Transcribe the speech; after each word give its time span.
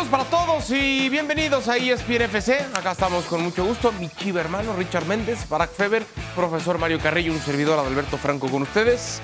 Saludos 0.00 0.08
para 0.18 0.24
todos 0.46 0.70
y 0.70 1.10
bienvenidos 1.10 1.68
a 1.68 1.76
ESPN 1.76 2.22
FC. 2.22 2.58
Acá 2.72 2.92
estamos 2.92 3.26
con 3.26 3.42
mucho 3.42 3.66
gusto. 3.66 3.92
Mi 3.92 4.08
chiva 4.08 4.40
hermano 4.40 4.74
Richard 4.74 5.04
Méndez, 5.04 5.46
Barack 5.46 5.72
Feber, 5.72 6.04
profesor 6.34 6.78
Mario 6.78 6.98
Carrillo, 7.00 7.32
un 7.34 7.38
servidor 7.40 7.78
Adalberto 7.78 8.16
Franco 8.16 8.48
con 8.48 8.62
ustedes. 8.62 9.20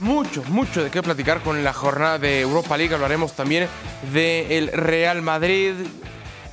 Mucho, 0.00 0.42
mucho 0.48 0.82
de 0.82 0.90
qué 0.90 1.04
platicar 1.04 1.40
con 1.42 1.62
la 1.62 1.72
jornada 1.72 2.18
de 2.18 2.40
Europa 2.40 2.76
League. 2.76 2.92
Hablaremos 2.92 3.34
también 3.34 3.68
del 4.12 4.72
Real 4.72 5.22
Madrid 5.22 5.74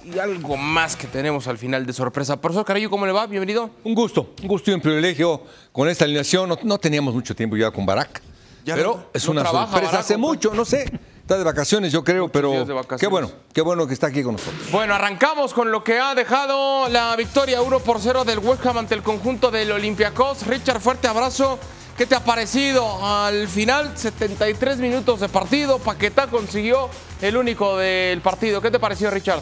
y 0.03 0.19
algo 0.19 0.57
más 0.57 0.95
que 0.95 1.07
tenemos 1.07 1.47
al 1.47 1.57
final 1.57 1.87
de 1.87 1.93
sorpresa. 1.93 2.39
Profesor 2.39 2.65
Carrillo, 2.65 2.91
¿cómo 2.91 3.07
le 3.07 3.13
va? 3.13 3.25
Bienvenido. 3.25 3.71
Un 3.83 3.95
gusto, 3.95 4.35
un 4.43 4.47
gusto 4.47 4.69
y 4.69 4.75
un 4.75 4.81
privilegio 4.81 5.41
con 5.71 5.89
esta 5.89 6.05
alineación. 6.05 6.49
No, 6.49 6.59
no 6.61 6.77
teníamos 6.77 7.15
mucho 7.15 7.35
tiempo 7.35 7.57
ya 7.57 7.71
con 7.71 7.83
Barack. 7.83 8.21
Ya 8.63 8.75
pero 8.75 8.95
no- 8.95 9.05
es 9.11 9.25
no 9.25 9.31
una 9.31 9.41
trabaja, 9.41 9.65
sorpresa. 9.71 9.91
Barack, 9.91 10.05
Hace 10.05 10.15
¿o 10.15 10.19
mucho, 10.19 10.53
no 10.53 10.65
sé. 10.65 10.91
Está 11.25 11.39
de 11.39 11.43
vacaciones, 11.43 11.91
yo 11.91 12.03
creo, 12.03 12.27
pero 12.29 12.51
de 12.51 12.71
vacaciones. 12.71 12.99
qué 12.99 13.07
bueno, 13.07 13.31
qué 13.51 13.61
bueno 13.61 13.87
que 13.87 13.95
está 13.95 14.05
aquí 14.05 14.21
con 14.21 14.33
nosotros. 14.33 14.69
Bueno, 14.71 14.93
arrancamos 14.93 15.55
con 15.55 15.71
lo 15.71 15.83
que 15.83 15.97
ha 15.97 16.13
dejado 16.13 16.87
la 16.87 17.15
victoria 17.15 17.63
1 17.63 17.79
por 17.79 17.99
0 17.99 18.25
del 18.25 18.37
West 18.37 18.63
Ham 18.63 18.77
ante 18.77 18.93
el 18.93 19.01
conjunto 19.01 19.49
del 19.49 19.71
Olympiacos. 19.71 20.45
Richard, 20.45 20.79
fuerte 20.81 21.07
abrazo. 21.07 21.57
¿Qué 21.97 22.05
te 22.05 22.13
ha 22.13 22.23
parecido? 22.23 23.03
Al 23.03 23.47
final, 23.47 23.97
73 23.97 24.77
minutos 24.77 25.19
de 25.19 25.27
partido. 25.27 25.79
Paquetá 25.79 26.27
consiguió 26.27 26.91
el 27.19 27.37
único 27.37 27.75
del 27.75 28.21
partido. 28.21 28.61
¿Qué 28.61 28.69
te 28.69 28.77
pareció, 28.77 29.09
Richard? 29.09 29.41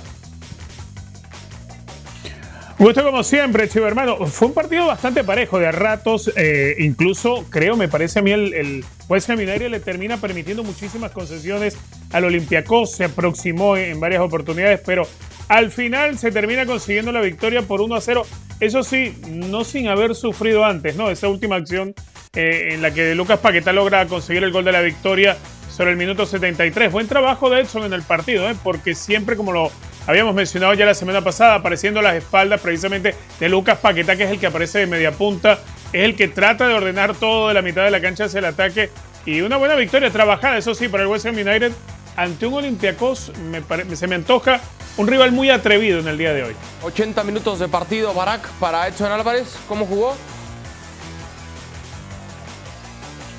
Gusto 2.84 3.02
como 3.02 3.24
siempre, 3.24 3.70
chivo 3.70 3.88
hermano. 3.88 4.18
Fue 4.28 4.50
un 4.50 4.54
partido 4.54 4.88
bastante 4.88 5.24
parejo 5.24 5.58
de 5.58 5.68
a 5.68 5.72
ratos. 5.72 6.30
eh, 6.36 6.76
incluso, 6.80 7.46
creo, 7.50 7.78
me 7.78 7.88
parece 7.88 8.20
a 8.20 8.22
mí, 8.22 8.32
el, 8.32 8.54
el 8.54 8.84
Ham 9.08 9.38
United 9.38 9.70
le 9.70 9.80
termina 9.80 10.18
permitiendo 10.18 10.66
muchísimas 10.66 11.12
concesiones 11.12 11.78
al 12.12 12.26
Olympiacos. 12.26 12.92
Se 12.92 13.06
aproximó 13.06 13.78
en 13.78 14.02
varias 14.02 14.22
oportunidades, 14.22 14.82
pero 14.86 15.08
al 15.48 15.72
final 15.72 16.18
se 16.18 16.30
termina 16.34 16.66
consiguiendo 16.66 17.14
la 17.14 17.22
victoria 17.22 17.62
por 17.62 17.80
1 17.80 17.96
a 17.96 18.02
0. 18.02 18.26
Eso 18.60 18.84
sí, 18.84 19.16
no 19.30 19.64
sin 19.64 19.88
haber 19.88 20.14
sufrido 20.14 20.66
antes, 20.66 20.98
¿no? 20.98 21.10
Esa 21.10 21.30
última 21.30 21.56
acción 21.56 21.94
eh, 22.36 22.72
en 22.74 22.82
la 22.82 22.94
que 22.94 23.16
Lucas 23.16 23.40
Paquetá 23.40 23.72
logra 23.72 24.06
conseguir 24.08 24.44
el 24.44 24.52
gol 24.52 24.66
de 24.66 24.74
la 24.74 24.82
victoria 24.82 25.38
sobre 25.74 25.92
el 25.92 25.98
minuto 25.98 26.26
73. 26.26 26.92
Buen 26.92 27.08
trabajo 27.08 27.50
de 27.50 27.62
Edson 27.62 27.86
en 27.86 27.94
el 27.94 28.04
partido, 28.04 28.50
¿eh? 28.50 28.56
porque 28.62 28.94
siempre, 28.94 29.38
como 29.38 29.54
lo 29.54 29.72
habíamos 30.08 30.36
mencionado 30.36 30.74
ya 30.74 30.86
la 30.86 30.94
semana 30.94 31.22
pasada, 31.22 31.56
apareciendo 31.56 32.00
a 32.00 32.04
las 32.04 32.16
espaldas 32.16 32.60
precisamente 32.62 33.16
de 33.40 33.50
Lucas 33.50 33.78
Paquetá, 33.80 34.16
que 34.16 34.24
es 34.24 34.32
el 34.32 34.40
que 34.40 34.48
aparece 34.48 34.80
de 34.80 34.88
media 34.88 35.12
punta, 35.12 35.60
es 35.92 36.04
el 36.04 36.16
que 36.16 36.28
trata 36.28 36.68
de 36.68 36.74
ordenar 36.74 37.16
todo 37.16 37.48
de 37.48 37.54
la 37.54 37.62
mitad 37.62 37.84
de 37.84 37.92
la 37.92 38.02
cancha 38.02 38.26
hacia 38.26 38.40
el 38.40 38.46
ataque. 38.46 38.90
Y 39.26 39.42
una 39.42 39.58
buena 39.58 39.76
victoria 39.76 40.10
trabajada, 40.12 40.58
eso 40.58 40.76
sí, 40.76 40.88
para 40.90 41.04
el 41.04 41.10
West 41.10 41.26
Ham 41.26 41.36
United 41.36 41.72
ante 42.16 42.46
un 42.46 42.54
Olympiacos 42.56 43.32
me 43.50 43.62
pare- 43.62 43.96
se 43.96 44.06
me 44.08 44.14
antoja 44.16 44.60
un 44.98 45.08
rival 45.08 45.32
muy 45.32 45.50
atrevido 45.50 46.00
en 46.00 46.08
el 46.08 46.18
día 46.18 46.32
de 46.34 46.44
hoy. 46.44 46.56
80 46.84 47.24
minutos 47.24 47.58
de 47.60 47.68
partido, 47.68 48.14
Barak, 48.14 48.48
para 48.60 48.88
Edson 48.88 49.12
Álvarez. 49.12 49.56
¿Cómo 49.68 49.86
jugó? 49.88 50.16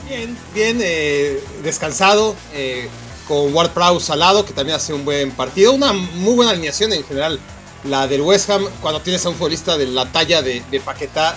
Bien, 0.08 0.36
bien, 0.54 0.78
eh, 0.82 1.38
descansado, 1.62 2.34
eh, 2.52 2.88
con 3.27 3.55
Ward 3.55 3.70
Prowse 3.70 4.12
al 4.12 4.20
lado, 4.20 4.44
que 4.44 4.53
también 4.53 4.77
hace 4.77 4.92
un 4.92 5.05
buen 5.05 5.30
partido. 5.30 5.72
Una 5.72 5.92
muy 5.92 6.34
buena 6.34 6.53
alineación 6.53 6.92
en 6.92 7.05
general, 7.05 7.39
la 7.84 8.06
del 8.06 8.22
West 8.22 8.50
Ham, 8.50 8.67
cuando 8.80 9.00
tienes 9.00 9.25
a 9.27 9.28
un 9.28 9.34
futbolista 9.34 9.77
de 9.77 9.86
la 9.86 10.11
talla 10.11 10.42
de, 10.42 10.62
de 10.70 10.80
Paquetá. 10.80 11.36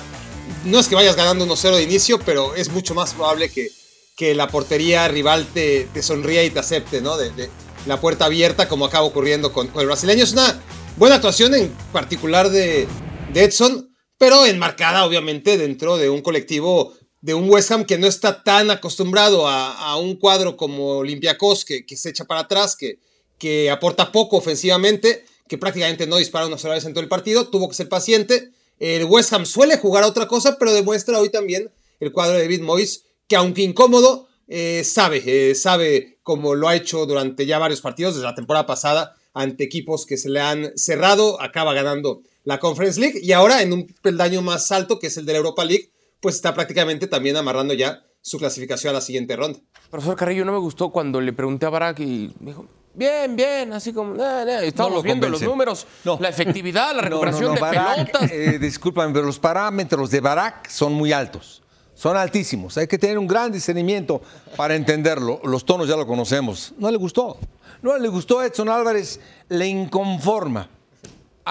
No 0.66 0.80
es 0.80 0.88
que 0.88 0.96
vayas 0.96 1.16
ganando 1.16 1.46
1-0 1.46 1.76
de 1.76 1.84
inicio, 1.84 2.20
pero 2.20 2.56
es 2.56 2.70
mucho 2.70 2.94
más 2.94 3.14
probable 3.14 3.50
que, 3.50 3.70
que 4.16 4.34
la 4.34 4.48
portería 4.48 5.08
rival 5.08 5.48
te, 5.54 5.88
te 5.94 6.02
sonría 6.02 6.44
y 6.44 6.50
te 6.50 6.60
acepte, 6.60 7.02
¿no? 7.02 7.18
De, 7.18 7.50
la 7.86 8.02
puerta 8.02 8.26
abierta, 8.26 8.68
como 8.68 8.86
acaba 8.86 9.06
ocurriendo 9.06 9.54
con, 9.54 9.68
con 9.68 9.82
el 9.82 9.88
brasileño. 9.88 10.24
Es 10.24 10.34
una 10.34 10.62
buena 10.98 11.16
actuación 11.16 11.54
en 11.56 11.70
particular 11.94 12.50
de, 12.50 12.88
de 13.32 13.44
Edson, 13.44 13.96
pero 14.18 14.46
enmarcada 14.46 15.06
obviamente 15.06 15.58
dentro 15.58 15.98
de 15.98 16.10
un 16.10 16.22
colectivo 16.22 16.94
de 17.22 17.34
un 17.34 17.50
West 17.50 17.72
Ham 17.72 17.86
que 17.86 17.98
no 17.98 18.08
está 18.08 18.44
tan 18.44 18.70
acostumbrado 18.72 19.48
a, 19.48 19.74
a 19.74 19.98
un 19.98 20.16
cuadro 20.16 20.56
como 20.56 20.98
Olympiacos, 20.98 21.66
que, 21.66 21.86
que 21.86 21.98
se 21.98 22.10
echa 22.10 22.26
para 22.26 22.42
atrás, 22.42 22.76
que, 22.76 23.00
que 23.38 23.70
aporta 23.70 24.12
poco 24.12 24.38
ofensivamente, 24.38 25.26
que 25.48 25.58
prácticamente 25.58 26.08
no 26.08 26.18
dispara 26.18 26.48
una 26.48 26.58
sola 26.58 26.76
vez 26.76 26.86
en 26.86 26.94
todo 26.94 27.04
el 27.04 27.10
partido, 27.10 27.48
tuvo 27.48 27.70
que 27.70 27.76
ser 27.76 27.90
paciente. 27.90 28.52
El 28.80 29.06
West 29.06 29.34
Ham 29.34 29.46
suele 29.46 29.78
jugar 29.78 30.04
a 30.04 30.08
otra 30.08 30.28
cosa, 30.28 30.58
pero 30.60 30.74
demuestra 30.74 31.20
hoy 31.20 31.30
también 31.30 31.72
el 32.00 32.12
cuadro 32.12 32.36
de 32.36 32.44
David 32.44 32.62
Moyes, 32.62 33.06
que 33.28 33.36
aunque 33.36 33.64
incómodo, 33.64 34.28
eh, 34.48 34.84
sabe, 34.84 35.24
eh, 35.26 35.56
sabe 35.56 36.20
como 36.24 36.56
lo 36.56 36.70
ha 36.70 36.76
hecho 36.76 37.06
durante 37.06 37.46
ya 37.46 37.60
varios 37.60 37.82
partidos 37.82 38.16
desde 38.16 38.28
la 38.28 38.36
temporada 38.36 38.66
pasada 38.66 39.16
ante 39.34 39.64
equipos 39.64 40.06
que 40.06 40.18
se 40.18 40.30
le 40.30 40.40
han 40.40 40.72
cerrado, 40.78 41.42
acaba 41.42 41.74
ganando 41.74 42.22
la 42.44 42.60
Conference 42.60 43.00
League 43.00 43.20
y 43.22 43.34
ahora 43.34 43.62
en 43.62 43.74
un 43.74 43.88
peldaño 44.02 44.42
más 44.42 44.72
alto 44.72 45.00
que 45.00 45.08
es 45.08 45.18
el 45.18 45.26
de 45.26 45.34
la 45.34 45.40
Europa 45.40 45.66
League, 45.66 45.92
pues 46.20 46.36
está 46.36 46.54
prácticamente 46.54 47.08
también 47.08 47.38
amarrando 47.38 47.74
ya 47.74 48.04
su 48.22 48.38
clasificación 48.38 48.92
a 48.92 48.94
la 48.96 49.02
siguiente 49.02 49.36
ronda. 49.36 49.60
Profesor 49.90 50.16
Carrillo, 50.16 50.44
no 50.46 50.52
me 50.52 50.58
gustó 50.60 50.90
cuando 50.90 51.22
le 51.22 51.32
pregunté 51.34 51.66
a 51.66 51.70
Barak 51.70 52.00
y 52.00 52.34
me 52.40 52.52
dijo, 52.52 52.66
bien, 52.94 53.36
bien, 53.36 53.72
así 53.74 53.94
como, 53.94 54.14
"Nah, 54.16 54.44
nah". 54.44 54.62
estábamos 54.64 54.98
lo 54.98 55.04
viendo 55.04 55.30
los 55.30 55.42
números, 55.42 55.88
No. 56.04 56.18
la 56.20 56.28
efectividad, 56.30 56.88
la 56.94 56.94
No, 56.94 57.02
no, 57.02 57.10
recuperación 57.10 57.46
no, 57.50 57.54
de 57.56 57.62
Barak, 57.62 57.96
pelotas. 58.12 58.32
eh, 58.32 58.60
discúlpame, 58.60 59.14
pero 59.14 59.26
los 59.26 59.40
parámetros 59.40 60.12
de 60.12 60.20
Barak 60.20 60.68
son 60.70 60.94
muy 60.94 61.14
altos. 61.14 61.62
Son 61.94 62.16
altísimos. 62.16 62.78
Hay 62.78 62.86
que 62.88 63.00
tener 63.00 63.18
un 63.18 63.26
gran 63.26 63.52
discernimiento 63.52 64.22
para 64.56 64.76
entenderlo. 64.76 65.40
Los 65.44 65.66
tonos 65.66 65.88
ya 65.88 65.96
lo 65.96 66.06
conocemos. 66.06 66.74
No 66.78 66.92
le 66.92 66.98
gustó. 66.98 67.40
No 67.82 67.98
le 67.98 68.08
gustó 68.08 68.40
a 68.40 68.46
Edson 68.46 68.70
Álvarez. 68.70 69.20
Le 69.50 69.66
inconforma 69.66 70.70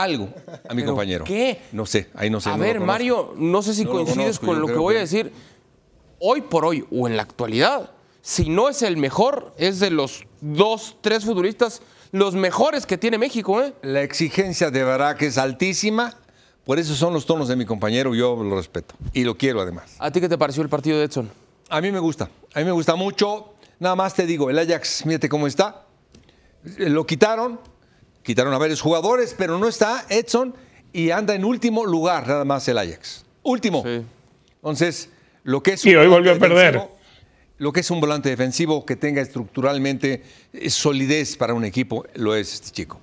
algo 0.03 0.29
a 0.69 0.75
mi 0.75 0.83
¿Pero 0.83 0.93
compañero. 0.93 1.25
qué? 1.25 1.62
No 1.73 1.87
sé, 1.87 2.09
ahí 2.15 2.31
no 2.31 2.41
sé. 2.41 2.51
a 2.51 2.57
no 2.57 2.62
ver. 2.62 2.81
Mario, 2.81 3.34
no 3.37 3.62
sé 3.62 3.75
si 3.75 3.84
No 3.84 3.91
lo 3.91 3.97
coincides 3.97 4.39
conozco, 4.39 4.47
con 4.47 4.61
lo 4.61 4.67
que 4.67 4.75
voy 4.75 4.97
a 4.97 5.01
decir. 5.01 5.33
Hoy 6.19 6.41
por 6.43 6.65
hoy 6.65 6.87
o 6.91 7.07
en 7.07 7.17
la 7.17 7.23
actualidad, 7.23 7.91
si 8.23 8.49
no 8.49 8.69
es 8.69 8.83
el 8.83 8.97
mejor, 8.97 9.55
es 9.59 9.81
de 9.81 9.91
los 9.91 10.25
dos, 10.41 10.97
tres 11.01 11.25
futbolistas 11.25 11.83
los 12.12 12.34
mejores 12.34 12.87
que 12.87 12.97
tiene 12.97 13.19
México, 13.19 13.61
¿eh? 13.62 13.75
La 13.83 14.01
exigencia 14.03 14.71
de 14.71 14.83
Barak 14.84 15.23
es 15.23 15.37
altísima. 15.39 16.15
Por 16.65 16.78
eso 16.78 16.95
son 16.95 17.13
los 17.13 17.27
tonos 17.27 17.49
de 17.49 17.57
mi 17.57 17.67
compañero. 17.67 18.15
Yo 18.15 18.43
lo 18.43 18.57
respeto. 18.57 18.95
Y 19.13 19.25
lo 19.25 19.37
quiero 19.37 19.61
además. 19.61 19.97
¿A 19.99 20.11
ti 20.11 20.21
qué 20.21 20.28
te 20.28 20.39
pareció 20.39 20.63
el 20.63 20.69
partido 20.69 20.99
de 20.99 21.05
Edson? 21.05 21.31
A 21.69 21.81
mí 21.81 21.91
me 21.93 21.99
gusta, 21.99 22.31
a 22.55 22.59
mí 22.61 22.65
me 22.65 22.71
gusta 22.73 22.95
mucho. 22.95 23.55
Nada 23.78 23.97
más 23.97 24.15
te 24.15 24.25
digo, 24.25 24.49
el 24.49 24.59
Ajax, 24.59 25.03
fíjate 25.05 25.28
cómo 25.28 25.47
está. 25.47 25.84
Lo 26.78 27.05
quitaron, 27.07 27.61
quitaron 28.27 28.53
a 28.53 28.59
varios 28.59 28.81
jugadores, 28.81 29.37
pero 29.39 29.57
no 29.57 29.69
está 29.69 30.05
Edson 30.09 30.53
y 30.93 31.13
anda 31.13 31.37
en 31.37 31.45
último 31.45 31.87
lugar 31.87 32.27
nada 32.27 32.45
más 32.45 32.67
el 32.67 32.77
Ajax. 32.77 33.25
Último. 33.45 33.85
Sí. 33.85 34.03
Entonces, 34.57 35.09
lo 35.45 35.63
que 35.63 35.75
es 35.75 35.87
Y 35.87 35.95
hoy 35.95 36.09
volvió 36.09 36.33
a 36.33 36.35
perder. 36.35 36.83
Lo 37.59 37.73
que 37.73 37.81
es 37.81 37.91
un 37.91 38.01
volante 38.01 38.29
defensivo 38.29 38.85
que 38.85 38.97
tenga 38.97 39.23
estructuralmente 39.23 40.25
eh, 40.53 40.69
solidez 40.69 41.37
para 41.37 41.55
un 41.55 41.65
equipo, 41.65 42.05
lo 42.15 42.35
es 42.35 42.53
este 42.53 42.71
chico. 42.71 43.01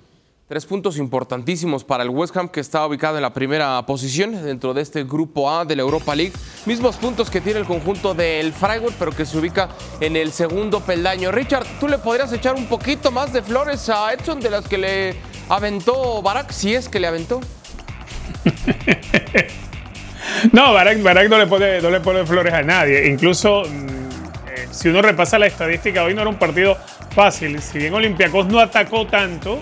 Tres 0.54 0.66
puntos 0.66 0.98
importantísimos 0.98 1.82
para 1.82 2.04
el 2.04 2.10
West 2.10 2.36
Ham 2.36 2.48
que 2.48 2.60
está 2.60 2.86
ubicado 2.86 3.16
en 3.16 3.22
la 3.22 3.32
primera 3.32 3.84
posición 3.86 4.40
dentro 4.44 4.72
de 4.72 4.82
este 4.82 5.02
grupo 5.02 5.50
A 5.50 5.64
de 5.64 5.74
la 5.74 5.82
Europa 5.82 6.14
League. 6.14 6.32
Mismos 6.64 6.94
puntos 6.94 7.28
que 7.28 7.40
tiene 7.40 7.58
el 7.58 7.66
conjunto 7.66 8.14
del 8.14 8.52
Freiburg, 8.52 8.94
pero 8.96 9.10
que 9.10 9.26
se 9.26 9.36
ubica 9.36 9.70
en 9.98 10.14
el 10.14 10.30
segundo 10.30 10.78
peldaño. 10.78 11.32
Richard, 11.32 11.66
¿tú 11.80 11.88
le 11.88 11.98
podrías 11.98 12.32
echar 12.32 12.54
un 12.54 12.66
poquito 12.66 13.10
más 13.10 13.32
de 13.32 13.42
flores 13.42 13.88
a 13.88 14.12
Edson 14.12 14.38
de 14.38 14.50
las 14.50 14.68
que 14.68 14.78
le 14.78 15.16
aventó 15.48 16.22
Barak, 16.22 16.52
si 16.52 16.72
es 16.72 16.88
que 16.88 17.00
le 17.00 17.08
aventó? 17.08 17.40
No, 20.52 20.72
Barak, 20.72 21.02
Barak 21.02 21.28
no, 21.28 21.38
le 21.38 21.48
pone, 21.48 21.82
no 21.82 21.90
le 21.90 21.98
pone 21.98 22.24
flores 22.24 22.54
a 22.54 22.62
nadie. 22.62 23.08
Incluso, 23.08 23.62
mm, 23.62 23.88
eh, 24.48 24.68
si 24.70 24.88
uno 24.88 25.02
repasa 25.02 25.36
la 25.36 25.46
estadística, 25.46 26.04
hoy 26.04 26.14
no 26.14 26.20
era 26.20 26.30
un 26.30 26.38
partido 26.38 26.76
fácil. 27.10 27.60
Si 27.60 27.78
bien 27.78 27.92
Olympiacos 27.92 28.46
no 28.46 28.60
atacó 28.60 29.06
tanto, 29.06 29.60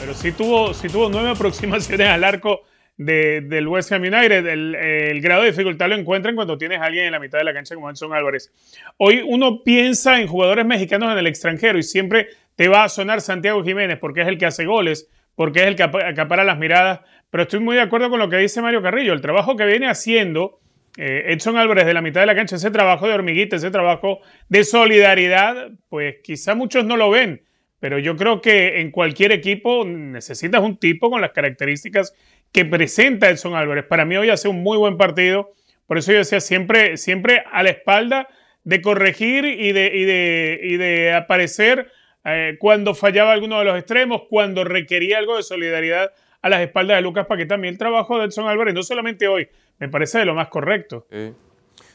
pero 0.00 0.14
sí 0.14 0.32
tuvo, 0.32 0.72
sí 0.74 0.88
tuvo 0.88 1.08
nueve 1.10 1.30
aproximaciones 1.34 2.06
al 2.08 2.24
arco 2.24 2.62
de- 2.96 3.42
del 3.42 3.68
West 3.68 3.92
Ham 3.92 4.02
United. 4.02 4.46
El, 4.46 5.20
grado 5.20 5.42
de 5.42 5.50
dificultad 5.50 5.88
lo 5.88 5.94
encuentran 5.96 6.34
cuando 6.34 6.56
tienes 6.58 6.80
a 6.80 6.84
alguien 6.86 7.06
en 7.06 7.12
la 7.12 7.18
mitad 7.20 7.38
de 7.38 7.44
la 7.44 7.52
cancha 7.54 7.74
como 7.74 7.90
Edson 7.90 8.12
Álvarez. 8.12 8.52
Hoy 8.96 9.22
uno 9.26 9.62
piensa 9.62 10.20
en 10.20 10.26
jugadores 10.26 10.64
mexicanos 10.66 11.12
en 11.12 11.18
el 11.18 11.26
extranjero 11.26 11.78
y 11.78 11.82
siempre 11.82 12.28
te 12.56 12.68
va 12.68 12.84
a 12.84 12.88
sonar 12.88 13.20
Santiago 13.20 13.62
Jiménez 13.64 13.98
porque 13.98 14.22
es 14.22 14.28
el 14.28 14.38
que 14.38 14.46
hace 14.46 14.64
goles, 14.66 15.08
porque 15.34 15.60
es 15.60 15.66
el 15.66 15.76
que 15.76 15.82
ap- 15.82 15.94
acapara 15.96 16.44
las 16.44 16.58
miradas. 16.58 17.00
Pero 17.30 17.44
estoy 17.44 17.60
muy 17.60 17.76
de 17.76 17.82
acuerdo 17.82 18.10
con 18.10 18.18
lo 18.18 18.28
que 18.28 18.36
dice 18.38 18.60
Mario 18.60 18.82
Carrillo. 18.82 19.12
El 19.12 19.20
trabajo 19.20 19.56
que 19.56 19.64
viene 19.64 19.88
haciendo 19.88 20.58
eh, 20.96 21.26
Edson 21.28 21.56
Álvarez 21.56 21.86
de 21.86 21.94
la 21.94 22.02
mitad 22.02 22.20
de 22.20 22.26
la 22.26 22.34
cancha, 22.34 22.56
ese 22.56 22.70
trabajo 22.70 23.06
de 23.06 23.14
hormiguita, 23.14 23.56
ese 23.56 23.70
trabajo 23.70 24.20
de 24.48 24.64
solidaridad, 24.64 25.70
pues 25.88 26.16
quizá 26.24 26.54
muchos 26.54 26.84
no 26.84 26.96
lo 26.96 27.10
ven. 27.10 27.42
Pero 27.80 27.98
yo 27.98 28.16
creo 28.16 28.40
que 28.40 28.80
en 28.80 28.90
cualquier 28.90 29.32
equipo 29.32 29.84
necesitas 29.84 30.62
un 30.62 30.76
tipo 30.76 31.10
con 31.10 31.20
las 31.20 31.32
características 31.32 32.14
que 32.52 32.64
presenta 32.64 33.30
Edson 33.30 33.54
Álvarez. 33.54 33.86
Para 33.86 34.04
mí 34.04 34.16
hoy 34.16 34.28
hace 34.28 34.48
un 34.48 34.62
muy 34.62 34.76
buen 34.76 34.96
partido. 34.96 35.52
Por 35.86 35.98
eso 35.98 36.12
yo 36.12 36.18
decía 36.18 36.40
siempre, 36.40 36.96
siempre 36.96 37.42
a 37.50 37.62
la 37.62 37.70
espalda 37.70 38.28
de 38.64 38.82
corregir 38.82 39.44
y 39.44 39.72
de, 39.72 39.90
y 39.94 40.04
de, 40.04 40.60
y 40.62 40.76
de 40.76 41.14
aparecer 41.14 41.90
eh, 42.24 42.56
cuando 42.58 42.94
fallaba 42.94 43.32
alguno 43.32 43.58
de 43.58 43.64
los 43.64 43.78
extremos, 43.78 44.22
cuando 44.28 44.62
requería 44.62 45.18
algo 45.18 45.36
de 45.36 45.42
solidaridad 45.42 46.12
a 46.42 46.48
las 46.48 46.60
espaldas 46.60 46.98
de 46.98 47.02
Lucas 47.02 47.26
Paquetá. 47.26 47.54
A 47.54 47.58
mí 47.58 47.68
el 47.68 47.78
trabajo 47.78 48.18
de 48.18 48.26
Edson 48.26 48.46
Álvarez, 48.46 48.74
no 48.74 48.82
solamente 48.82 49.26
hoy, 49.26 49.48
me 49.78 49.88
parece 49.88 50.18
de 50.18 50.26
lo 50.26 50.34
más 50.34 50.48
correcto. 50.48 51.06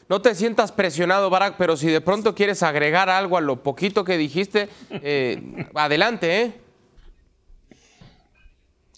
No 0.08 0.22
te 0.22 0.34
sientas 0.34 0.70
presionado, 0.70 1.30
Barack, 1.30 1.56
pero 1.58 1.76
si 1.76 1.88
de 1.88 2.00
pronto 2.00 2.34
quieres 2.34 2.62
agregar 2.62 3.10
algo 3.10 3.36
a 3.36 3.40
lo 3.40 3.62
poquito 3.62 4.04
que 4.04 4.16
dijiste, 4.16 4.68
eh, 4.90 5.66
adelante, 5.74 6.42
¿eh? 6.42 6.52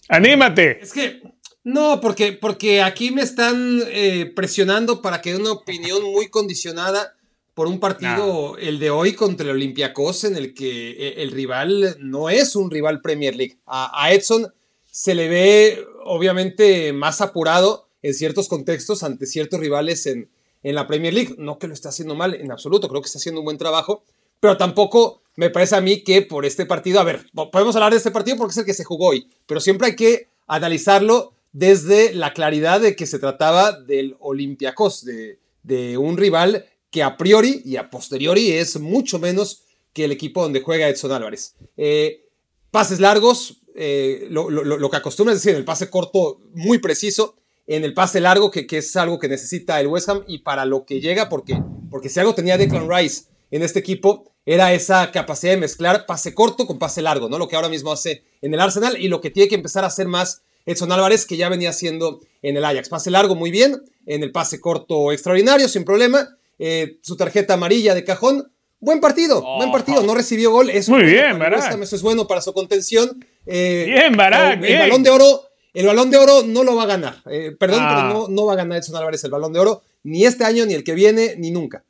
¡Anímate! 0.07 0.79
Es 0.81 0.93
que, 0.93 1.21
no, 1.63 1.99
porque, 1.99 2.33
porque 2.33 2.81
aquí 2.81 3.11
me 3.11 3.23
están 3.23 3.81
eh, 3.87 4.31
presionando 4.35 5.01
para 5.01 5.21
que 5.21 5.33
dé 5.33 5.39
una 5.39 5.51
opinión 5.51 6.03
muy 6.03 6.29
condicionada 6.29 7.15
por 7.55 7.67
un 7.67 7.79
partido, 7.79 8.57
el 8.57 8.79
de 8.79 8.89
hoy 8.89 9.13
contra 9.13 9.45
el 9.45 9.55
Olympiacos, 9.55 10.23
en 10.23 10.37
el 10.37 10.53
que 10.53 10.91
eh, 10.91 11.15
el 11.17 11.31
rival 11.31 11.97
no 11.99 12.29
es 12.29 12.55
un 12.55 12.71
rival 12.71 13.01
Premier 13.01 13.35
League. 13.35 13.57
A, 13.65 14.13
Edson 14.13 14.53
se 14.85 15.13
le 15.13 15.27
ve, 15.27 15.85
obviamente, 16.05 16.93
más 16.93 17.19
apurado 17.19 17.89
en 18.01 18.13
ciertos 18.13 18.47
contextos 18.47 19.03
ante 19.03 19.25
ciertos 19.25 19.59
rivales 19.59 20.05
en, 20.05 20.29
en 20.63 20.75
la 20.75 20.87
Premier 20.87 21.13
League. 21.13 21.35
No 21.37 21.59
que 21.59 21.67
lo 21.67 21.73
esté 21.73 21.87
haciendo 21.87 22.15
mal 22.15 22.33
en 22.33 22.51
absoluto, 22.51 22.87
creo 22.87 23.01
que 23.01 23.07
está 23.07 23.19
haciendo 23.19 23.41
un 23.41 23.45
buen 23.45 23.57
trabajo, 23.57 24.03
pero 24.39 24.57
tampoco 24.57 25.21
me 25.35 25.49
parece 25.49 25.75
a 25.75 25.81
mí 25.81 26.03
que 26.03 26.21
por 26.21 26.45
este 26.45 26.65
partido, 26.65 26.99
a 26.99 27.03
ver, 27.03 27.25
podemos 27.51 27.75
hablar 27.75 27.91
de 27.91 27.97
este 27.97 28.11
partido 28.11 28.37
porque 28.37 28.51
es 28.51 28.57
el 28.57 28.65
que 28.65 28.73
se 28.73 28.83
jugó 28.83 29.07
hoy, 29.07 29.29
pero 29.45 29.59
siempre 29.59 29.87
hay 29.87 29.95
que 29.95 30.27
analizarlo 30.47 31.33
desde 31.51 32.13
la 32.13 32.33
claridad 32.33 32.81
de 32.81 32.95
que 32.95 33.05
se 33.05 33.19
trataba 33.19 33.71
del 33.71 34.15
Olympiacos, 34.19 35.03
de, 35.05 35.39
de 35.63 35.97
un 35.97 36.17
rival 36.17 36.65
que 36.91 37.03
a 37.03 37.17
priori 37.17 37.61
y 37.65 37.75
a 37.77 37.89
posteriori 37.89 38.51
es 38.51 38.79
mucho 38.79 39.19
menos 39.19 39.63
que 39.93 40.05
el 40.05 40.11
equipo 40.11 40.41
donde 40.41 40.61
juega 40.61 40.87
Edson 40.87 41.11
Álvarez. 41.11 41.55
Eh, 41.77 42.25
pases 42.71 42.99
largos, 42.99 43.61
eh, 43.75 44.27
lo, 44.29 44.89
que 44.89 44.97
acostumbra 44.97 45.33
es 45.33 45.41
decir, 45.41 45.57
el 45.57 45.65
pase 45.65 45.89
corto 45.89 46.39
muy 46.53 46.79
preciso, 46.79 47.35
en 47.69 47.83
el 47.83 47.93
pase 47.93 48.19
largo, 48.19 48.49
que, 48.49 48.65
que, 48.65 48.79
es 48.79 48.95
algo 48.95 49.19
que 49.19 49.27
necesita 49.27 49.79
el 49.79 49.87
West 49.87 50.09
Ham 50.09 50.23
y 50.27 50.39
para 50.39 50.65
lo 50.65 50.85
que 50.85 50.99
llega, 50.99 51.29
porque, 51.29 51.61
porque 51.91 52.09
si 52.09 52.19
algo 52.19 52.33
tenía 52.33 52.57
Declan 52.57 52.89
Rice 52.89 53.25
en 53.51 53.61
este 53.61 53.77
equipo, 53.77 54.33
era 54.43 54.73
esa 54.73 55.11
capacidad 55.11 55.53
de 55.53 55.59
mezclar 55.59 56.07
pase 56.07 56.33
corto 56.33 56.65
con 56.65 56.79
pase 56.79 57.03
largo, 57.03 57.29
¿no? 57.29 57.37
Lo 57.37 57.47
que 57.47 57.55
ahora 57.55 57.69
mismo 57.69 57.91
hace 57.91 58.23
en 58.41 58.55
el 58.55 58.59
Arsenal 58.59 58.97
y 58.99 59.07
lo 59.07 59.21
que 59.21 59.29
tiene 59.29 59.47
que 59.47 59.53
empezar 59.53 59.83
a 59.83 59.87
hacer 59.87 60.07
más 60.07 60.41
Edson 60.65 60.91
Álvarez, 60.91 61.27
que 61.27 61.37
ya 61.37 61.47
venía 61.47 61.69
haciendo 61.69 62.21
en 62.41 62.57
el 62.57 62.65
Ajax. 62.65 62.89
Pase 62.89 63.11
largo 63.11 63.35
muy 63.35 63.51
bien, 63.51 63.83
en 64.07 64.23
el 64.23 64.31
pase 64.31 64.59
corto 64.59 65.11
extraordinario, 65.11 65.69
sin 65.69 65.85
problema. 65.85 66.27
Eh, 66.57 66.97
su 67.03 67.17
tarjeta 67.17 67.53
amarilla 67.53 67.93
de 67.93 68.03
cajón. 68.03 68.51
Buen 68.79 68.99
partido, 68.99 69.43
buen 69.57 69.71
partido. 69.71 70.01
No 70.01 70.15
recibió 70.15 70.51
gol. 70.51 70.71
Es 70.71 70.89
muy 70.89 71.03
bien, 71.03 71.37
Barak. 71.37 71.79
Eso 71.79 71.95
es 71.95 72.01
bueno 72.01 72.25
para 72.25 72.41
su 72.41 72.51
contención. 72.53 73.23
Eh, 73.45 73.85
bien, 73.87 74.17
Barak. 74.17 74.63
El, 74.63 74.79
balón 74.79 75.03
de 75.03 75.09
oro. 75.11 75.48
El 75.73 75.85
balón 75.85 76.09
de 76.09 76.17
oro 76.17 76.43
no 76.45 76.63
lo 76.63 76.75
va 76.75 76.83
a 76.83 76.87
ganar. 76.87 77.17
Eh, 77.29 77.55
perdón, 77.57 77.79
pero 77.87 77.99
ah. 77.99 78.09
no, 78.11 78.27
no 78.27 78.45
va 78.45 78.53
a 78.53 78.55
ganar 78.55 78.77
Edson 78.77 78.95
Álvarez 78.95 79.23
el 79.23 79.31
balón 79.31 79.53
de 79.53 79.59
oro. 79.59 79.81
Ni 80.03 80.25
este 80.25 80.43
año, 80.43 80.65
ni 80.65 80.73
el 80.73 80.83
que 80.83 80.93
viene, 80.93 81.35
ni 81.37 81.51
nunca. 81.51 81.83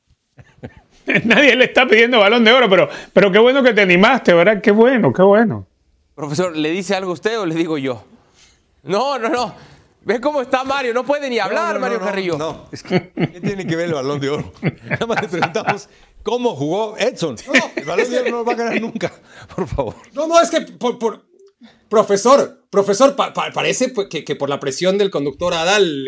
Nadie 1.26 1.56
le 1.56 1.66
está 1.66 1.88
pidiendo 1.88 2.20
balón 2.20 2.44
de 2.44 2.52
oro, 2.52 2.70
pero, 2.70 2.90
pero 3.14 3.32
qué 3.32 3.40
bueno 3.40 3.64
que 3.64 3.74
te 3.74 3.82
animaste, 3.82 4.34
¿verdad? 4.34 4.62
Qué 4.62 4.72
bueno, 4.72 5.14
qué 5.14 5.22
bueno. 5.22 5.66
Profesor, 6.16 6.56
¿le 6.56 6.72
dice 6.72 6.96
algo 6.96 7.12
a 7.12 7.14
usted 7.14 7.40
o 7.40 7.46
le 7.46 7.56
digo 7.56 7.78
yo? 7.78 8.04
No, 8.84 9.18
no, 9.18 9.30
no. 9.30 9.56
¿Ves 10.02 10.20
cómo 10.20 10.42
está 10.42 10.64
Mario? 10.64 10.94
No 10.94 11.04
puede 11.06 11.30
ni 11.30 11.40
hablar, 11.40 11.80
Mario 11.80 12.00
Carrillo. 12.00 12.38
No, 12.38 12.68
es 12.72 12.84
que 12.84 13.12
¿qué 13.12 13.42
tiene 13.42 13.68
que 13.68 13.76
ver 13.76 13.88
el 13.88 13.94
balón 13.94 14.20
de 14.20 14.30
oro? 14.30 14.52
Nada 14.90 15.06
más 15.06 15.22
le 15.22 15.28
preguntamos 15.28 15.90
cómo 16.24 16.56
jugó 16.56 16.98
Edson. 16.98 17.36
el 17.76 17.86
balón 17.86 18.10
de 18.10 18.20
oro 18.20 18.32
no 18.32 18.38
lo 18.38 18.46
va 18.46 18.54
a 18.54 18.56
ganar 18.56 18.82
nunca, 18.82 19.12
por 19.56 19.68
favor. 19.68 19.96
No, 20.14 20.28
no, 20.28 20.40
es 20.42 20.50
que 20.50 20.62
por, 20.62 21.29
profesor, 21.90 22.66
profesor, 22.70 23.16
parece 23.54 23.94
que, 24.10 24.36
por 24.36 24.50
la 24.50 24.60
presión 24.60 24.98
del 24.98 25.10
conductor 25.10 25.54
Adal 25.54 26.06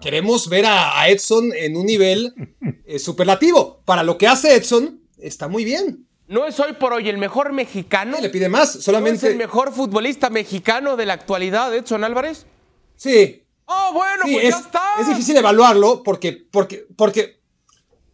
queremos 0.00 0.48
ver 0.48 0.66
a, 0.66 1.08
Edson 1.08 1.52
en 1.54 1.76
un 1.76 1.86
nivel 1.86 2.34
eh, 2.86 2.98
superlativo. 2.98 3.82
Para 3.84 4.02
lo 4.02 4.18
que 4.18 4.26
hace 4.26 4.54
Edson, 4.54 5.02
está 5.18 5.48
muy 5.48 5.64
bien. 5.64 6.06
¿No 6.28 6.46
es 6.46 6.60
hoy 6.60 6.74
por 6.74 6.92
hoy 6.92 7.08
el 7.08 7.16
mejor 7.16 7.52
mexicano? 7.52 8.18
Le 8.20 8.28
pide 8.28 8.48
más, 8.50 8.70
solamente. 8.70 9.22
¿No 9.22 9.28
es 9.28 9.32
el 9.32 9.38
mejor 9.38 9.72
futbolista 9.72 10.28
mexicano 10.28 10.96
de 10.96 11.06
la 11.06 11.14
actualidad, 11.14 11.74
Edson 11.74 12.04
Álvarez? 12.04 12.44
Sí. 12.96 13.44
Oh, 13.64 13.92
bueno, 13.94 14.22
pues 14.22 14.44
es, 14.44 14.50
ya 14.50 14.58
está. 14.58 14.82
Es 15.00 15.08
difícil 15.08 15.36
evaluarlo 15.36 16.02
porque, 16.02 16.32
porque, 16.32 16.86
porque, 16.96 17.37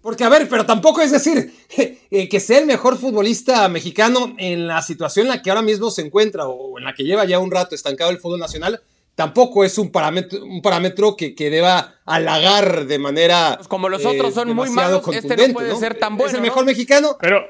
porque, 0.04 0.22
a 0.22 0.28
ver, 0.28 0.46
pero 0.50 0.66
tampoco 0.66 1.00
es 1.00 1.12
decir 1.12 1.50
eh, 2.10 2.28
que 2.28 2.38
sea 2.38 2.58
el 2.58 2.66
mejor 2.66 2.98
futbolista 2.98 3.66
mexicano 3.70 4.34
en 4.36 4.66
la 4.66 4.82
situación 4.82 5.24
en 5.24 5.30
la 5.30 5.40
que 5.40 5.48
ahora 5.48 5.62
mismo 5.62 5.90
se 5.90 6.02
encuentra 6.02 6.46
o 6.46 6.78
en 6.78 6.84
la 6.84 6.92
que 6.92 7.04
lleva 7.04 7.24
ya 7.24 7.38
un 7.38 7.50
rato 7.50 7.74
estancado 7.74 8.10
el 8.10 8.18
fútbol 8.18 8.38
nacional. 8.38 8.82
Tampoco 9.14 9.64
es 9.64 9.78
un 9.78 9.90
parámetro, 9.90 10.44
un 10.44 10.60
parámetro 10.60 11.16
que, 11.16 11.34
que 11.34 11.48
deba 11.48 11.94
halagar 12.04 12.84
de 12.84 12.98
manera. 12.98 13.54
Pues 13.56 13.66
como 13.66 13.88
los 13.88 14.04
otros 14.04 14.34
son 14.34 14.54
muy 14.54 14.68
malos, 14.68 15.02
este 15.10 15.48
no 15.48 15.54
puede 15.54 15.74
ser 15.76 15.98
tan 15.98 16.18
bueno. 16.18 16.28
Es 16.28 16.34
el 16.34 16.42
mejor 16.42 16.66
mexicano. 16.66 17.16
Pero, 17.18 17.40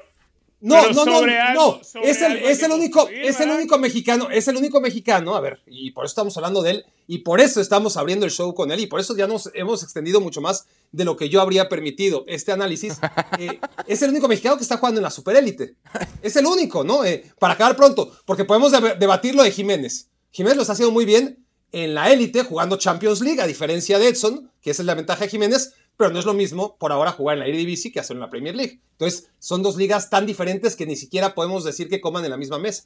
no, 0.64 0.90
no, 0.92 1.04
no, 1.04 1.26
no. 1.54 1.80
Es 2.02 2.22
el, 2.22 2.38
es 2.38 2.62
el 2.62 2.72
único, 2.72 3.06
es 3.10 3.38
el 3.38 3.50
único 3.50 3.78
mexicano, 3.78 4.30
es 4.30 4.48
el 4.48 4.56
único 4.56 4.80
mexicano, 4.80 5.36
a 5.36 5.40
ver, 5.40 5.60
y 5.66 5.90
por 5.90 6.06
eso 6.06 6.12
estamos 6.12 6.34
hablando 6.38 6.62
de 6.62 6.70
él, 6.70 6.86
y 7.06 7.18
por 7.18 7.42
eso 7.42 7.60
estamos 7.60 7.98
abriendo 7.98 8.24
el 8.24 8.32
show 8.32 8.54
con 8.54 8.72
él, 8.72 8.80
y 8.80 8.86
por 8.86 8.98
eso 8.98 9.14
ya 9.14 9.26
nos 9.26 9.50
hemos 9.52 9.82
extendido 9.82 10.22
mucho 10.22 10.40
más 10.40 10.64
de 10.90 11.04
lo 11.04 11.18
que 11.18 11.28
yo 11.28 11.42
habría 11.42 11.68
permitido 11.68 12.24
este 12.26 12.52
análisis. 12.52 12.94
Eh, 13.38 13.58
es 13.88 14.00
el 14.02 14.10
único 14.10 14.28
mexicano 14.28 14.56
que 14.56 14.62
está 14.62 14.76
jugando 14.76 15.00
en 15.00 15.02
la 15.02 15.10
superélite. 15.10 15.74
Es 16.22 16.36
el 16.36 16.46
único, 16.46 16.84
¿no? 16.84 17.04
Eh, 17.04 17.32
para 17.38 17.54
acabar 17.54 17.74
pronto, 17.74 18.12
porque 18.24 18.44
podemos 18.44 18.70
debatir 18.70 19.34
lo 19.34 19.42
de 19.42 19.50
Jiménez. 19.50 20.08
Jiménez 20.30 20.56
lo 20.56 20.62
está 20.62 20.74
haciendo 20.74 20.92
muy 20.92 21.04
bien 21.04 21.44
en 21.72 21.94
la 21.94 22.12
élite, 22.12 22.44
jugando 22.44 22.76
Champions 22.76 23.20
League, 23.20 23.40
a 23.40 23.46
diferencia 23.46 23.98
de 23.98 24.08
Edson, 24.08 24.52
que 24.62 24.70
esa 24.70 24.82
es 24.82 24.86
la 24.86 24.94
ventaja 24.94 25.24
de 25.24 25.30
Jiménez, 25.30 25.72
pero 25.96 26.10
no 26.10 26.18
es 26.18 26.24
lo 26.24 26.34
mismo 26.34 26.76
por 26.78 26.92
ahora 26.92 27.12
jugar 27.12 27.34
en 27.34 27.40
la 27.40 27.46
Eredivisie 27.46 27.92
que 27.92 28.00
hacer 28.00 28.16
en 28.16 28.20
la 28.20 28.30
Premier 28.30 28.54
League. 28.54 28.80
Entonces, 28.92 29.30
son 29.38 29.62
dos 29.62 29.76
ligas 29.76 30.10
tan 30.10 30.26
diferentes 30.26 30.76
que 30.76 30.86
ni 30.86 30.96
siquiera 30.96 31.34
podemos 31.34 31.64
decir 31.64 31.88
que 31.88 32.00
coman 32.00 32.24
en 32.24 32.30
la 32.30 32.36
misma 32.36 32.58
mesa. 32.58 32.84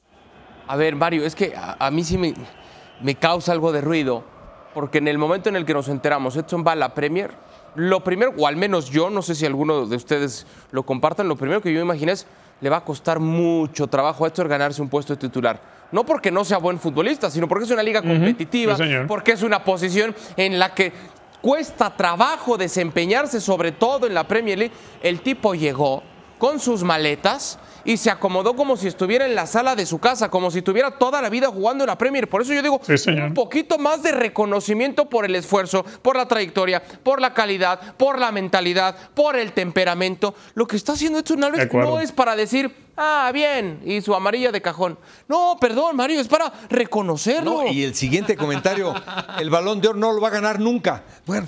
A 0.66 0.76
ver, 0.76 0.96
Mario, 0.96 1.24
es 1.24 1.34
que 1.34 1.54
a, 1.56 1.90
mí 1.90 2.04
sí 2.04 2.18
me, 2.18 2.34
me, 3.02 3.14
causa 3.14 3.52
algo 3.52 3.72
de 3.72 3.80
ruido, 3.80 4.24
porque 4.74 4.98
en 4.98 5.08
el 5.08 5.16
momento 5.16 5.48
en 5.48 5.56
el 5.56 5.64
que 5.64 5.72
nos 5.72 5.88
enteramos, 5.88 6.36
Edson 6.36 6.64
va 6.66 6.72
a 6.72 6.76
la 6.76 6.92
Premier, 6.92 7.30
lo 7.74 8.04
primero, 8.04 8.34
o 8.36 8.46
al 8.46 8.56
menos 8.56 8.90
yo, 8.90 9.08
no 9.08 9.22
sé 9.22 9.34
si 9.34 9.46
alguno 9.46 9.86
de 9.86 9.96
ustedes 9.96 10.46
lo 10.70 10.84
compartan, 10.84 11.26
lo 11.26 11.36
primero 11.36 11.62
que 11.62 11.72
yo 11.72 11.80
imaginé 11.80 12.12
es, 12.12 12.26
le 12.60 12.68
va 12.68 12.78
a 12.78 12.84
costar 12.84 13.20
mucho 13.20 13.86
trabajo 13.86 14.24
a 14.24 14.28
Edson 14.28 14.48
ganarse 14.48 14.82
un 14.82 14.88
puesto 14.88 15.14
de 15.14 15.20
titular. 15.20 15.78
No 15.90 16.04
porque 16.04 16.30
no 16.30 16.44
sea 16.44 16.58
buen 16.58 16.78
futbolista, 16.78 17.30
sino 17.30 17.48
porque 17.48 17.64
es 17.64 17.70
una 17.70 17.82
liga 17.82 18.02
competitiva, 18.02 18.76
porque 19.06 19.32
es 19.32 19.42
una 19.42 19.64
posición 19.64 20.14
en 20.36 20.58
la 20.58 20.74
que 20.74 20.92
cuesta 21.40 21.96
trabajo 21.96 22.56
desempeñarse, 22.56 23.40
sobre 23.40 23.72
todo 23.72 24.06
en 24.06 24.14
la 24.14 24.26
Premier 24.26 24.58
League, 24.58 24.74
el 25.02 25.20
tipo 25.20 25.54
llegó 25.54 26.02
con 26.38 26.60
sus 26.60 26.82
maletas 26.82 27.58
y 27.88 27.96
se 27.96 28.10
acomodó 28.10 28.54
como 28.54 28.76
si 28.76 28.86
estuviera 28.86 29.24
en 29.24 29.34
la 29.34 29.46
sala 29.46 29.74
de 29.74 29.86
su 29.86 29.98
casa, 29.98 30.28
como 30.28 30.50
si 30.50 30.60
tuviera 30.60 30.90
toda 30.98 31.22
la 31.22 31.30
vida 31.30 31.46
jugando 31.46 31.84
en 31.84 31.88
la 31.88 31.96
Premier. 31.96 32.28
Por 32.28 32.42
eso 32.42 32.52
yo 32.52 32.60
digo, 32.60 32.82
un 33.26 33.32
poquito 33.32 33.78
más 33.78 34.02
de 34.02 34.12
reconocimiento 34.12 35.08
por 35.08 35.24
el 35.24 35.34
esfuerzo, 35.34 35.86
por 36.02 36.14
la 36.14 36.28
trayectoria, 36.28 36.82
por 37.02 37.18
la 37.18 37.32
calidad, 37.32 37.96
por 37.96 38.18
la 38.18 38.30
mentalidad, 38.30 38.94
por 39.14 39.36
el 39.36 39.52
temperamento. 39.52 40.34
Lo 40.52 40.66
que 40.66 40.76
está 40.76 40.92
haciendo 40.92 41.20
Edson 41.20 41.42
Álvarez 41.42 41.72
no 41.72 41.98
es 41.98 42.12
para 42.12 42.36
decir, 42.36 42.70
ah, 42.98 43.30
bien, 43.32 43.80
y 43.82 44.02
su 44.02 44.14
amarilla 44.14 44.52
de 44.52 44.60
cajón. 44.60 44.98
No, 45.26 45.56
perdón, 45.58 45.96
Mario, 45.96 46.20
es 46.20 46.28
para 46.28 46.52
reconocerlo. 46.68 47.68
y 47.68 47.84
el 47.84 47.94
siguiente 47.94 48.36
comentario, 48.36 48.92
el 49.40 49.48
balón 49.48 49.80
de 49.80 49.88
oro 49.88 49.98
no 49.98 50.12
lo 50.12 50.20
va 50.20 50.28
a 50.28 50.32
ganar 50.32 50.60
nunca. 50.60 51.04
Bueno, 51.24 51.46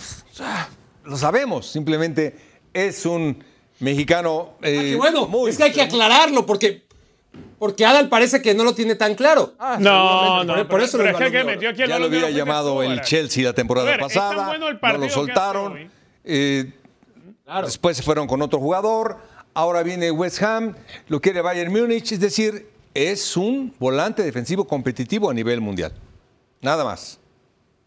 lo 1.04 1.18
sabemos, 1.18 1.70
simplemente 1.70 2.34
es 2.72 3.04
un 3.04 3.44
mexicano. 3.80 4.50
Eh, 4.62 4.94
bueno, 4.96 5.28
es 5.48 5.56
que 5.56 5.64
hay 5.64 5.72
que 5.72 5.82
aclararlo 5.82 6.46
porque. 6.46 6.88
Porque 7.58 7.84
Adal 7.84 8.08
parece 8.08 8.40
que 8.40 8.54
no 8.54 8.64
lo 8.64 8.74
tiene 8.74 8.94
tan 8.94 9.14
claro. 9.14 9.52
Ah, 9.58 9.76
no, 9.78 10.42
no, 10.44 10.66
por, 10.66 10.80
eso 10.80 10.96
lo 10.96 11.04
Ya 11.72 11.98
lo 11.98 12.06
había 12.06 12.30
llamado 12.30 12.82
el 12.82 13.02
Chelsea 13.02 13.44
la 13.44 13.52
temporada 13.52 13.98
pasada. 13.98 14.56
no 14.58 14.98
lo 14.98 15.08
soltaron. 15.10 15.90
Eh, 16.24 16.72
después 17.64 17.98
se 17.98 18.02
fueron 18.02 18.26
con 18.26 18.40
otro 18.40 18.58
jugador. 18.58 19.18
Ahora 19.52 19.82
viene 19.82 20.10
West 20.10 20.42
Ham. 20.42 20.74
Lo 21.08 21.20
quiere 21.20 21.42
Bayern 21.42 21.70
Múnich. 21.70 22.12
Es 22.12 22.20
decir, 22.20 22.66
es 22.94 23.36
un 23.36 23.74
volante 23.78 24.22
defensivo 24.22 24.66
competitivo 24.66 25.28
a 25.28 25.34
nivel 25.34 25.60
mundial. 25.60 25.92
Nada 26.62 26.82
más. 26.82 27.20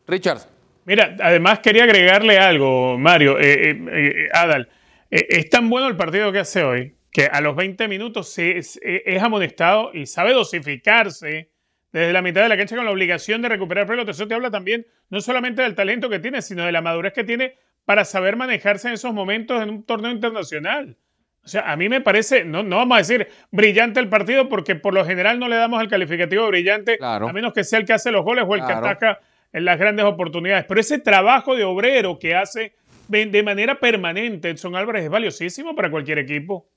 Richard. 0.05 0.41
Mira, 0.85 1.15
además 1.19 1.59
quería 1.59 1.85
agregarle 1.85 2.37
algo, 2.37 2.97
Mario. 2.99 3.37
Eh, 3.39 4.29
Adal. 4.33 4.69
Eh, 5.13 5.27
es 5.29 5.49
tan 5.51 5.69
bueno 5.69 5.87
el 5.87 5.95
partido 5.95 6.31
que 6.31 6.39
hace 6.39 6.63
hoy 6.63 6.95
que 7.11 7.27
a 7.27 7.39
los 7.39 7.55
20 7.55 7.87
minutos 7.87 8.35
es, 8.39 8.79
amonestado 9.21 9.91
y 9.93 10.07
sabe 10.07 10.33
dosificarse 10.33 11.51
desde 11.91 12.11
la 12.11 12.23
mitad 12.23 12.41
de 12.41 12.49
la 12.49 12.57
cancha 12.57 12.75
con 12.75 12.85
la 12.85 12.91
obligación 12.91 13.43
de 13.43 13.49
recuperar 13.49 13.85
pelota. 13.85 14.09
Eso 14.09 14.27
te 14.27 14.33
habla 14.33 14.49
también 14.49 14.87
no 15.11 15.21
solamente 15.21 15.61
del 15.61 15.75
talento 15.75 16.09
que 16.09 16.17
tiene, 16.17 16.41
sino 16.41 16.65
de 16.65 16.71
la 16.71 16.81
madurez 16.81 17.13
que 17.13 17.23
tiene 17.23 17.55
para 17.85 18.03
saber 18.03 18.35
manejarse 18.35 18.87
en 18.87 18.95
esos 18.95 19.13
momentos 19.13 19.61
en 19.61 19.69
un 19.69 19.83
torneo 19.83 20.09
internacional. 20.09 20.97
O 21.43 21.47
sea, 21.47 21.71
a 21.71 21.75
mí 21.75 21.87
me 21.87 22.01
parece, 22.01 22.43
no, 22.43 22.63
no 22.63 22.77
vamos 22.77 22.95
a 22.95 23.01
decir 23.01 23.27
brillante 23.51 23.99
el 23.99 24.09
partido, 24.09 24.49
porque 24.49 24.73
por 24.73 24.95
lo 24.95 25.05
general 25.05 25.37
no 25.37 25.47
le 25.47 25.57
damos 25.57 25.79
el 25.83 25.89
calificativo 25.89 26.47
brillante, 26.47 26.97
a 26.99 27.19
menos 27.31 27.53
que 27.53 27.63
sea 27.63 27.77
el 27.77 27.85
que 27.85 27.93
hace 27.93 28.09
los 28.09 28.23
goles 28.23 28.45
o 28.47 28.55
el 28.55 28.65
que 28.65 28.71
ataca 28.73 29.19
en 29.51 29.65
las 29.65 29.77
grandes 29.77 30.05
oportunidades. 30.05 30.65
Pero 30.67 30.79
ese 30.79 30.97
trabajo 30.97 31.55
de 31.55 31.65
obrero 31.65 32.17
que 32.17 32.33
hace 32.33 32.73
de 33.13 33.43
manera 33.43 33.79
permanente 33.79 34.49
Edson 34.49 34.75
Álvarez 34.75 35.05
es 35.05 35.09
valiosísimo 35.09 35.75
para 35.75 35.89
cualquier 35.89 36.19
equipo. 36.19 36.67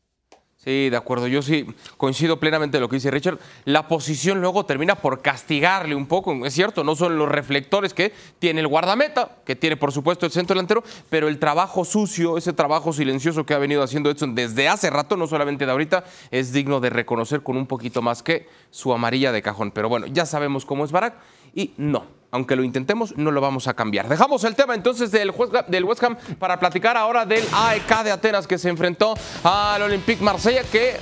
Sí, 0.66 0.88
de 0.90 0.96
acuerdo. 0.96 1.28
Yo 1.28 1.42
sí 1.42 1.66
coincido 1.96 2.40
plenamente 2.40 2.78
en 2.78 2.80
lo 2.80 2.88
que 2.88 2.96
dice 2.96 3.10
Richard. 3.10 3.38
La 3.64 3.88
posición 3.88 4.40
luego 4.40 4.64
termina 4.64 4.96
por 4.96 5.22
castigarle 5.22 5.94
un 5.94 6.06
poco, 6.06 6.46
es 6.46 6.54
cierto, 6.54 6.82
no 6.82 6.96
son 6.96 7.18
los 7.18 7.28
reflectores 7.28 7.94
que 7.94 8.12
tiene 8.38 8.62
el 8.62 8.66
guardameta, 8.66 9.36
que 9.44 9.54
tiene 9.54 9.76
por 9.76 9.92
supuesto 9.92 10.26
el 10.26 10.32
centro 10.32 10.54
delantero, 10.54 10.82
pero 11.10 11.28
el 11.28 11.38
trabajo 11.38 11.84
sucio, 11.84 12.38
ese 12.38 12.52
trabajo 12.52 12.92
silencioso 12.92 13.44
que 13.44 13.54
ha 13.54 13.58
venido 13.58 13.82
haciendo 13.82 14.10
Edson 14.10 14.34
desde 14.34 14.66
hace 14.66 14.90
rato, 14.90 15.16
no 15.16 15.26
solamente 15.26 15.66
de 15.66 15.72
ahorita, 15.72 16.04
es 16.30 16.52
digno 16.52 16.80
de 16.80 16.90
reconocer 16.90 17.42
con 17.42 17.56
un 17.56 17.66
poquito 17.66 18.02
más 18.02 18.22
que 18.22 18.48
su 18.70 18.92
amarilla 18.92 19.30
de 19.32 19.42
cajón. 19.42 19.70
Pero 19.70 19.88
bueno, 19.88 20.06
ya 20.06 20.26
sabemos 20.26 20.64
cómo 20.64 20.84
es 20.84 20.90
Barak 20.90 21.16
y 21.54 21.74
no, 21.76 22.06
aunque 22.30 22.56
lo 22.56 22.64
intentemos, 22.64 23.16
no 23.16 23.30
lo 23.30 23.40
vamos 23.40 23.68
a 23.68 23.74
cambiar. 23.74 24.08
Dejamos 24.08 24.44
el 24.44 24.54
tema 24.54 24.74
entonces 24.74 25.10
del, 25.10 25.30
West 25.30 26.02
Ham 26.02 26.16
para 26.38 26.58
platicar 26.58 26.96
ahora 26.96 27.24
del 27.24 27.44
AEK 27.52 28.02
de 28.04 28.10
Atenas 28.10 28.46
que 28.46 28.58
se 28.58 28.68
enfrentó 28.68 29.14
al 29.42 29.82
Olympique 29.82 30.22
Marsella 30.22 30.62
que 30.64 30.96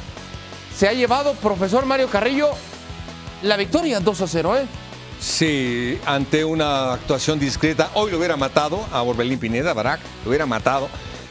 se 0.76 0.88
ha 0.88 0.92
llevado, 0.92 1.34
profesor 1.34 1.86
Mario 1.86 2.08
Carrillo, 2.08 2.50
la 3.42 3.56
victoria 3.56 4.00
2 4.00 4.20
a 4.20 4.26
0, 4.26 4.56
¿eh? 4.58 4.66
Sí, 5.20 5.98
ante 6.04 6.44
una 6.44 6.92
actuación 6.92 7.38
discreta, 7.38 7.90
hoy 7.94 8.10
lo 8.10 8.18
hubiera 8.18 8.36
matado 8.36 8.84
a 8.92 9.02
Orbelín 9.02 9.38
Pineda, 9.38 9.72
Barak, 9.72 10.00
lo 10.24 10.30
hubiera 10.30 10.44
matado. 10.44 10.88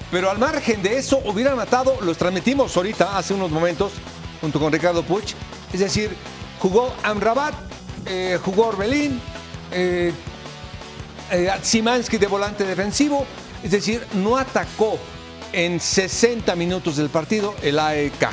Pero 0.09 0.29
al 0.29 0.37
margen 0.37 0.81
de 0.81 0.97
eso, 0.97 1.21
hubiera 1.25 1.55
matado, 1.55 1.97
los 2.01 2.17
transmitimos 2.17 2.75
ahorita, 2.75 3.17
hace 3.17 3.33
unos 3.33 3.51
momentos, 3.51 3.91
junto 4.41 4.59
con 4.59 4.71
Ricardo 4.71 5.03
Puch. 5.03 5.33
Es 5.73 5.79
decir, 5.79 6.15
jugó 6.59 6.93
Amrabat, 7.03 7.53
eh, 8.05 8.39
jugó 8.43 8.67
Orbelín, 8.67 9.19
eh, 9.73 10.13
eh 11.31 12.17
de 12.19 12.27
volante 12.27 12.65
defensivo, 12.65 13.25
es 13.63 13.71
decir, 13.71 14.05
no 14.13 14.37
atacó 14.37 14.97
en 15.51 15.79
60 15.79 16.55
minutos 16.55 16.97
del 16.97 17.09
partido 17.09 17.55
el 17.61 17.79
AEK. 17.79 18.29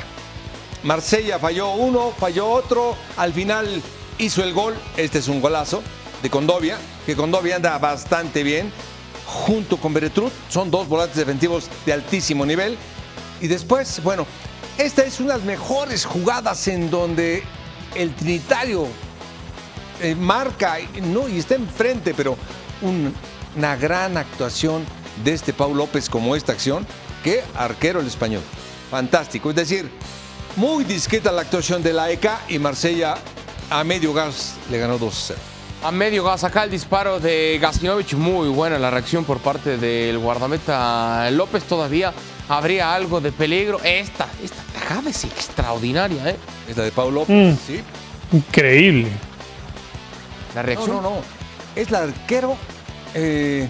Marsella 0.83 1.37
falló 1.37 1.73
uno, 1.73 2.11
falló 2.17 2.49
otro, 2.49 2.95
al 3.17 3.33
final 3.33 3.81
hizo 4.17 4.43
el 4.43 4.53
gol, 4.53 4.75
este 4.97 5.19
es 5.19 5.27
un 5.27 5.41
golazo 5.41 5.83
de 6.23 6.29
Condovia, 6.29 6.77
que 7.05 7.15
Condovia 7.15 7.55
anda 7.55 7.77
bastante 7.77 8.43
bien, 8.43 8.71
junto 9.25 9.77
con 9.77 9.93
Beretrut, 9.93 10.33
son 10.49 10.71
dos 10.71 10.87
volantes 10.87 11.17
defensivos 11.17 11.69
de 11.85 11.93
altísimo 11.93 12.45
nivel. 12.45 12.77
Y 13.39 13.47
después, 13.47 14.01
bueno, 14.03 14.25
esta 14.77 15.03
es 15.03 15.19
una 15.19 15.33
de 15.33 15.39
las 15.39 15.47
mejores 15.47 16.05
jugadas 16.05 16.67
en 16.67 16.89
donde 16.89 17.43
el 17.95 18.13
Trinitario 18.15 18.87
eh, 20.01 20.15
marca 20.15 20.77
no, 21.01 21.27
y 21.27 21.39
está 21.39 21.55
enfrente, 21.55 22.13
pero 22.13 22.37
una 22.81 23.75
gran 23.75 24.17
actuación 24.17 24.85
de 25.23 25.33
este 25.33 25.53
Paul 25.53 25.77
López 25.77 26.09
como 26.09 26.35
esta 26.35 26.51
acción, 26.51 26.85
que 27.23 27.43
arquero 27.55 27.99
el 27.99 28.07
español. 28.07 28.41
Fantástico. 28.89 29.49
Es 29.49 29.55
decir, 29.55 29.89
muy 30.55 30.83
discreta 30.83 31.31
la 31.31 31.41
actuación 31.41 31.83
de 31.83 31.93
la 31.93 32.11
ECA 32.11 32.41
y 32.49 32.59
Marsella 32.59 33.15
a 33.69 33.83
medio 33.83 34.13
gas 34.13 34.55
le 34.69 34.77
ganó 34.77 34.99
2-0. 34.99 35.33
A 35.83 35.91
medio 35.91 36.23
gas, 36.23 36.43
acá 36.43 36.63
el 36.63 36.69
disparo 36.69 37.19
de 37.19 37.57
Gasnovich, 37.59 38.13
muy 38.13 38.49
buena 38.49 38.77
la 38.77 38.91
reacción 38.91 39.25
por 39.25 39.39
parte 39.39 39.77
del 39.77 40.19
guardameta 40.19 41.31
López. 41.31 41.63
Todavía 41.63 42.13
habría 42.49 42.93
algo 42.93 43.19
de 43.19 43.31
peligro. 43.31 43.79
Esta, 43.83 44.27
esta 44.43 44.61
tajada 44.73 45.09
es 45.09 45.23
extraordinaria, 45.23 46.29
¿eh? 46.29 46.35
Esta 46.67 46.83
de 46.83 46.91
Paul 46.91 47.15
López, 47.15 47.35
mm. 47.35 47.57
sí. 47.65 47.81
Increíble. 48.31 49.09
La 50.55 50.61
reacción. 50.61 50.97
No, 50.97 51.01
no, 51.01 51.09
no. 51.11 51.21
Es 51.75 51.87
el 51.89 51.95
arquero 51.95 52.57
eh, 53.13 53.67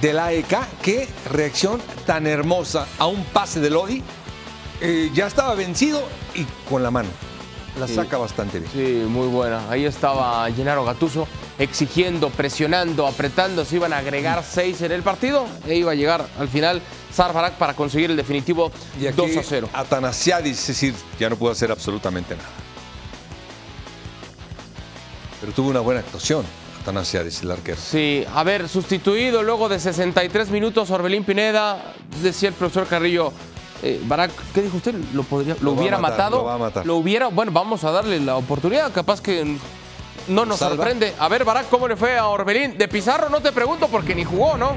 de 0.00 0.12
la 0.12 0.32
EK. 0.32 0.58
Qué 0.82 1.08
reacción 1.30 1.80
tan 2.06 2.26
hermosa 2.26 2.86
a 2.98 3.06
un 3.06 3.24
pase 3.24 3.60
de 3.60 3.70
Lodi. 3.70 4.02
Eh, 4.80 5.10
ya 5.14 5.26
estaba 5.26 5.54
vencido 5.54 6.02
y 6.34 6.44
con 6.68 6.82
la 6.82 6.90
mano. 6.90 7.08
La 7.78 7.86
saca 7.86 8.16
bastante 8.16 8.58
bien. 8.58 8.72
Sí, 8.72 9.06
muy 9.06 9.26
buena. 9.28 9.70
Ahí 9.70 9.84
estaba 9.84 10.50
Gennaro 10.50 10.82
Gatuso 10.84 11.28
exigiendo, 11.58 12.30
presionando, 12.30 13.06
apretando. 13.06 13.66
Se 13.66 13.76
iban 13.76 13.92
a 13.92 13.98
agregar 13.98 14.42
seis 14.44 14.80
en 14.80 14.92
el 14.92 15.02
partido 15.02 15.46
e 15.66 15.76
iba 15.76 15.92
a 15.92 15.94
llegar 15.94 16.26
al 16.38 16.48
final 16.48 16.80
Sarvarak 17.12 17.54
para 17.54 17.74
conseguir 17.74 18.10
el 18.10 18.16
definitivo 18.16 18.70
y 18.98 19.04
2 19.04 19.36
a 19.36 19.42
0. 19.42 19.68
Atanasiadis, 19.74 20.58
es 20.58 20.66
decir, 20.68 20.94
ya 21.18 21.28
no 21.28 21.36
pudo 21.36 21.52
hacer 21.52 21.70
absolutamente 21.70 22.34
nada 22.34 22.65
pero 25.40 25.52
tuvo 25.52 25.70
una 25.70 25.80
buena 25.80 26.00
actuación. 26.00 26.44
Atanasiadis, 26.82 27.42
el 27.42 27.50
arquero. 27.50 27.78
Sí, 27.80 28.24
a 28.32 28.44
ver, 28.44 28.68
sustituido 28.68 29.42
luego 29.42 29.68
de 29.68 29.80
63 29.80 30.50
minutos, 30.50 30.90
Orbelín 30.90 31.24
Pineda, 31.24 31.94
decía 32.22 32.50
el 32.50 32.54
profesor 32.54 32.86
Carrillo, 32.86 33.32
eh, 33.82 34.00
Barak, 34.04 34.30
¿qué 34.54 34.62
dijo 34.62 34.76
usted? 34.76 34.94
¿Lo, 35.12 35.24
podría, 35.24 35.56
lo, 35.60 35.72
hubiera 35.72 35.98
matado? 35.98 36.38
Lo 36.38 36.44
va 36.44 36.54
a 36.54 36.58
matar. 36.58 36.86
Lo 36.86 36.96
hubiera, 36.96 37.26
bueno, 37.26 37.50
vamos 37.52 37.82
a 37.84 37.90
darle 37.90 38.20
la 38.20 38.36
oportunidad, 38.36 38.92
capaz 38.92 39.20
que 39.20 39.56
no 40.28 40.46
nos 40.46 40.58
sorprende. 40.58 41.12
A 41.18 41.28
ver, 41.28 41.44
Barak, 41.44 41.68
¿cómo 41.68 41.88
le 41.88 41.96
fue 41.96 42.16
a 42.16 42.28
Orbelín? 42.28 42.78
De 42.78 42.88
Pizarro 42.88 43.28
no 43.28 43.40
te 43.40 43.52
pregunto 43.52 43.88
porque 43.88 44.14
ni 44.14 44.24
jugó, 44.24 44.56
¿no? 44.56 44.76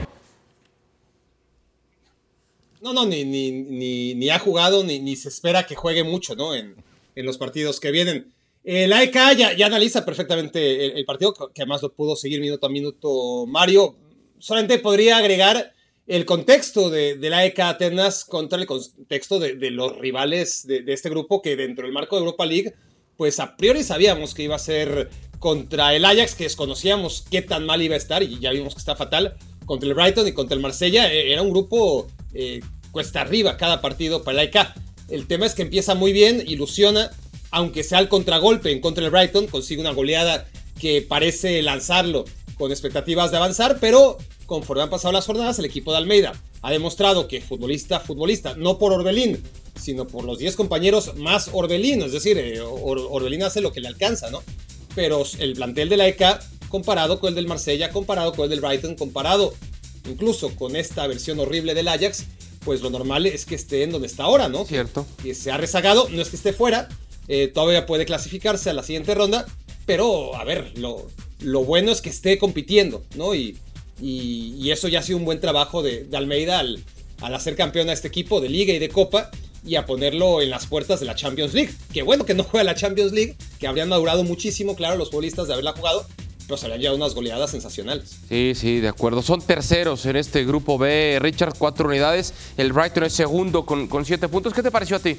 No, 2.82 2.94
no, 2.94 3.06
ni, 3.06 3.26
ni, 3.26 4.16
ni, 4.16 4.30
ha 4.30 4.40
jugado, 4.40 4.84
ni, 4.84 5.00
ni, 5.00 5.16
se 5.16 5.30
espera 5.30 5.66
que 5.66 5.76
juegue 5.76 6.04
mucho, 6.04 6.36
¿no? 6.36 6.56
En, 6.56 6.76
en 7.16 7.26
los 7.26 7.38
partidos 7.38 7.80
que 7.80 7.92
vienen. 7.92 8.34
El 8.64 8.92
AEK 8.92 9.14
ya, 9.58 9.66
analiza 9.66 10.06
perfectamente 10.06 10.98
el, 10.98 11.06
partido, 11.06 11.34
que 11.34 11.62
además 11.62 11.82
lo 11.82 11.94
pudo 11.94 12.16
seguir 12.16 12.42
minuto 12.42 12.66
a 12.66 12.70
minuto 12.70 13.46
Mario. 13.48 13.96
Solamente 14.38 14.80
podría 14.80 15.18
agregar 15.18 15.74
el 16.08 16.26
contexto 16.26 16.90
de, 16.90 17.16
del 17.16 17.34
AEK 17.34 17.60
Atenas 17.60 18.26
contra 18.26 18.60
el 18.60 18.66
contexto 18.66 19.40
de, 19.40 19.56
los 19.72 19.98
rivales 19.98 20.66
de, 20.68 20.84
este 20.88 21.10
grupo 21.10 21.42
que 21.42 21.56
dentro 21.56 21.86
del 21.86 21.94
marco 21.94 22.16
de 22.16 22.22
Europa 22.22 22.46
League, 22.46 22.74
pues 23.16 23.40
a 23.40 23.56
priori 23.56 23.84
sabíamos 23.84 24.34
que 24.34 24.44
iba 24.44 24.56
a 24.56 24.60
ser 24.60 25.10
contra 25.40 25.96
el 25.96 26.04
Ajax, 26.04 26.36
que 26.36 26.44
desconocíamos 26.46 27.26
qué 27.30 27.42
tan 27.42 27.66
mal 27.66 27.82
iba 27.82 27.96
a 27.96 27.98
estar 27.98 28.24
y 28.24 28.40
ya 28.40 28.52
vimos 28.52 28.74
que 28.74 28.80
está 28.80 28.96
fatal, 28.96 29.38
contra 29.66 29.88
el 29.88 29.96
Brighton 29.96 30.28
y 30.28 30.34
contra 30.34 30.56
el 30.56 30.62
Marsella. 30.62 31.14
E, 31.14 31.32
era 31.32 31.42
un 31.42 31.52
grupo 31.52 32.08
eh, 32.34 32.60
cuesta 32.92 33.22
arriba 33.22 33.56
cada 33.56 33.82
partido 33.82 34.24
para 34.24 34.42
el 34.42 34.48
AEK. 34.48 34.74
El 35.10 35.28
tema 35.28 35.46
es 35.46 35.54
que 35.54 35.62
empieza 35.62 35.96
muy 35.96 36.12
bien, 36.12 36.44
ilusiona, 36.46 37.12
aunque 37.52 37.84
sea 37.84 38.00
el 38.00 38.10
contragolpe 38.10 38.72
en 38.72 38.82
contra 38.82 39.04
del 39.04 39.12
Brighton, 39.12 39.48
consigue 39.48 39.82
una 39.82 39.92
goleada 39.92 40.48
que 40.80 41.02
parece 41.02 41.62
lanzarlo 41.62 42.26
con 42.58 42.72
expectativas 42.72 43.32
de 43.32 43.38
avanzar, 43.38 43.78
pero 43.80 44.18
conforme 44.46 44.84
han 44.84 44.90
pasado 44.90 45.12
las 45.12 45.26
jornadas, 45.26 45.60
el 45.60 45.66
equipo 45.66 45.92
de 45.92 45.98
Almeida 45.98 46.34
ha 46.62 46.72
demostrado 46.72 47.28
que 47.28 47.42
futbolista, 47.42 48.00
futbolista, 48.00 48.56
no 48.56 48.78
por 48.78 48.92
Orbelín, 48.92 49.42
sino 49.80 50.08
por 50.08 50.26
los 50.26 50.40
10 50.40 50.56
compañeros 50.56 51.16
más 51.16 51.50
Orbelín, 51.54 52.02
es 52.02 52.12
decir, 52.12 52.38
eh, 52.38 52.60
Orbelín 52.62 53.44
hace 53.44 53.62
lo 53.62 53.72
que 53.72 53.80
le 53.80 53.88
alcanza, 53.88 54.30
¿no? 54.30 54.44
Pero 54.96 55.24
el 55.40 55.54
plantel 55.54 55.88
de 55.88 55.98
la 55.98 56.08
ECA, 56.08 56.40
comparado 56.68 57.20
con 57.20 57.30
el 57.30 57.36
del 57.36 57.48
Marsella, 57.48 57.92
comparado 57.92 58.34
con 58.34 58.46
el 58.46 58.50
del 58.50 58.62
Brighton, 58.62 58.96
comparado 58.96 59.54
incluso 60.10 60.54
con 60.56 60.76
esta 60.76 61.08
versión 61.08 61.40
horrible 61.40 61.74
del 61.74 61.88
Ajax, 61.88 62.26
pues 62.66 62.82
lo 62.82 62.90
normal 62.90 63.26
es 63.26 63.46
que 63.46 63.56
esté 63.56 63.84
en 63.84 63.92
donde 63.92 64.08
está 64.08 64.24
ahora, 64.24 64.50
¿no? 64.50 64.66
Cierto. 64.66 65.06
Que 65.24 65.34
se 65.34 65.52
ha 65.52 65.58
rezagado, 65.58 66.10
no 66.10 66.22
es 66.22 66.30
que 66.30 66.36
esté 66.36 66.52
fuera, 66.52 66.90
eh, 67.30 67.48
todavía 67.48 67.86
puede 67.86 68.06
clasificarse 68.06 68.72
a 68.72 68.74
la 68.74 68.84
siguiente 68.84 69.14
ronda, 69.14 69.46
pero 69.86 70.36
a 70.36 70.44
ver, 70.44 70.78
lo, 70.78 71.08
lo 71.42 71.64
bueno 71.64 71.92
es 71.92 72.02
que 72.02 72.10
esté 72.10 72.40
compitiendo, 72.40 73.04
¿no? 73.16 73.36
Y, 73.36 73.58
y, 74.02 74.72
eso 74.72 74.88
ya 74.88 75.00
ha 75.00 75.04
sido 75.04 75.18
un 75.18 75.26
buen 75.26 75.40
trabajo 75.40 75.84
de, 75.84 76.08
Almeida 76.14 76.60
al, 76.60 76.84
al, 77.22 77.36
hacer 77.36 77.56
campeón 77.56 77.90
a 77.90 77.94
este 77.94 78.08
equipo 78.08 78.42
de 78.42 78.50
liga 78.50 78.74
y 78.74 78.80
de 78.80 78.90
copa 78.90 79.30
y 79.66 79.76
a 79.76 79.86
ponerlo 79.86 80.42
en 80.42 80.50
las 80.50 80.66
puertas 80.66 81.00
de 81.00 81.06
la 81.06 81.16
Champions 81.16 81.54
League. 81.54 81.72
Qué 81.94 82.02
bueno 82.02 82.26
que 82.26 82.34
no 82.34 82.44
juega 82.44 82.64
la 82.64 82.76
Champions 82.76 83.12
League, 83.12 83.36
que 83.60 83.68
habrían 83.68 83.90
madurado 83.90 84.24
muchísimo, 84.24 84.76
claro, 84.76 84.98
los 84.98 85.10
futbolistas 85.10 85.48
de 85.48 85.54
haberla 85.54 85.74
jugado, 85.74 86.08
pero 86.48 86.58
se 86.58 86.66
habrían 86.66 86.82
llevado 86.82 86.98
unas 86.98 87.14
goleadas 87.14 87.52
sensacionales. 87.52 88.18
Sí, 88.28 88.54
sí, 88.56 88.80
de 88.80 88.88
acuerdo. 88.88 89.22
Son 89.22 89.40
terceros 89.40 90.06
en 90.08 90.16
este 90.16 90.46
grupo 90.46 90.80
B, 90.80 91.20
Richard, 91.22 91.54
cuatro 91.58 91.90
unidades. 91.90 92.34
El 92.58 92.74
Brighton 92.74 93.04
es 93.04 93.14
segundo 93.14 93.66
con, 93.66 93.88
con 93.88 94.06
siete 94.06 94.28
puntos. 94.28 94.54
¿Qué 94.54 94.64
te 94.64 94.72
pareció 94.72 94.96
a 94.96 95.00
ti? 95.00 95.16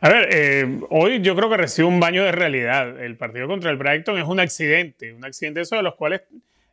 A 0.00 0.08
ver, 0.08 0.28
eh, 0.32 0.80
hoy 0.88 1.20
yo 1.20 1.36
creo 1.36 1.50
que 1.50 1.56
recibe 1.56 1.86
un 1.86 2.00
baño 2.00 2.24
de 2.24 2.32
realidad. 2.32 3.02
El 3.02 3.16
partido 3.16 3.46
contra 3.46 3.70
el 3.70 3.76
Brighton 3.76 4.18
es 4.18 4.24
un 4.24 4.40
accidente, 4.40 5.12
un 5.12 5.24
accidente 5.24 5.60
eso 5.60 5.76
de 5.76 5.82
los 5.82 5.94
cuales 5.94 6.22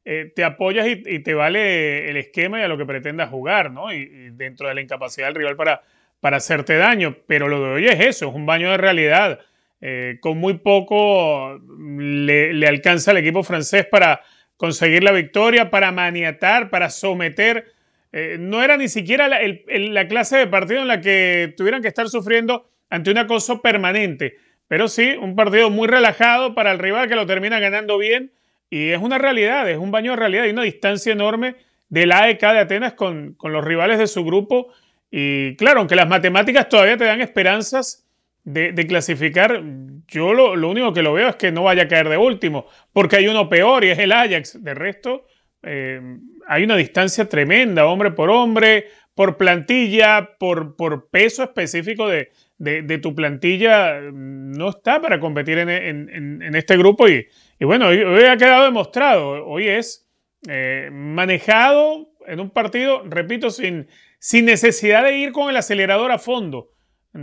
eh, 0.05 0.31
te 0.33 0.43
apoyas 0.43 0.87
y, 0.87 1.19
te 1.19 1.33
vale 1.33 2.09
el 2.09 2.17
esquema 2.17 2.59
y 2.59 2.63
a 2.63 2.67
lo 2.69 2.77
que 2.77 2.85
pretendas 2.85 3.29
jugar, 3.29 3.71
¿no? 3.71 3.91
Y, 3.91 4.29
dentro 4.31 4.69
de 4.69 4.75
la 4.75 4.81
incapacidad 4.81 5.27
del 5.27 5.35
rival 5.35 5.55
para, 5.57 5.81
para 6.21 6.37
hacerte 6.37 6.77
daño. 6.77 7.17
Pero 7.27 7.49
lo 7.49 7.61
de 7.61 7.69
hoy 7.71 7.87
es 7.87 7.99
eso, 7.99 8.29
es 8.29 8.35
un 8.35 8.45
baño 8.45 8.71
de 8.71 8.77
realidad. 8.77 9.39
Eh, 9.81 10.17
con 10.21 10.37
muy 10.37 10.55
poco 10.55 11.59
le, 11.99 12.53
le 12.53 12.67
alcanza 12.67 13.11
al 13.11 13.17
equipo 13.17 13.43
francés 13.43 13.85
para 13.85 14.21
conseguir 14.55 15.03
la 15.03 15.11
victoria, 15.11 15.69
para 15.69 15.91
maniatar, 15.91 16.69
para 16.69 16.89
someter 16.89 17.65
eh, 18.11 18.37
no 18.39 18.63
era 18.63 18.77
ni 18.77 18.87
siquiera 18.87 19.27
la, 19.27 20.07
clase 20.07 20.37
de 20.37 20.47
partido 20.47 20.81
en 20.81 20.87
la 20.87 21.01
que 21.01 21.53
tuvieran 21.57 21.81
que 21.81 21.87
estar 21.87 22.07
sufriendo 22.09 22.69
ante 22.89 23.11
un 23.11 23.17
acoso 23.17 23.61
permanente. 23.61 24.37
Pero 24.67 24.87
sí, 24.87 25.15
un 25.19 25.35
partido 25.35 25.69
muy 25.69 25.87
relajado 25.87 26.53
para 26.53 26.71
el 26.71 26.79
rival 26.79 27.07
que 27.07 27.15
lo 27.15 27.25
termina 27.25 27.59
ganando 27.59 27.97
bien. 27.97 28.31
Y 28.69 28.89
es 28.89 29.01
una 29.01 29.17
realidad, 29.17 29.69
es 29.69 29.77
un 29.77 29.91
baño 29.91 30.11
de 30.11 30.17
realidad. 30.17 30.43
Hay 30.43 30.51
una 30.51 30.63
distancia 30.63 31.13
enorme 31.13 31.55
del 31.89 32.11
AEK 32.11 32.41
de 32.41 32.59
Atenas 32.59 32.93
con, 32.93 33.33
con 33.35 33.53
los 33.53 33.63
rivales 33.63 33.97
de 33.97 34.07
su 34.07 34.25
grupo. 34.25 34.73
Y 35.09 35.55
claro, 35.55 35.79
aunque 35.79 35.95
las 35.95 36.09
matemáticas 36.09 36.67
todavía 36.67 36.97
te 36.97 37.05
dan 37.05 37.21
esperanzas 37.21 38.05
de, 38.43 38.73
clasificar, 38.87 39.61
yo 40.07 40.33
lo, 40.33 40.55
lo, 40.55 40.69
único 40.69 40.93
que 40.93 41.01
lo 41.01 41.13
veo 41.13 41.27
es 41.29 41.35
que 41.35 41.51
no 41.51 41.63
vaya 41.63 41.83
a 41.83 41.87
caer 41.89 42.07
de 42.07 42.17
último, 42.17 42.65
porque 42.93 43.17
hay 43.17 43.27
uno 43.27 43.49
peor 43.49 43.83
y 43.83 43.89
es 43.89 43.99
el 43.99 44.13
Ajax. 44.13 44.63
De 44.63 44.73
resto, 44.73 45.25
eh, 45.63 46.01
hay 46.47 46.63
una 46.63 46.77
distancia 46.77 47.27
tremenda, 47.27 47.85
hombre 47.85 48.11
por 48.11 48.29
hombre, 48.29 48.87
por 49.15 49.35
plantilla, 49.35 50.37
por, 50.39 50.77
por 50.77 51.09
peso 51.09 51.43
específico 51.43 52.07
de, 52.07 52.31
de, 52.57 52.97
tu 52.97 53.13
plantilla, 53.13 54.01
no 54.11 54.69
está 54.69 55.01
para 55.01 55.19
competir 55.19 55.57
en, 55.59 56.55
este 56.55 56.77
grupo. 56.77 57.07
Y, 57.07 57.27
bueno, 57.61 57.87
hoy, 57.87 58.23
ha 58.23 58.37
quedado 58.37 58.65
demostrado, 58.65 59.45
hoy 59.45 59.67
es 59.67 60.07
eh, 60.47 60.89
manejado 60.91 62.09
en 62.25 62.39
un 62.39 62.49
partido, 62.49 63.03
repito, 63.05 63.49
sin, 63.49 63.87
sin 64.19 64.45
necesidad 64.45 65.03
de 65.03 65.17
ir 65.17 65.31
con 65.31 65.49
el 65.49 65.57
acelerador 65.57 66.11
a 66.11 66.19
fondo 66.19 66.69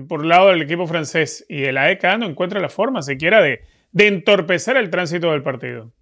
por 0.09 0.23
el 0.23 0.29
lado 0.29 0.49
del 0.49 0.63
equipo 0.63 0.87
francés. 0.87 1.45
Y 1.49 1.65
el 1.65 1.77
AEK 1.77 2.19
no 2.19 2.27
encuentra 2.27 2.61
la 2.61 2.69
forma 2.69 3.03
siquiera 3.03 3.41
de, 3.43 3.61
de 3.93 4.07
entorpecer 4.09 4.77
el 4.77 4.91
tránsito 4.91 5.31
del 5.31 5.43
partido. 5.43 5.93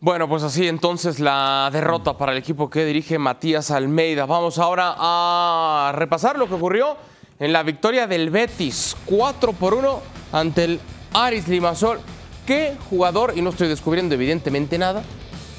Bueno, 0.00 0.28
pues 0.28 0.42
así 0.42 0.66
entonces 0.66 1.20
la 1.20 1.70
derrota 1.72 2.18
para 2.18 2.32
el 2.32 2.38
equipo 2.38 2.68
que 2.68 2.84
dirige 2.84 3.18
Matías 3.18 3.70
Almeida. 3.70 4.26
Vamos 4.26 4.58
ahora 4.58 4.94
a 4.98 5.92
repasar 5.94 6.36
lo 6.36 6.48
que 6.48 6.54
ocurrió 6.54 6.96
en 7.42 7.52
la 7.52 7.64
victoria 7.64 8.06
del 8.06 8.30
Betis, 8.30 8.96
4 9.04 9.52
por 9.54 9.74
1 9.74 10.00
ante 10.30 10.62
el 10.62 10.80
Aris 11.12 11.48
Limasol. 11.48 11.98
¿Qué 12.46 12.76
jugador, 12.88 13.32
y 13.36 13.42
no 13.42 13.50
estoy 13.50 13.66
descubriendo 13.66 14.14
evidentemente 14.14 14.78
nada, 14.78 15.02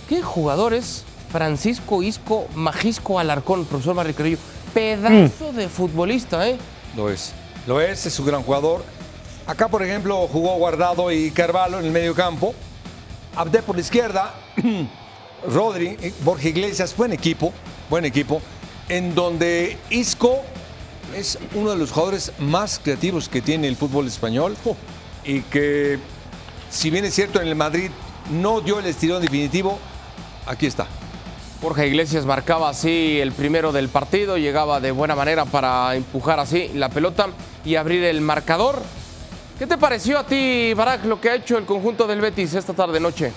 qué 0.08 0.22
jugador 0.22 0.74
es 0.74 1.04
Francisco 1.30 2.02
Isco 2.02 2.48
Majisco 2.56 3.20
Alarcón, 3.20 3.66
profesor 3.66 3.96
Marriquerillo? 3.96 4.38
Pedazo 4.74 5.52
mm. 5.52 5.56
de 5.58 5.68
futbolista, 5.68 6.48
¿eh? 6.48 6.58
Lo 6.96 7.10
es, 7.10 7.34
lo 7.68 7.82
es, 7.82 8.06
es 8.06 8.18
un 8.18 8.28
gran 8.28 8.44
jugador. 8.44 8.86
Acá, 9.46 9.68
por 9.68 9.84
ejemplo, 9.84 10.26
jugó 10.30 10.56
Guardado 10.56 11.12
y 11.12 11.32
Carvalho 11.32 11.80
en 11.80 11.86
el 11.88 11.92
medio 11.92 12.16
campo. 12.16 12.56
Abde 13.36 13.62
por 13.62 13.76
la 13.76 13.82
izquierda, 13.82 14.34
Rodri, 15.50 15.98
Borja 16.24 16.48
Iglesias, 16.48 16.96
buen 16.96 17.12
equipo, 17.12 17.52
buen 17.90 18.06
equipo, 18.06 18.42
en 18.88 19.14
donde 19.14 19.78
Isco 19.90 20.44
es 21.16 21.38
uno 21.54 21.72
de 21.72 21.78
los 21.78 21.92
jugadores 21.92 22.32
más 22.40 22.80
creativos 22.84 23.30
que 23.30 23.42
tiene 23.42 23.68
el 23.68 23.76
fútbol 23.76 24.08
español 24.08 24.56
y 25.24 25.42
que, 25.42 26.00
si 26.70 26.90
bien 26.90 27.06
es 27.06 27.14
cierto, 27.14 27.42
en 27.42 27.48
el 27.48 27.56
Madrid 27.56 27.92
no 28.32 28.62
dio 28.62 28.80
el 28.80 28.86
estirón 28.86 29.22
definitivo, 29.22 29.80
aquí 30.46 30.66
está. 30.66 30.88
Borja 31.62 31.86
Iglesias 31.86 32.26
marcaba 32.26 32.70
así 32.70 33.20
el 33.22 33.32
primero 33.32 33.72
del 33.72 33.88
partido, 33.88 34.38
llegaba 34.38 34.82
de 34.82 34.92
buena 34.92 35.16
manera 35.16 35.46
para 35.46 35.96
empujar 35.96 36.40
así 36.40 36.70
la 36.74 36.90
pelota 36.90 37.30
y 37.64 37.76
abrir 37.76 38.04
el 38.04 38.20
marcador. 38.20 38.82
¿Qué 39.58 39.66
te 39.66 39.78
pareció 39.78 40.20
a 40.20 40.26
ti, 40.26 40.74
Barak, 40.74 41.06
lo 41.06 41.22
que 41.22 41.30
ha 41.30 41.36
hecho 41.36 41.58
el 41.58 41.66
conjunto 41.66 42.06
del 42.06 42.20
Betis 42.20 42.54
esta 42.54 42.74
tarde 42.74 43.00
noche? 43.00 43.32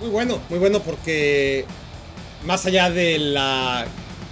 Muy 0.00 0.10
bueno, 0.10 0.38
muy 0.50 0.58
bueno 0.58 0.80
porque 0.80 1.64
más 2.44 2.66
allá 2.66 2.90
de 2.90 3.18
la, 3.18 3.86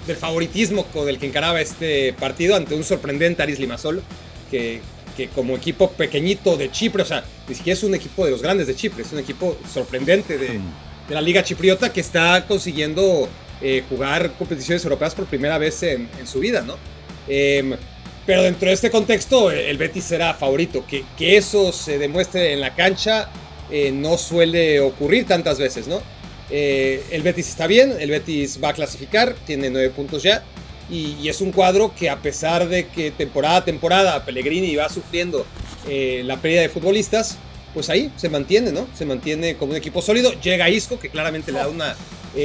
del 0.06 0.16
favoritismo 0.16 0.84
con 0.86 1.08
el 1.08 1.18
que 1.18 1.26
encaraba 1.26 1.60
este 1.60 2.12
partido 2.14 2.56
ante 2.56 2.74
un 2.74 2.84
sorprendente 2.84 3.42
Aris 3.42 3.58
Limasol, 3.58 4.02
que, 4.50 4.80
que 5.16 5.28
como 5.28 5.56
equipo 5.56 5.90
pequeñito 5.92 6.56
de 6.56 6.70
Chipre, 6.70 7.02
o 7.02 7.06
sea, 7.06 7.24
ni 7.48 7.54
siquiera 7.54 7.76
es 7.76 7.84
un 7.84 7.94
equipo 7.94 8.24
de 8.24 8.30
los 8.30 8.42
grandes 8.42 8.66
de 8.66 8.74
Chipre, 8.74 9.02
es 9.02 9.12
un 9.12 9.18
equipo 9.18 9.56
sorprendente 9.72 10.38
de, 10.38 10.60
de 11.08 11.14
la 11.14 11.20
Liga 11.20 11.42
Chipriota 11.42 11.92
que 11.92 12.00
está 12.00 12.46
consiguiendo 12.46 13.28
eh, 13.60 13.84
jugar 13.88 14.32
competiciones 14.32 14.82
europeas 14.84 15.14
por 15.14 15.26
primera 15.26 15.56
vez 15.58 15.82
en, 15.82 16.08
en 16.18 16.26
su 16.26 16.40
vida, 16.40 16.62
¿no? 16.62 16.76
Eh, 17.28 17.76
pero 18.26 18.42
dentro 18.42 18.68
de 18.68 18.74
este 18.74 18.90
contexto, 18.90 19.50
el 19.50 19.76
Betis 19.78 20.04
será 20.04 20.34
favorito. 20.34 20.84
Que, 20.86 21.04
que 21.18 21.36
eso 21.36 21.72
se 21.72 21.98
demuestre 21.98 22.52
en 22.52 22.60
la 22.60 22.74
cancha 22.74 23.28
eh, 23.70 23.90
no 23.90 24.18
suele 24.18 24.80
ocurrir 24.80 25.26
tantas 25.26 25.58
veces, 25.58 25.88
¿no? 25.88 26.02
Eh, 26.52 27.02
el 27.10 27.22
Betis 27.22 27.48
está 27.48 27.66
bien, 27.66 27.94
el 27.98 28.10
Betis 28.10 28.60
va 28.62 28.68
a 28.68 28.72
clasificar, 28.74 29.34
tiene 29.46 29.70
nueve 29.70 29.90
puntos 29.90 30.22
ya. 30.22 30.44
Y, 30.90 31.28
es 31.28 31.40
un 31.40 31.52
cuadro 31.52 31.94
que 31.98 32.10
a 32.10 32.20
pesar 32.20 32.68
de 32.68 32.86
que 32.88 33.10
temporada 33.10 33.56
a 33.56 33.64
temporada 33.64 34.24
Pellegrini 34.24 34.76
va 34.76 34.88
sufriendo 34.88 35.46
eh, 35.88 36.22
la 36.24 36.36
pérdida 36.36 36.60
de 36.60 36.68
futbolistas, 36.68 37.38
pues 37.72 37.88
ahí 37.88 38.12
se 38.16 38.28
mantiene, 38.28 38.72
¿no? 38.72 38.86
Se 38.94 39.06
mantiene 39.06 39.56
como 39.56 39.72
un 39.72 39.78
equipo 39.78 40.02
sólido. 40.02 40.32
Llega 40.42 40.68
Isco, 40.68 40.98
que 40.98 41.08
claramente 41.08 41.50
le 41.50 41.58
da 41.58 41.68
una, 41.68 41.96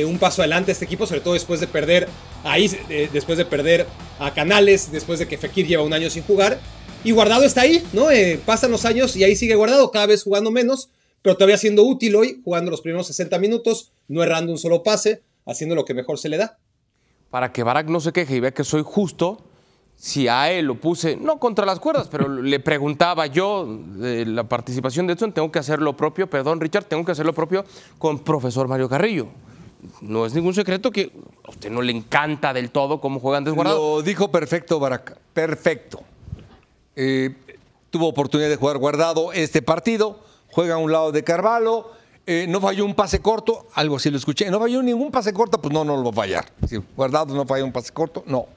un 0.06 0.18
paso 0.18 0.42
adelante 0.42 0.72
a 0.72 0.74
este 0.74 0.86
equipo, 0.86 1.06
sobre 1.06 1.20
todo 1.20 1.34
después 1.34 1.60
de 1.60 1.68
perder 1.68 2.08
ahí, 2.46 2.72
después 3.12 3.38
de 3.38 3.44
perder 3.44 3.86
a 4.20 4.34
Canales 4.34 4.92
después 4.92 5.20
de 5.20 5.28
que 5.28 5.38
Fekir 5.38 5.68
lleva 5.68 5.84
un 5.84 5.94
año 5.94 6.10
sin 6.10 6.24
jugar. 6.24 6.60
Y 7.04 7.12
Guardado 7.12 7.44
está 7.44 7.62
ahí, 7.62 7.84
¿no? 7.94 8.12
Eh, 8.12 8.40
pasan 8.46 8.72
los 8.72 8.86
años 8.86 9.16
y 9.16 9.24
ahí 9.24 9.36
sigue 9.36 9.56
Guardado, 9.56 9.92
cada 9.92 10.08
vez 10.08 10.24
jugando 10.24 10.52
menos, 10.52 10.90
pero 11.22 11.36
todavía 11.36 11.58
siendo 11.58 11.84
útil 11.84 12.16
hoy, 12.16 12.42
jugando 12.44 12.72
los 12.72 12.82
primeros 12.82 13.08
60 13.08 13.38
minutos, 13.40 13.92
no 14.08 14.24
errando 14.24 14.52
un 14.52 14.58
solo 14.58 14.84
pase, 14.84 15.22
haciendo 15.46 15.76
lo 15.76 15.86
que 15.86 15.94
mejor 15.94 16.20
se 16.20 16.30
le 16.30 16.38
da. 16.38 16.58
Para 17.30 17.52
que 17.52 17.64
Barak 17.64 17.88
no 17.88 18.00
se 18.00 18.14
queje 18.14 18.36
y 18.36 18.40
vea 18.40 18.52
que 18.52 18.64
soy 18.64 18.84
justo, 18.86 19.40
si 19.96 20.28
a 20.28 20.52
él 20.52 20.66
lo 20.66 20.80
puse, 20.80 21.18
no 21.18 21.40
contra 21.40 21.66
las 21.66 21.80
cuerdas, 21.80 22.08
pero 22.10 22.28
le 22.42 22.60
preguntaba 22.60 23.28
yo 23.28 23.66
de 23.96 24.26
la 24.26 24.48
participación 24.48 25.08
de 25.08 25.14
Edson, 25.14 25.34
tengo 25.34 25.52
que 25.52 25.60
hacer 25.60 25.82
lo 25.82 25.98
propio, 25.98 26.30
perdón 26.30 26.62
Richard, 26.62 26.86
tengo 26.86 27.04
que 27.04 27.12
hacer 27.12 27.26
lo 27.26 27.34
propio 27.34 27.66
con 27.98 28.20
profesor 28.20 28.68
Mario 28.68 28.88
Carrillo 28.90 29.28
no 30.02 30.26
es 30.26 30.34
ningún 30.34 30.54
secreto 30.54 30.92
que 30.92 31.12
a 31.44 31.50
usted 31.50 31.70
no 31.70 31.82
le 31.82 31.92
encanta 31.92 32.54
del 32.54 32.72
todo 32.72 33.00
cómo 33.00 33.20
juegan 33.20 33.44
desguardado. 33.44 33.98
Lo 33.98 34.02
dijo 34.02 34.32
perfecto, 34.32 34.80
Barack. 34.80 35.18
Perfecto. 35.34 36.02
Eh, 36.96 37.36
tuvo 37.90 38.08
oportunidad 38.08 38.50
de 38.50 38.56
jugar 38.56 38.78
guardado 38.78 39.32
este 39.34 39.62
partido. 39.62 40.20
Juega 40.58 40.74
a 40.74 40.78
un 40.80 40.92
lado 40.92 41.12
de 41.12 41.24
Carvalho. 41.24 41.92
Eh, 42.26 42.48
no 42.50 42.60
falló 42.60 42.84
un 42.84 42.96
pase 42.96 43.20
corto, 43.20 43.68
algo 43.76 43.98
así 43.98 44.10
lo 44.10 44.18
escuché. 44.18 44.50
No 44.50 44.60
falló 44.60 44.82
ningún 44.82 45.12
pase 45.12 45.32
corto, 45.32 45.62
pues 45.62 45.72
no, 45.72 45.86
no 45.86 45.96
lo 45.96 46.06
va 46.06 46.10
a 46.10 46.14
fallar. 46.14 46.46
Si 46.68 46.78
guardado 46.96 47.36
no 47.36 47.46
falló 47.46 47.64
un 47.64 47.72
pase 47.72 47.94
corto, 47.94 48.24
no. 48.26 48.48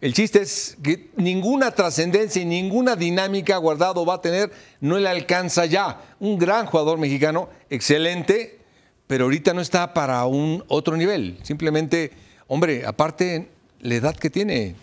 El 0.00 0.14
chiste 0.14 0.40
es 0.40 0.78
que 0.82 1.10
ninguna 1.16 1.72
trascendencia 1.72 2.40
y 2.40 2.46
ninguna 2.46 2.96
dinámica 2.96 3.58
guardado 3.58 4.06
va 4.06 4.14
a 4.14 4.20
tener, 4.22 4.50
no 4.80 4.98
le 4.98 5.06
alcanza 5.06 5.66
ya. 5.66 6.00
Un 6.18 6.38
gran 6.38 6.64
jugador 6.64 6.96
mexicano, 6.96 7.50
excelente, 7.68 8.60
pero 9.06 9.24
ahorita 9.24 9.52
no 9.52 9.60
está 9.60 9.92
para 9.92 10.24
un 10.24 10.64
otro 10.68 10.96
nivel. 10.96 11.38
Simplemente, 11.42 12.10
hombre, 12.46 12.86
aparte 12.86 13.50
la 13.80 13.96
edad 13.96 14.16
que 14.16 14.30
tiene, 14.30 14.76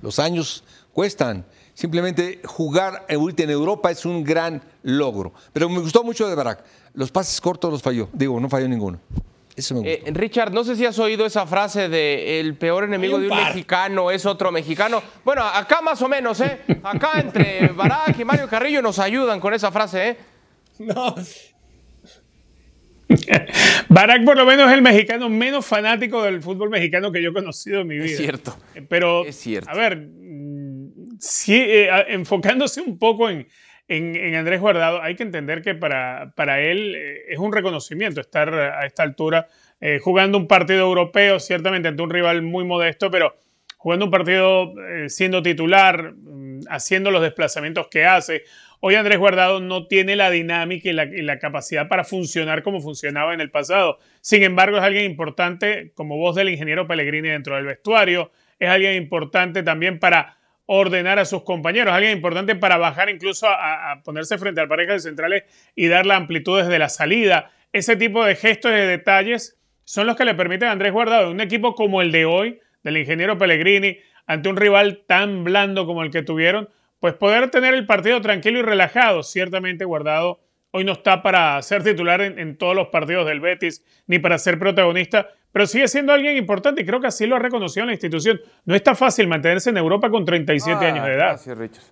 los 0.00 0.18
años 0.18 0.64
cuestan. 0.92 1.46
Simplemente 1.74 2.40
jugar 2.44 3.06
ahorita 3.08 3.44
en 3.44 3.50
Europa 3.50 3.90
es 3.90 4.04
un 4.04 4.22
gran 4.22 4.62
logro. 4.82 5.32
Pero 5.52 5.68
me 5.68 5.80
gustó 5.80 6.04
mucho 6.04 6.28
de 6.28 6.34
Barak. 6.34 6.64
Los 6.94 7.10
pases 7.10 7.40
cortos 7.40 7.70
los 7.72 7.82
falló. 7.82 8.08
Digo, 8.12 8.38
no 8.38 8.48
falló 8.48 8.68
ninguno. 8.68 9.00
Eso 9.56 9.74
me 9.74 9.92
eh, 9.92 10.02
Richard, 10.12 10.52
no 10.52 10.64
sé 10.64 10.76
si 10.76 10.86
has 10.86 10.98
oído 10.98 11.26
esa 11.26 11.46
frase 11.46 11.88
de 11.88 12.40
el 12.40 12.54
peor 12.56 12.84
enemigo 12.84 13.18
de 13.18 13.28
un 13.28 13.36
mexicano 13.36 14.10
es 14.10 14.24
otro 14.24 14.50
mexicano. 14.50 15.02
Bueno, 15.24 15.42
acá 15.42 15.82
más 15.82 16.00
o 16.00 16.08
menos, 16.08 16.40
¿eh? 16.40 16.60
Acá 16.82 17.20
entre 17.20 17.68
Barak 17.76 18.18
y 18.18 18.24
Mario 18.24 18.48
Carrillo 18.48 18.80
nos 18.80 18.98
ayudan 18.98 19.40
con 19.40 19.52
esa 19.52 19.70
frase, 19.70 20.08
¿eh? 20.08 20.16
No, 20.78 21.14
Barack 23.88 24.24
por 24.24 24.36
lo 24.36 24.46
menos 24.46 24.68
es 24.68 24.74
el 24.74 24.82
mexicano 24.82 25.28
menos 25.28 25.66
fanático 25.66 26.22
del 26.22 26.42
fútbol 26.42 26.70
mexicano 26.70 27.12
que 27.12 27.22
yo 27.22 27.30
he 27.30 27.32
conocido 27.32 27.80
en 27.80 27.86
mi 27.86 27.96
vida. 27.96 28.06
Es 28.06 28.16
cierto. 28.16 28.56
Pero, 28.88 29.24
es 29.24 29.36
cierto. 29.36 29.70
a 29.70 29.74
ver, 29.74 30.08
sí, 31.22 31.56
eh, 31.56 31.88
enfocándose 32.08 32.80
un 32.80 32.98
poco 32.98 33.30
en, 33.30 33.46
Andrés 34.34 34.60
Guardado, 34.60 35.02
hay 35.02 35.14
que 35.16 35.22
entender 35.22 35.60
que 35.60 35.74
para, 35.74 36.32
para 36.34 36.60
él 36.60 36.94
eh, 36.94 37.24
es 37.28 37.38
un 37.38 37.52
reconocimiento 37.52 38.20
estar 38.20 38.52
a 38.54 38.86
esta 38.86 39.02
altura 39.02 39.48
eh, 39.80 39.98
jugando 40.02 40.38
un 40.38 40.48
partido 40.48 40.80
europeo, 40.80 41.38
ciertamente 41.38 41.88
ante 41.88 42.02
un 42.02 42.08
rival 42.08 42.40
muy 42.40 42.64
modesto, 42.64 43.10
pero 43.10 43.36
jugando 43.76 44.06
un 44.06 44.10
partido 44.10 44.72
siendo 45.08 45.42
titular, 45.42 46.14
mm, 46.14 46.60
haciendo 46.70 47.10
los 47.10 47.20
desplazamientos 47.20 47.88
que 47.88 48.06
hace, 48.06 48.44
Hoy 48.84 48.96
Andrés 48.96 49.20
Guardado 49.20 49.60
no 49.60 49.86
tiene 49.86 50.16
la 50.16 50.28
dinámica 50.28 50.88
y 50.88 50.92
la, 50.92 51.38
capacidad 51.38 51.86
para 51.86 52.02
funcionar 52.02 52.64
como 52.64 52.80
funcionaba 52.80 53.32
en 53.32 53.40
el 53.40 53.48
pasado. 53.48 54.00
Sin 54.20 54.42
embargo, 54.42 54.76
es 54.76 54.82
alguien 54.82 55.04
importante 55.04 55.92
como 55.94 56.16
voz 56.16 56.34
del 56.34 56.48
ingeniero 56.48 56.88
Pellegrini 56.88 57.28
dentro 57.28 57.54
del 57.54 57.64
vestuario. 57.64 58.32
Es 58.58 58.68
alguien 58.68 58.94
importante 58.94 59.62
también 59.62 60.00
para 60.00 60.36
ordenar 60.72 61.18
a 61.18 61.24
sus 61.24 61.42
compañeros, 61.42 61.92
alguien 61.92 62.12
importante 62.12 62.54
para 62.54 62.78
bajar 62.78 63.10
incluso 63.10 63.46
a, 63.48 64.00
ponerse 64.04 64.38
frente 64.38 64.60
al 64.60 64.68
pareja 64.68 64.94
de 64.94 65.00
centrales 65.00 65.44
y 65.74 65.88
dar 65.88 66.06
la 66.06 66.16
amplitud 66.16 66.60
desde 66.60 66.78
la 66.78 66.88
salida. 66.88 67.50
Ese 67.72 67.96
tipo 67.96 68.24
de 68.24 68.36
gestos 68.36 68.72
y 68.72 68.74
de 68.74 68.86
detalles 68.86 69.58
son 69.84 70.06
los 70.06 70.16
que 70.16 70.24
le 70.24 70.34
permiten 70.34 70.68
a 70.68 70.72
Andrés 70.72 70.92
Guardado, 70.92 71.30
un 71.30 71.40
equipo 71.40 71.74
como 71.74 72.02
el 72.02 72.12
de 72.12 72.24
hoy, 72.24 72.60
del 72.82 72.96
ingeniero 72.96 73.38
Pellegrini, 73.38 73.98
ante 74.26 74.48
un 74.48 74.56
rival 74.56 75.04
tan 75.06 75.44
blando 75.44 75.86
como 75.86 76.02
el 76.02 76.10
que 76.10 76.22
tuvieron, 76.22 76.68
pues 77.00 77.14
poder 77.14 77.50
tener 77.50 77.74
el 77.74 77.86
partido 77.86 78.20
tranquilo 78.20 78.60
y 78.60 78.62
relajado. 78.62 79.22
Ciertamente 79.22 79.84
Guardado 79.84 80.40
hoy 80.70 80.84
no 80.84 80.92
está 80.92 81.22
para 81.22 81.60
ser 81.62 81.82
titular 81.82 82.20
en, 82.22 82.56
todos 82.56 82.74
los 82.74 82.88
partidos 82.88 83.26
del 83.26 83.40
Betis, 83.40 83.84
ni 84.06 84.18
para 84.18 84.38
ser 84.38 84.58
protagonista, 84.58 85.28
pero 85.52 85.66
sigue 85.66 85.86
siendo 85.86 86.12
alguien 86.12 86.36
importante 86.36 86.80
y 86.80 86.86
creo 86.86 87.00
que 87.00 87.06
así 87.06 87.26
lo 87.26 87.36
ha 87.36 87.38
reconocido 87.38 87.84
la 87.86 87.92
institución. 87.92 88.40
No 88.64 88.74
está 88.74 88.94
fácil 88.94 89.28
mantenerse 89.28 89.70
en 89.70 89.76
Europa 89.76 90.10
con 90.10 90.24
37 90.24 90.84
años 90.84 91.04
de 91.04 91.12
edad. 91.12 91.28
Gracias, 91.28 91.58
Richard. 91.58 91.84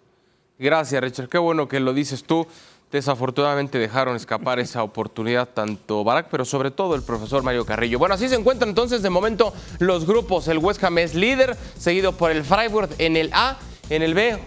Gracias, 0.58 1.02
Richard. 1.02 1.28
Qué 1.28 1.38
bueno 1.38 1.68
que 1.68 1.78
lo 1.78 1.92
dices 1.92 2.24
tú. 2.24 2.46
Desafortunadamente 2.90 3.78
dejaron 3.78 4.16
escapar 4.16 4.58
esa 4.58 4.82
oportunidad 4.82 5.48
tanto 5.48 6.02
Barak, 6.02 6.26
pero 6.28 6.44
sobre 6.44 6.72
todo 6.72 6.96
el 6.96 7.02
profesor 7.02 7.42
Mario 7.42 7.64
Carrillo. 7.64 8.00
Bueno, 8.00 8.16
así 8.16 8.28
se 8.28 8.34
encuentran 8.34 8.70
entonces 8.70 9.00
de 9.02 9.10
momento 9.10 9.52
los 9.78 10.06
grupos. 10.06 10.48
El 10.48 10.58
West 10.58 10.82
Ham 10.82 10.98
es 10.98 11.14
líder, 11.14 11.56
seguido 11.78 12.16
por 12.16 12.32
el 12.32 12.42
Freiburg 12.42 12.88
en 12.98 13.16
el 13.16 13.30
A, 13.32 13.58
en 13.90 14.02
el 14.02 14.14
B. 14.14 14.38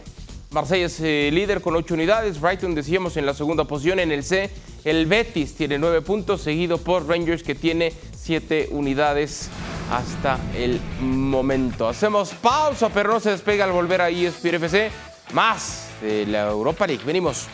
Marsella 0.51 0.85
es 0.85 0.99
eh, 0.99 1.29
líder 1.31 1.61
con 1.61 1.75
ocho 1.75 1.93
unidades, 1.95 2.39
Brighton 2.39 2.75
decíamos 2.75 3.17
en 3.17 3.25
la 3.25 3.33
segunda 3.33 3.63
posición, 3.63 3.99
en 3.99 4.11
el 4.11 4.23
C 4.23 4.51
el 4.83 5.05
Betis 5.05 5.55
tiene 5.55 5.79
nueve 5.79 6.01
puntos, 6.01 6.41
seguido 6.41 6.77
por 6.77 7.07
Rangers 7.07 7.41
que 7.41 7.55
tiene 7.55 7.93
siete 8.23 8.69
unidades 8.71 9.49
hasta 9.91 10.39
el 10.55 10.79
momento. 11.01 11.89
Hacemos 11.89 12.33
pausa, 12.33 12.89
pero 12.89 13.11
no 13.11 13.19
se 13.19 13.31
despega 13.31 13.65
al 13.65 13.73
volver 13.73 14.01
a 14.01 14.09
ESPN 14.09 14.55
FC. 14.55 14.91
Más 15.33 15.89
de 16.01 16.25
la 16.25 16.47
Europa 16.47 16.87
League. 16.87 17.03
Venimos. 17.05 17.47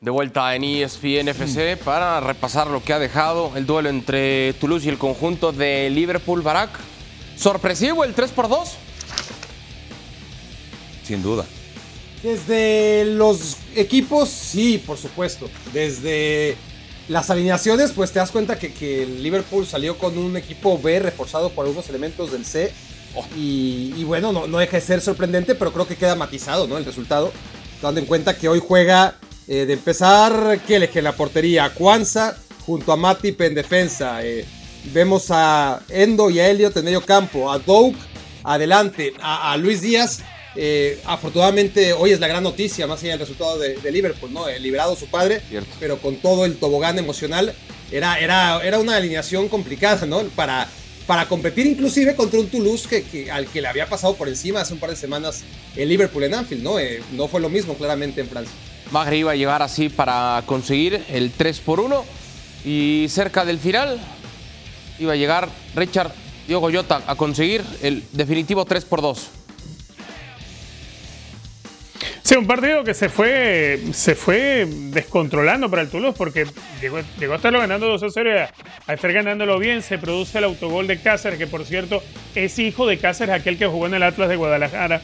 De 0.00 0.10
vuelta 0.10 0.54
en 0.54 0.64
ESPN 0.64 1.28
FC 1.28 1.76
para 1.76 2.20
repasar 2.20 2.68
lo 2.68 2.82
que 2.82 2.94
ha 2.94 2.98
dejado 2.98 3.52
el 3.54 3.66
duelo 3.66 3.90
entre 3.90 4.54
Toulouse 4.54 4.86
y 4.86 4.88
el 4.88 4.96
conjunto 4.96 5.52
de 5.52 5.90
Liverpool 5.90 6.40
Barak. 6.40 6.70
¿Sorpresivo 7.36 8.02
el 8.04 8.14
3 8.14 8.30
por 8.30 8.48
2? 8.48 8.76
Sin 11.04 11.22
duda. 11.22 11.44
Desde 12.22 13.04
los 13.04 13.58
equipos, 13.76 14.30
sí, 14.30 14.78
por 14.78 14.96
supuesto. 14.96 15.50
Desde 15.74 16.56
las 17.08 17.28
alineaciones, 17.28 17.92
pues 17.92 18.10
te 18.10 18.20
das 18.20 18.30
cuenta 18.30 18.58
que, 18.58 19.02
el 19.02 19.22
Liverpool 19.22 19.66
salió 19.66 19.98
con 19.98 20.16
un 20.16 20.34
equipo 20.38 20.80
B 20.80 20.98
reforzado 21.00 21.50
por 21.50 21.66
algunos 21.66 21.90
elementos 21.90 22.32
del 22.32 22.46
C. 22.46 22.72
Y, 23.36 24.02
bueno, 24.04 24.32
no, 24.32 24.46
no, 24.46 24.56
deja 24.56 24.78
de 24.78 24.82
ser 24.82 25.02
sorprendente, 25.02 25.54
pero 25.54 25.74
creo 25.74 25.86
que 25.86 25.96
queda 25.96 26.14
matizado 26.14 26.66
¿no? 26.66 26.78
el 26.78 26.86
resultado. 26.86 27.30
Dando 27.82 28.00
en 28.00 28.06
cuenta 28.06 28.38
que 28.38 28.48
hoy 28.48 28.62
juega 28.66 29.18
eh, 29.52 29.66
de 29.66 29.72
empezar, 29.72 30.60
que 30.64 30.76
elige 30.76 31.02
la 31.02 31.10
portería? 31.10 31.74
Kwanza 31.74 32.36
junto 32.64 32.92
a 32.92 32.96
Matip 32.96 33.40
en 33.40 33.52
defensa. 33.56 34.24
Eh, 34.24 34.44
vemos 34.94 35.26
a 35.30 35.82
Endo 35.88 36.30
y 36.30 36.38
a 36.38 36.48
Elliot 36.48 36.76
en 36.76 36.84
medio 36.84 37.00
campo. 37.00 37.50
A 37.50 37.58
Doug 37.58 37.96
adelante. 38.44 39.12
A, 39.20 39.56
Luis 39.56 39.80
Díaz. 39.80 40.20
Eh, 40.54 41.00
afortunadamente 41.04 41.92
hoy 41.92 42.12
es 42.12 42.20
la 42.20 42.28
gran 42.28 42.44
noticia, 42.44 42.86
más 42.86 43.02
allá 43.02 43.10
del 43.10 43.20
resultado 43.20 43.58
de, 43.58 43.90
Liverpool, 43.90 44.32
¿no? 44.32 44.48
liberado 44.60 44.94
su 44.94 45.06
padre, 45.06 45.42
pero 45.80 45.98
con 45.98 46.18
todo 46.18 46.44
el 46.44 46.56
tobogán 46.56 46.96
emocional. 47.00 47.52
Era, 47.90 48.20
era, 48.20 48.60
era 48.62 48.78
una 48.78 48.94
alineación 48.94 49.48
complicada, 49.48 50.06
¿no? 50.06 50.22
Para, 50.36 50.68
para 51.08 51.26
competir 51.26 51.66
inclusive 51.66 52.14
contra 52.14 52.38
un 52.38 52.46
Toulouse 52.46 52.86
que, 52.86 53.28
al 53.32 53.46
que 53.46 53.60
le 53.60 53.66
había 53.66 53.88
pasado 53.88 54.14
por 54.14 54.28
encima 54.28 54.60
hace 54.60 54.74
un 54.74 54.78
par 54.78 54.90
de 54.90 54.96
semanas 54.96 55.42
el 55.74 55.88
Liverpool 55.88 56.22
en 56.22 56.34
Anfield, 56.34 56.62
¿no? 56.62 56.76
no 57.10 57.26
fue 57.26 57.40
lo 57.40 57.48
mismo 57.48 57.74
claramente 57.74 58.20
en 58.20 58.28
Francia. 58.28 58.54
Magre 58.90 59.18
iba 59.18 59.32
a 59.32 59.36
llegar 59.36 59.62
así 59.62 59.88
para 59.88 60.42
conseguir 60.46 61.04
el 61.08 61.30
3 61.30 61.60
por 61.60 61.80
1 61.80 62.04
y 62.64 63.06
cerca 63.08 63.44
del 63.44 63.58
final 63.58 64.00
iba 64.98 65.12
a 65.12 65.16
llegar 65.16 65.48
Richard 65.74 66.12
Diogo 66.46 66.70
Jota 66.72 67.02
a 67.06 67.14
conseguir 67.14 67.62
el 67.82 68.04
definitivo 68.12 68.64
3 68.64 68.84
por 68.84 69.00
2. 69.00 69.30
Sí, 72.22 72.36
un 72.36 72.46
partido 72.46 72.84
que 72.84 72.94
se 72.94 73.08
fue, 73.08 73.80
se 73.92 74.14
fue 74.14 74.64
descontrolando 74.68 75.68
para 75.68 75.82
el 75.82 75.88
Toulouse 75.88 76.16
porque 76.16 76.46
llegó, 76.80 76.98
a 76.98 77.36
estarlo 77.36 77.58
ganando 77.58 77.88
2 77.88 78.02
a 78.04 78.06
0 78.08 78.30
a, 78.86 78.92
estar 78.92 79.12
ganándolo 79.12 79.58
bien. 79.58 79.82
Se 79.82 79.98
produce 79.98 80.38
el 80.38 80.44
autogol 80.44 80.86
de 80.86 81.00
Cáceres, 81.00 81.38
que 81.38 81.48
por 81.48 81.64
cierto 81.64 82.02
es 82.36 82.56
hijo 82.60 82.86
de 82.86 82.98
Cáceres, 82.98 83.34
aquel 83.34 83.58
que 83.58 83.66
jugó 83.66 83.86
en 83.86 83.94
el 83.94 84.04
Atlas 84.04 84.28
de 84.28 84.36
Guadalajara. 84.36 85.02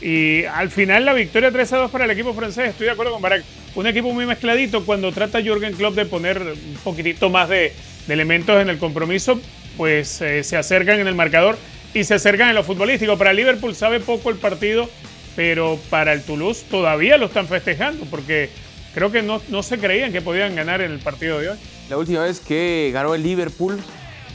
Y 0.00 0.44
al 0.44 0.70
final 0.70 1.04
la 1.04 1.14
victoria 1.14 1.50
3 1.50 1.72
a 1.72 1.76
2 1.78 1.90
para 1.90 2.04
el 2.04 2.10
equipo 2.10 2.34
francés, 2.34 2.70
estoy 2.70 2.86
de 2.86 2.92
acuerdo 2.92 3.12
con 3.12 3.22
Barak. 3.22 3.44
Un 3.74 3.86
equipo 3.86 4.12
muy 4.12 4.26
mezcladito 4.26 4.84
cuando 4.84 5.12
trata 5.12 5.40
Jürgen 5.40 5.74
Klopp 5.74 5.94
de 5.94 6.06
poner 6.06 6.40
un 6.40 6.78
poquitito 6.84 7.30
más 7.30 7.48
de, 7.48 7.72
elementos 8.08 8.60
en 8.60 8.68
el 8.68 8.78
compromiso, 8.78 9.40
pues 9.76 10.20
eh, 10.20 10.44
se 10.44 10.56
acercan 10.56 11.00
en 11.00 11.08
el 11.08 11.14
marcador 11.14 11.58
y 11.92 12.04
se 12.04 12.14
acercan 12.14 12.50
en 12.50 12.54
lo 12.54 12.64
futbolístico. 12.64 13.18
Para 13.18 13.32
Liverpool 13.32 13.74
sabe 13.74 14.00
poco 14.00 14.30
el 14.30 14.36
partido, 14.36 14.88
pero 15.34 15.78
para 15.90 16.12
el 16.12 16.22
Toulouse 16.22 16.64
todavía 16.70 17.16
lo 17.16 17.26
están 17.26 17.48
festejando 17.48 18.04
porque 18.06 18.50
creo 18.94 19.10
que 19.10 19.22
no, 19.22 19.42
no 19.48 19.62
se 19.62 19.78
creían 19.78 20.12
que 20.12 20.20
podían 20.22 20.54
ganar 20.54 20.80
en 20.80 20.92
el 20.92 20.98
partido 20.98 21.38
de 21.38 21.50
hoy. 21.50 21.58
La 21.88 21.96
última 21.96 22.22
vez 22.22 22.40
que 22.40 22.90
ganó 22.92 23.14
el 23.14 23.22
Liverpool 23.22 23.78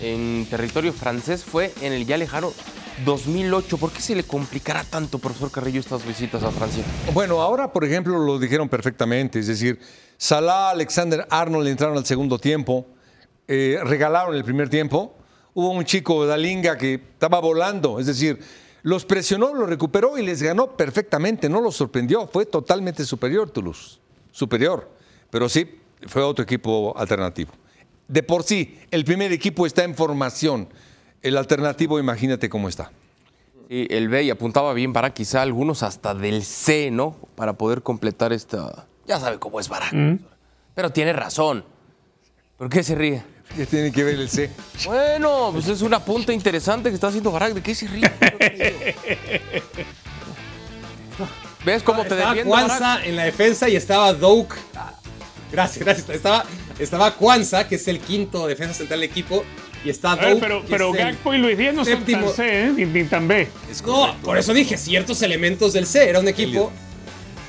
en 0.02 0.45
territorio 0.50 0.93
francés 0.93 1.43
fue 1.43 1.71
en 1.82 1.93
el 1.93 2.06
ya 2.06 2.17
lejano 2.17 2.54
2008. 3.06 3.77
¿Por 3.77 3.91
qué 3.91 4.01
se 4.01 4.15
le 4.15 4.23
complicará 4.23 4.84
tanto, 4.84 5.19
profesor 5.19 5.51
Carrillo, 5.51 5.80
estas 5.80 6.06
visitas 6.06 6.43
a 6.43 6.51
Francia? 6.51 6.84
Bueno, 7.13 7.41
ahora, 7.41 7.71
por 7.71 7.84
ejemplo, 7.84 8.17
lo 8.19 8.39
dijeron 8.39 8.69
perfectamente. 8.69 9.39
Es 9.39 9.47
decir, 9.47 9.80
Salah, 10.17 10.69
Alexander 10.69 11.25
Arnold 11.30 11.67
entraron 11.67 11.97
al 11.97 12.06
segundo 12.06 12.38
tiempo, 12.38 12.86
eh, 13.47 13.80
regalaron 13.84 14.36
el 14.36 14.43
primer 14.43 14.69
tiempo. 14.69 15.15
Hubo 15.54 15.71
un 15.71 15.84
chico 15.84 16.25
Dalinga 16.25 16.77
que 16.77 16.93
estaba 16.95 17.39
volando, 17.39 17.99
es 17.99 18.06
decir, 18.06 18.39
los 18.84 19.06
presionó, 19.06 19.54
los 19.54 19.69
recuperó 19.69 20.17
y 20.17 20.23
les 20.23 20.41
ganó 20.41 20.75
perfectamente. 20.75 21.49
No 21.49 21.62
los 21.62 21.75
sorprendió, 21.75 22.27
fue 22.27 22.45
totalmente 22.45 23.06
superior 23.06 23.49
Toulouse. 23.49 23.99
Superior. 24.32 24.89
Pero 25.30 25.49
sí, 25.49 25.80
fue 26.08 26.23
otro 26.23 26.43
equipo 26.43 26.93
alternativo. 26.97 27.51
De 28.08 28.23
por 28.23 28.43
sí, 28.43 28.80
el 28.91 29.06
primer 29.06 29.32
equipo 29.32 29.65
está 29.65 29.84
en 29.84 29.95
formación 29.95 30.67
el 31.21 31.38
alternativo, 31.38 31.99
imagínate 31.99 32.49
cómo 32.49 32.69
está. 32.69 32.91
Sí, 33.69 33.88
el 33.89 34.10
B 34.10 34.23
y 34.23 34.29
apuntaba 34.29 34.73
bien 34.73 34.93
para 34.93 35.13
quizá 35.13 35.41
algunos 35.41 35.84
hasta 35.84 36.13
del 36.13 36.43
C, 36.43 36.91
¿no? 36.91 37.15
Para 37.36 37.53
poder 37.53 37.81
completar 37.81 38.34
esta. 38.34 38.86
Ya 39.07 39.19
sabe 39.19 39.39
cómo 39.39 39.60
es 39.60 39.69
Barak. 39.69 39.93
Mm. 39.93 40.19
Pero 40.75 40.91
tiene 40.91 41.13
razón. 41.13 41.63
¿Por 42.57 42.69
qué 42.69 42.84
se 42.84 42.95
ríe? 42.95 43.23
¿Qué 43.55 43.65
tiene 43.65 43.91
que 43.91 44.03
ver 44.03 44.15
el 44.15 44.29
C? 44.29 44.49
Bueno, 44.86 45.49
pues 45.51 45.67
es 45.67 45.81
una 45.81 46.03
punta 46.03 46.31
interesante 46.34 46.89
que 46.89 46.95
está 46.95 47.07
haciendo 47.07 47.31
Barak. 47.31 47.53
¿De 47.53 47.62
qué 47.62 47.75
se 47.75 47.88
ríe? 47.88 48.12
¿Ves 51.65 51.84
cómo 51.84 52.03
te 52.03 52.15
Estaba 52.15 52.36
Kwanza 52.43 53.05
en 53.05 53.15
la 53.15 53.23
defensa 53.23 53.69
y 53.69 53.75
estaba 53.75 54.13
Douk. 54.13 54.55
Gracias, 55.51 55.86
gracias. 55.86 56.10
Estaba, 56.10 56.45
estaba 56.79 57.15
Kwanza, 57.15 57.67
que 57.67 57.75
es 57.75 57.88
el 57.88 57.99
quinto 57.99 58.47
defensa 58.47 58.73
central 58.73 59.01
del 59.01 59.10
equipo, 59.10 59.43
y 59.84 59.89
está 59.89 60.17
Pero, 60.39 60.63
pero 60.70 60.91
Gakpo 60.91 61.34
y 61.34 61.39
Luis 61.39 61.58
Díaz 61.58 61.74
no 61.74 61.84
son 61.84 62.06
tan 62.06 62.30
C, 62.30 62.65
¿eh? 62.65 62.72
ni, 62.72 63.04
tan 63.06 63.28
B. 63.28 63.48
no, 63.86 64.15
por 64.24 64.38
eso 64.38 64.54
dije 64.54 64.78
ciertos 64.78 65.22
elementos 65.22 65.74
del 65.74 65.88
C. 65.88 66.08
Era 66.08 66.20
un 66.20 66.28
equipo, 66.28 66.72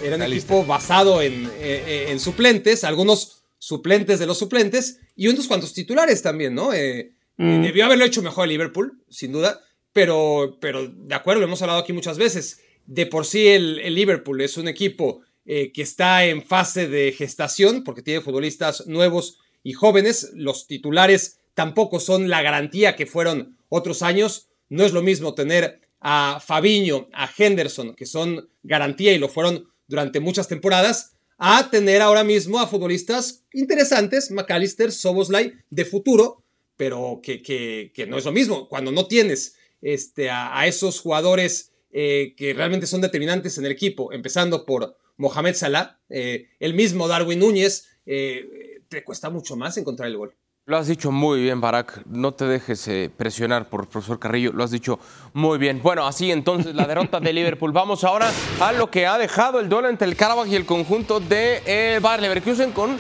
era 0.03 0.17
un 0.17 0.23
equipo 0.23 0.65
basado 0.65 1.21
en, 1.21 1.47
eh, 1.47 1.51
eh, 1.87 2.07
en, 2.09 2.19
suplentes, 2.21 2.85
algunos 2.85 3.43
suplentes 3.59 4.19
de 4.19 4.27
los 4.27 4.39
suplentes 4.39 5.01
y 5.15 5.29
unos 5.29 5.47
cuantos 5.47 5.75
titulares 5.75 6.23
también, 6.23 6.55
¿no? 6.55 6.73
Eh, 6.73 7.13
mm. 7.37 7.63
Debió 7.63 7.85
haberlo 7.85 8.05
hecho 8.05 8.23
mejor 8.23 8.45
el 8.45 8.51
Liverpool, 8.51 9.03
sin 9.11 9.33
duda, 9.33 9.61
pero, 9.93 10.57
pero 10.61 10.89
de 10.89 11.15
acuerdo, 11.15 11.41
lo 11.41 11.47
hemos 11.47 11.61
hablado 11.61 11.81
aquí 11.81 11.93
muchas 11.93 12.17
veces. 12.17 12.61
De 12.87 13.07
por 13.07 13.27
sí 13.27 13.47
el, 13.49 13.79
el 13.81 13.95
Liverpool 13.95 14.41
es 14.41 14.57
un 14.57 14.69
equipo 14.69 15.21
que 15.45 15.73
está 15.75 16.25
en 16.25 16.41
fase 16.45 16.87
de 16.87 17.11
gestación 17.11 17.83
porque 17.83 18.01
tiene 18.01 18.21
futbolistas 18.21 18.87
nuevos 18.87 19.39
y 19.65 19.73
jóvenes. 19.73 20.31
Los 20.35 20.69
titulares 20.69 21.41
tampoco 21.55 22.01
son 22.01 22.29
la 22.29 22.43
garantía 22.43 22.97
que 22.97 23.07
fueron 23.07 23.57
otros 23.69 24.03
años. 24.03 24.49
No 24.69 24.85
es 24.85 24.93
lo 24.93 25.03
mismo 25.03 25.35
tener 25.35 25.81
a 26.01 26.43
Fabiño, 26.45 27.09
a 27.13 27.31
Henderson, 27.37 27.95
que 27.95 28.07
son 28.07 28.49
garantía 28.63 29.13
y 29.13 29.19
lo 29.19 29.29
fueron 29.29 29.69
durante 29.87 30.21
muchas 30.21 30.49
temporadas, 30.49 31.13
a 31.39 31.71
tener 31.71 32.03
ahora 32.03 32.25
mismo 32.25 32.59
a 32.61 32.67
futbolistas 32.67 33.45
interesantes, 33.53 34.31
McAllister, 34.31 34.93
Soboslai, 34.93 35.55
de 35.71 35.85
futuro, 35.85 36.43
pero 36.77 37.21
que, 37.23 37.43
que, 37.43 38.07
no 38.07 38.17
es 38.17 38.25
lo 38.25 38.33
mismo. 38.33 38.69
Cuando 38.69 38.91
no 38.93 39.07
tienes 39.07 39.57
este, 39.81 40.31
a, 40.31 40.67
esos 40.67 41.01
jugadores 41.01 41.73
eh, 41.93 42.35
que 42.37 42.55
realmente 42.55 42.87
son 42.87 43.01
determinantes 43.01 43.59
en 43.59 43.67
el 43.67 43.73
equipo, 43.73 44.13
empezando 44.13 44.65
por 44.65 44.97
Mohamed 45.17 45.55
Salah, 45.55 46.01
eh, 46.09 46.49
el 46.59 46.75
mismo 46.75 47.07
Darwin 47.07 47.41
Núñez, 47.41 47.87
eh, 48.07 48.81
te 48.89 49.05
cuesta 49.05 49.31
mucho 49.31 49.57
más 49.57 49.77
encontrar 49.77 50.09
el 50.09 50.17
gol. 50.17 50.35
Lo 50.65 50.77
has 50.77 50.87
dicho 50.87 51.11
muy 51.11 51.41
bien, 51.41 51.61
Barak. 51.61 52.03
No 52.07 52.35
te 52.35 52.45
dejes 52.45 52.87
eh, 52.87 53.11
presionar 53.17 53.69
por 53.69 53.81
el 53.81 53.89
profesor 53.89 54.21
Carrillo. 54.21 54.53
Lo 54.53 54.63
has 54.63 54.71
dicho 54.71 55.01
muy 55.33 55.59
bien. 55.59 55.83
Bueno, 55.83 56.07
así 56.07 56.31
entonces 56.31 56.77
la 56.77 56.87
derrota 56.87 57.19
de 57.19 57.33
Liverpool. 57.33 57.73
Vamos 57.73 58.05
ahora 58.05 58.31
a 58.61 58.71
lo 58.71 58.89
que 58.89 59.05
ha 59.09 59.19
dejado 59.19 59.59
el 59.59 59.69
duelo 59.69 59.89
entre 59.89 60.07
el 60.07 60.15
Karabakh 60.15 60.47
y 60.47 60.55
el 60.55 60.65
conjunto 60.65 61.19
de 61.19 61.65
eh, 61.67 61.99
Bayer 62.01 62.23
Leverkusen 62.23 62.71
con 62.71 62.97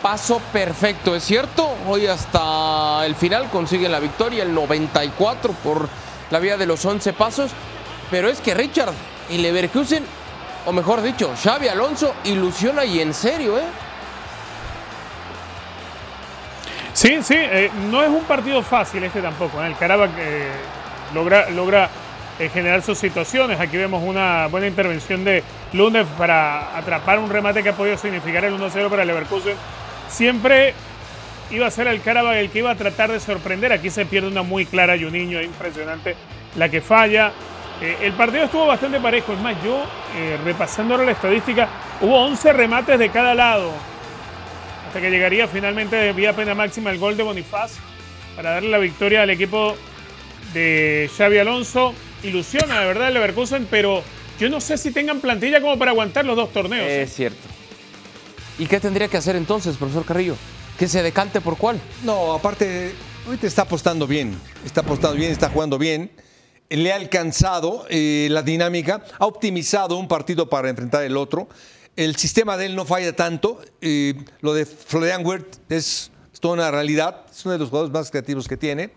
paso 0.00 0.40
perfecto. 0.52 1.16
Es 1.16 1.24
cierto, 1.24 1.68
hoy 1.88 2.06
hasta 2.06 3.04
el 3.04 3.16
final 3.16 3.50
consiguen 3.50 3.90
la 3.90 3.98
victoria, 3.98 4.44
el 4.44 4.54
94 4.54 5.52
por 5.64 5.88
la 6.30 6.38
vía 6.38 6.56
de 6.56 6.66
los 6.66 6.84
11 6.84 7.12
pasos. 7.14 7.50
Pero 8.08 8.28
es 8.28 8.40
que 8.40 8.54
Richard 8.54 8.92
y 9.30 9.38
Leverkusen, 9.38 10.04
o 10.64 10.70
mejor 10.70 11.02
dicho, 11.02 11.32
Xavi 11.42 11.66
Alonso, 11.66 12.14
ilusiona 12.22 12.84
y 12.84 13.00
en 13.00 13.12
serio, 13.12 13.58
¿eh? 13.58 13.89
Sí, 17.00 17.22
sí, 17.22 17.34
eh, 17.34 17.70
no 17.90 18.02
es 18.02 18.10
un 18.10 18.24
partido 18.24 18.60
fácil 18.60 19.02
este 19.02 19.22
tampoco. 19.22 19.64
¿eh? 19.64 19.68
El 19.68 19.74
Karabakh 19.74 20.10
eh, 20.18 20.50
logra, 21.14 21.48
logra 21.48 21.88
generar 22.52 22.82
sus 22.82 22.98
situaciones. 22.98 23.58
Aquí 23.58 23.78
vemos 23.78 24.02
una 24.04 24.48
buena 24.48 24.66
intervención 24.66 25.24
de 25.24 25.42
Lunes 25.72 26.06
para 26.18 26.76
atrapar 26.76 27.18
un 27.18 27.30
remate 27.30 27.62
que 27.62 27.70
ha 27.70 27.72
podido 27.72 27.96
significar 27.96 28.44
el 28.44 28.52
1-0 28.52 28.90
para 28.90 29.06
Leverkusen. 29.06 29.54
Siempre 30.10 30.74
iba 31.50 31.66
a 31.66 31.70
ser 31.70 31.86
el 31.86 32.02
Karabakh 32.02 32.36
el 32.36 32.50
que 32.50 32.58
iba 32.58 32.70
a 32.70 32.74
tratar 32.74 33.10
de 33.10 33.18
sorprender. 33.18 33.72
Aquí 33.72 33.88
se 33.88 34.04
pierde 34.04 34.28
una 34.28 34.42
muy 34.42 34.66
clara 34.66 34.94
Juninho, 34.98 35.40
impresionante 35.40 36.16
la 36.56 36.68
que 36.68 36.82
falla. 36.82 37.32
el 37.80 38.12
partido 38.12 38.44
estuvo 38.44 38.66
bastante 38.66 39.00
parejo. 39.00 39.32
Es 39.32 39.40
más, 39.40 39.56
yo 39.64 39.86
repasando 40.44 40.92
ahora 40.92 41.06
la 41.06 41.12
estadística, 41.12 41.66
hubo 42.02 42.26
11 42.26 42.52
remates 42.52 42.98
de 42.98 43.08
cada 43.08 43.34
lado 43.34 43.72
hasta 44.90 45.00
que 45.00 45.10
llegaría 45.12 45.46
finalmente 45.46 46.12
vía 46.14 46.34
pena 46.34 46.52
máxima 46.52 46.90
el 46.90 46.98
gol 46.98 47.16
de 47.16 47.22
Bonifaz 47.22 47.74
para 48.34 48.50
darle 48.50 48.70
la 48.70 48.78
victoria 48.78 49.22
al 49.22 49.30
equipo 49.30 49.76
de 50.52 51.08
Xavi 51.16 51.38
Alonso. 51.38 51.94
Ilusiona 52.24 52.80
de 52.80 52.86
verdad 52.86 53.06
el 53.06 53.14
Leverkusen, 53.14 53.68
pero 53.70 54.02
yo 54.40 54.50
no 54.50 54.60
sé 54.60 54.76
si 54.78 54.90
tengan 54.90 55.20
plantilla 55.20 55.60
como 55.60 55.78
para 55.78 55.92
aguantar 55.92 56.24
los 56.24 56.34
dos 56.34 56.52
torneos. 56.52 56.88
Es 56.88 57.14
cierto. 57.14 57.38
¿Y 58.58 58.66
qué 58.66 58.80
tendría 58.80 59.06
que 59.06 59.16
hacer 59.16 59.36
entonces, 59.36 59.76
profesor 59.76 60.04
Carrillo? 60.04 60.34
¿Que 60.76 60.88
se 60.88 61.04
decante 61.04 61.40
por 61.40 61.56
cuál? 61.56 61.80
No, 62.02 62.32
aparte, 62.32 62.92
ahorita 63.28 63.46
está 63.46 63.62
apostando 63.62 64.08
bien. 64.08 64.36
Está 64.66 64.80
apostando 64.80 65.16
bien, 65.16 65.30
está 65.30 65.50
jugando 65.50 65.78
bien. 65.78 66.10
Le 66.68 66.92
ha 66.92 66.96
alcanzado 66.96 67.86
eh, 67.90 68.26
la 68.28 68.42
dinámica, 68.42 69.04
ha 69.20 69.26
optimizado 69.26 69.96
un 69.96 70.08
partido 70.08 70.50
para 70.50 70.68
enfrentar 70.68 71.04
el 71.04 71.16
otro 71.16 71.48
el 71.96 72.16
sistema 72.16 72.56
de 72.56 72.66
él 72.66 72.76
no 72.76 72.84
falla 72.84 73.14
tanto. 73.14 73.60
lo 74.40 74.54
de 74.54 74.66
Florian 74.66 75.24
Wirth 75.24 75.58
es, 75.68 76.10
toda 76.40 76.54
una 76.54 76.70
realidad. 76.70 77.26
Es 77.30 77.44
uno 77.44 77.52
de 77.52 77.58
los 77.58 77.68
jugadores 77.68 77.92
más 77.92 78.10
creativos 78.10 78.48
que 78.48 78.56
tiene. 78.56 78.90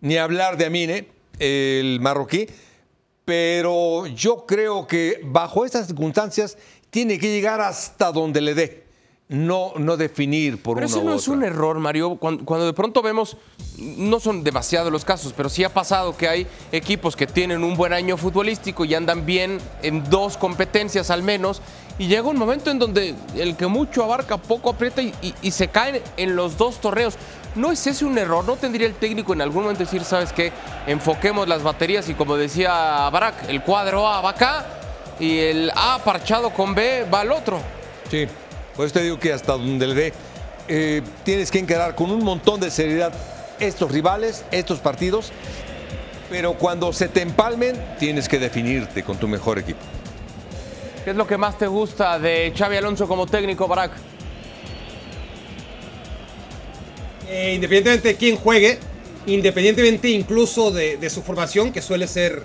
Ni 0.00 0.16
hablar 0.16 0.56
de 0.56 0.66
Amine, 0.66 1.08
el 1.38 2.00
marroquí. 2.00 2.46
Pero 3.24 4.06
yo 4.06 4.46
creo 4.46 4.86
que 4.86 5.20
bajo 5.24 5.64
estas 5.64 5.86
circunstancias 5.86 6.56
tiene 6.90 7.18
que 7.18 7.28
llegar 7.28 7.60
hasta 7.60 8.12
donde 8.12 8.40
le 8.40 8.54
dé 8.54 8.86
no, 9.28 9.72
no 9.76 9.96
definir 9.96 10.62
por 10.62 10.76
pero 10.76 10.86
eso 10.86 11.02
no 11.02 11.14
es 11.14 11.26
un 11.26 11.42
error, 11.42 11.78
Mario. 11.80 12.16
Cuando, 12.16 12.64
de 12.64 12.72
pronto 12.72 13.02
vemos, 13.02 13.36
no 13.78 14.20
son 14.20 14.44
demasiados 14.44 14.92
los 14.92 15.04
casos, 15.04 15.32
pero 15.36 15.48
sí 15.48 15.64
ha 15.64 15.74
pasado 15.74 16.16
que 16.16 16.28
hay 16.28 16.46
equipos 16.70 17.16
que 17.16 17.26
tienen 17.26 17.64
un 17.64 17.76
buen 17.76 17.92
año 17.92 18.16
futbolístico 18.16 18.84
y 18.84 18.94
andan 18.94 19.26
bien 19.26 19.58
en 19.82 20.08
dos 20.08 20.36
competencias 20.36 21.10
al 21.10 21.22
menos. 21.22 21.60
Y 21.98 22.08
llega 22.08 22.28
un 22.28 22.36
momento 22.36 22.70
en 22.70 22.78
donde 22.78 23.14
el 23.34 23.56
que 23.56 23.66
mucho 23.66 24.04
abarca, 24.04 24.36
poco 24.36 24.70
aprieta 24.70 25.00
y, 25.02 25.50
se 25.50 25.68
caen 25.68 26.02
en 26.16 26.36
los 26.36 26.58
dos 26.58 26.80
torneos. 26.80 27.14
¿No 27.54 27.72
es 27.72 27.86
ese 27.86 28.04
un 28.04 28.18
error? 28.18 28.44
¿No 28.44 28.56
tendría 28.56 28.86
el 28.86 28.94
técnico 28.94 29.32
en 29.32 29.40
algún 29.40 29.62
momento 29.62 29.82
decir, 29.82 30.04
sabes 30.04 30.30
qué, 30.32 30.52
enfoquemos 30.86 31.48
las 31.48 31.62
baterías 31.62 32.06
y 32.10 32.14
como 32.14 32.36
decía 32.36 33.08
Barak, 33.08 33.48
el 33.48 33.62
cuadro 33.62 34.06
A 34.06 34.20
va 34.20 34.30
acá 34.30 34.66
y 35.18 35.38
el 35.38 35.70
A 35.74 35.98
parchado 36.04 36.50
con 36.50 36.74
B 36.74 37.06
va 37.12 37.20
al 37.20 37.32
otro? 37.32 37.60
Sí, 38.10 38.26
pues 38.74 38.92
te 38.92 39.02
digo 39.02 39.18
que 39.18 39.32
hasta 39.32 39.52
donde 39.52 39.86
le 39.86 39.94
dé, 39.94 40.12
eh, 40.68 41.02
tienes 41.24 41.50
que 41.50 41.58
encarar 41.58 41.94
con 41.94 42.10
un 42.10 42.22
montón 42.22 42.60
de 42.60 42.70
seriedad 42.70 43.14
estos 43.58 43.90
rivales, 43.90 44.44
estos 44.50 44.80
partidos, 44.80 45.32
pero 46.28 46.54
cuando 46.54 46.92
se 46.92 47.08
te 47.08 47.22
empalmen, 47.22 47.82
tienes 47.98 48.28
que 48.28 48.38
definirte 48.38 49.02
con 49.02 49.16
tu 49.16 49.28
mejor 49.28 49.58
equipo. 49.58 49.80
¿Qué 51.06 51.10
es 51.10 51.16
lo 51.16 51.28
que 51.28 51.36
más 51.36 51.56
te 51.56 51.68
gusta 51.68 52.18
de 52.18 52.52
Xavi 52.52 52.78
Alonso 52.78 53.06
como 53.06 53.28
técnico, 53.28 53.68
Barack? 53.68 53.92
Eh, 57.28 57.52
independientemente 57.54 58.08
de 58.08 58.16
quién 58.16 58.34
juegue, 58.34 58.80
independientemente 59.26 60.10
incluso 60.10 60.72
de, 60.72 61.08
su 61.08 61.22
formación, 61.22 61.70
que 61.70 61.80
suele 61.80 62.08
ser 62.08 62.42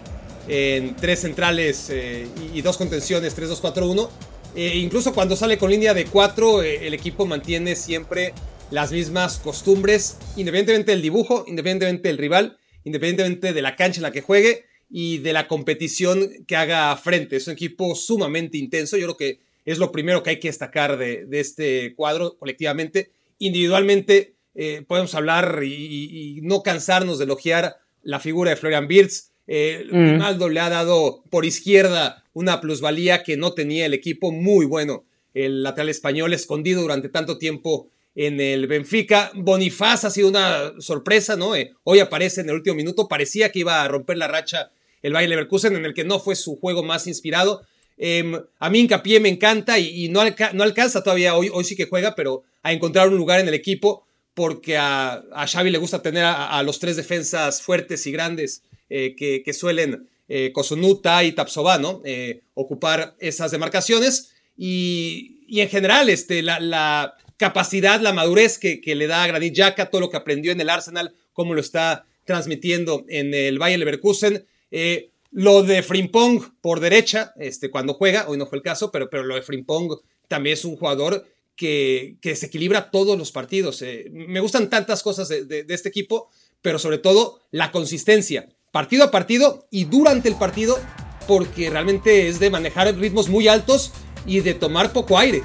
en 0.47 0.95
tres 0.95 1.21
centrales 1.21 1.89
eh, 1.89 2.27
y 2.53 2.61
dos 2.61 2.77
contenciones, 2.77 3.35
3-2-4-1, 3.35 4.09
eh, 4.53 4.73
incluso 4.75 5.15
cuando 5.15 5.35
sale 5.35 5.57
con 5.57 5.71
línea 5.71 5.95
de 5.95 6.05
4, 6.05 6.61
eh, 6.61 6.85
el 6.85 6.93
equipo 6.93 7.25
mantiene 7.25 7.75
siempre 7.75 8.35
las 8.69 8.91
mismas 8.91 9.39
costumbres, 9.39 10.17
independientemente 10.35 10.91
del 10.91 11.01
dibujo, 11.01 11.45
independientemente 11.47 12.09
del 12.09 12.19
rival, 12.19 12.59
independientemente 12.83 13.53
de 13.53 13.61
la 13.63 13.75
cancha 13.75 13.97
en 13.97 14.03
la 14.03 14.11
que 14.11 14.21
juegue 14.21 14.65
y 14.91 15.19
de 15.19 15.31
la 15.31 15.47
competición 15.47 16.29
que 16.45 16.57
haga 16.57 16.95
frente. 16.97 17.37
Es 17.37 17.47
un 17.47 17.53
equipo 17.53 17.95
sumamente 17.95 18.57
intenso. 18.57 18.97
Yo 18.97 19.05
creo 19.07 19.17
que 19.17 19.39
es 19.65 19.77
lo 19.77 19.91
primero 19.91 20.21
que 20.21 20.31
hay 20.31 20.39
que 20.39 20.49
destacar 20.49 20.97
de, 20.97 21.27
este 21.31 21.95
cuadro 21.95 22.37
colectivamente. 22.37 23.11
Individualmente 23.39 24.33
eh, 24.53 24.83
podemos 24.85 25.15
hablar 25.15 25.61
y, 25.63 26.39
no 26.43 26.61
cansarnos 26.61 27.17
de 27.17 27.23
elogiar 27.23 27.77
la 28.03 28.19
figura 28.19 28.51
de 28.51 28.57
Florian 28.57 28.87
Birz. 28.87 29.31
Eh, 29.47 29.85
mm. 29.89 30.49
le 30.49 30.59
ha 30.59 30.69
dado 30.69 31.23
por 31.29 31.45
izquierda 31.45 32.23
una 32.33 32.59
plusvalía 32.61 33.23
que 33.23 33.37
no 33.37 33.53
tenía 33.53 33.85
el 33.85 33.93
equipo 33.93 34.31
muy 34.31 34.65
bueno. 34.65 35.05
El 35.33 35.63
lateral 35.63 35.87
español 35.87 36.33
escondido 36.33 36.81
durante 36.81 37.07
tanto 37.07 37.37
tiempo 37.37 37.89
en 38.15 38.41
el 38.41 38.67
Benfica. 38.67 39.31
Bonifaz 39.35 40.03
ha 40.03 40.09
sido 40.09 40.27
una 40.27 40.73
sorpresa, 40.79 41.37
¿no? 41.37 41.55
Eh, 41.55 41.73
hoy 41.85 41.99
aparece 41.99 42.41
en 42.41 42.49
el 42.49 42.55
último 42.55 42.75
minuto. 42.75 43.07
Parecía 43.07 43.51
que 43.53 43.59
iba 43.59 43.81
a 43.81 43.87
romper 43.87 44.17
la 44.17 44.27
racha 44.27 44.71
el 45.01 45.13
Bayer 45.13 45.29
Leverkusen, 45.29 45.75
en 45.75 45.85
el 45.85 45.93
que 45.93 46.03
no 46.03 46.19
fue 46.19 46.35
su 46.35 46.57
juego 46.57 46.83
más 46.83 47.07
inspirado. 47.07 47.61
Em, 47.97 48.39
a 48.59 48.69
mí 48.69 48.79
Hincapié 48.79 49.19
me 49.19 49.29
encanta 49.29 49.77
y, 49.79 50.09
no, 50.09 50.21
alcanza 50.21 51.03
todavía, 51.03 51.35
hoy, 51.35 51.49
hoy 51.53 51.63
sí 51.63 51.75
que 51.75 51.85
juega, 51.85 52.15
pero 52.15 52.43
a 52.63 52.73
encontrar 52.73 53.09
un 53.09 53.17
lugar 53.17 53.39
en 53.39 53.47
el 53.47 53.53
equipo 53.53 54.05
porque 54.33 54.77
a, 54.77 55.23
Xavi 55.47 55.69
le 55.69 55.77
gusta 55.77 56.01
tener 56.01 56.23
a, 56.25 56.61
los 56.63 56.79
tres 56.79 56.95
defensas 56.95 57.61
fuertes 57.61 58.07
y 58.07 58.11
grandes 58.11 58.63
eh, 58.89 59.15
que, 59.15 59.43
que, 59.43 59.53
suelen 59.53 60.07
eh, 60.33 60.53
Kosunuta 60.53 61.23
y 61.25 61.33
Tapsova, 61.33 61.77
¿no? 61.77 62.01
Eh, 62.05 62.43
ocupar 62.53 63.15
esas 63.19 63.51
demarcaciones 63.51 64.31
y, 64.55 65.59
en 65.59 65.67
general 65.67 66.09
este, 66.09 66.41
la, 66.41 67.17
capacidad, 67.35 67.99
la 67.99 68.13
madurez 68.13 68.57
que, 68.57 68.81
le 68.95 69.07
da 69.07 69.23
a 69.23 69.27
Granit 69.27 69.53
Xhaka, 69.53 69.89
todo 69.89 69.99
lo 69.99 70.09
que 70.09 70.15
aprendió 70.15 70.53
en 70.53 70.61
el 70.61 70.69
Arsenal, 70.69 71.13
cómo 71.33 71.53
lo 71.53 71.59
está 71.59 72.05
transmitiendo 72.23 73.03
en 73.09 73.33
el 73.33 73.59
Bayern 73.59 73.79
Leverkusen. 73.79 74.45
Eh, 74.71 75.11
lo 75.31 75.63
de 75.63 75.83
Frimpong 75.83 76.59
por 76.61 76.79
derecha, 76.79 77.33
este, 77.37 77.69
cuando 77.69 77.93
juega, 77.93 78.27
hoy 78.27 78.37
no 78.37 78.47
fue 78.47 78.57
el 78.57 78.63
caso, 78.63 78.91
pero, 78.91 79.09
pero 79.09 79.23
lo 79.23 79.35
de 79.35 79.41
Frimpong 79.41 79.99
también 80.27 80.53
es 80.53 80.65
un 80.65 80.75
jugador 80.75 81.25
que, 81.55 82.17
que 82.21 82.29
desequilibra 82.29 82.89
todos 82.89 83.17
los 83.17 83.31
partidos. 83.31 83.83
me 84.11 84.39
gustan 84.39 84.69
tantas 84.69 85.03
cosas 85.03 85.29
de, 85.29 85.65
este 85.69 85.89
equipo, 85.89 86.29
pero 86.61 86.79
sobre 86.79 86.97
todo 86.97 87.41
la 87.51 87.71
consistencia 87.71 88.49
partido 88.71 89.03
a 89.03 89.11
partido 89.11 89.67
y 89.69 89.85
durante 89.85 90.29
el 90.29 90.35
partido 90.35 90.79
porque 91.27 91.69
realmente 91.69 92.27
es 92.27 92.39
de 92.39 92.49
manejar 92.49 92.93
ritmos 92.95 93.29
muy 93.29 93.47
altos 93.47 93.91
y 94.25 94.39
de 94.39 94.53
tomar 94.53 94.91
poco 94.93 95.17
aire. 95.17 95.43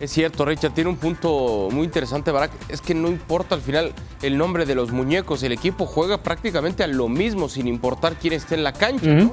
Es 0.00 0.10
cierto, 0.12 0.46
Richard, 0.46 0.72
tiene 0.72 0.88
un 0.88 0.96
punto 0.96 1.68
muy 1.70 1.84
interesante, 1.84 2.30
Barak. 2.30 2.50
Es 2.68 2.80
que 2.80 2.94
no 2.94 3.08
importa 3.08 3.54
al 3.54 3.60
final 3.60 3.92
el 4.22 4.38
nombre 4.38 4.64
de 4.64 4.74
los 4.74 4.92
muñecos, 4.92 5.42
el 5.42 5.52
equipo 5.52 5.84
juega 5.84 6.22
prácticamente 6.22 6.82
a 6.82 6.86
lo 6.86 7.08
mismo 7.08 7.48
sin 7.50 7.68
importar 7.68 8.16
quién 8.16 8.32
esté 8.32 8.54
en 8.54 8.64
la 8.64 8.72
cancha. 8.72 9.30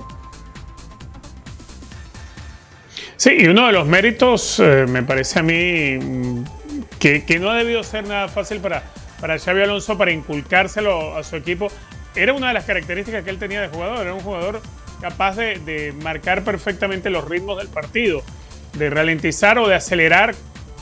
Sí, 3.16 3.32
y 3.40 3.48
uno 3.48 3.66
de 3.66 3.72
los 3.72 3.88
méritos, 3.88 4.60
eh, 4.60 4.86
me 4.88 5.02
parece 5.04 5.40
a 5.40 5.44
mí, 5.44 5.98
mm, 5.98 6.44
que, 7.00 7.40
no 7.40 7.50
ha 7.50 7.56
debido 7.56 7.82
ser 7.84 8.06
nada 8.06 8.28
fácil 8.28 8.60
para, 8.60 8.84
para 9.20 9.40
Xavi 9.40 9.62
Alonso 9.62 9.98
para 9.98 10.12
inculcárselo 10.12 11.18
a 11.18 11.24
su 11.24 11.36
equipo, 11.38 11.70
era 12.16 12.34
una 12.34 12.50
de 12.50 12.54
las 12.54 12.66
características 12.66 13.24
que 13.24 13.30
él 13.30 13.40
tenía 13.40 13.62
de 13.62 13.70
jugador. 13.70 14.00
Era 14.02 14.14
un 14.14 14.20
jugador 14.20 14.62
capaz 15.02 15.36
de, 15.36 15.94
marcar 16.02 16.44
perfectamente 16.44 17.10
los 17.10 17.28
ritmos 17.28 17.58
del 17.58 17.68
partido, 17.68 18.24
de 18.74 18.90
ralentizar 18.90 19.58
o 19.60 19.68
de 19.68 19.76
acelerar 19.76 20.36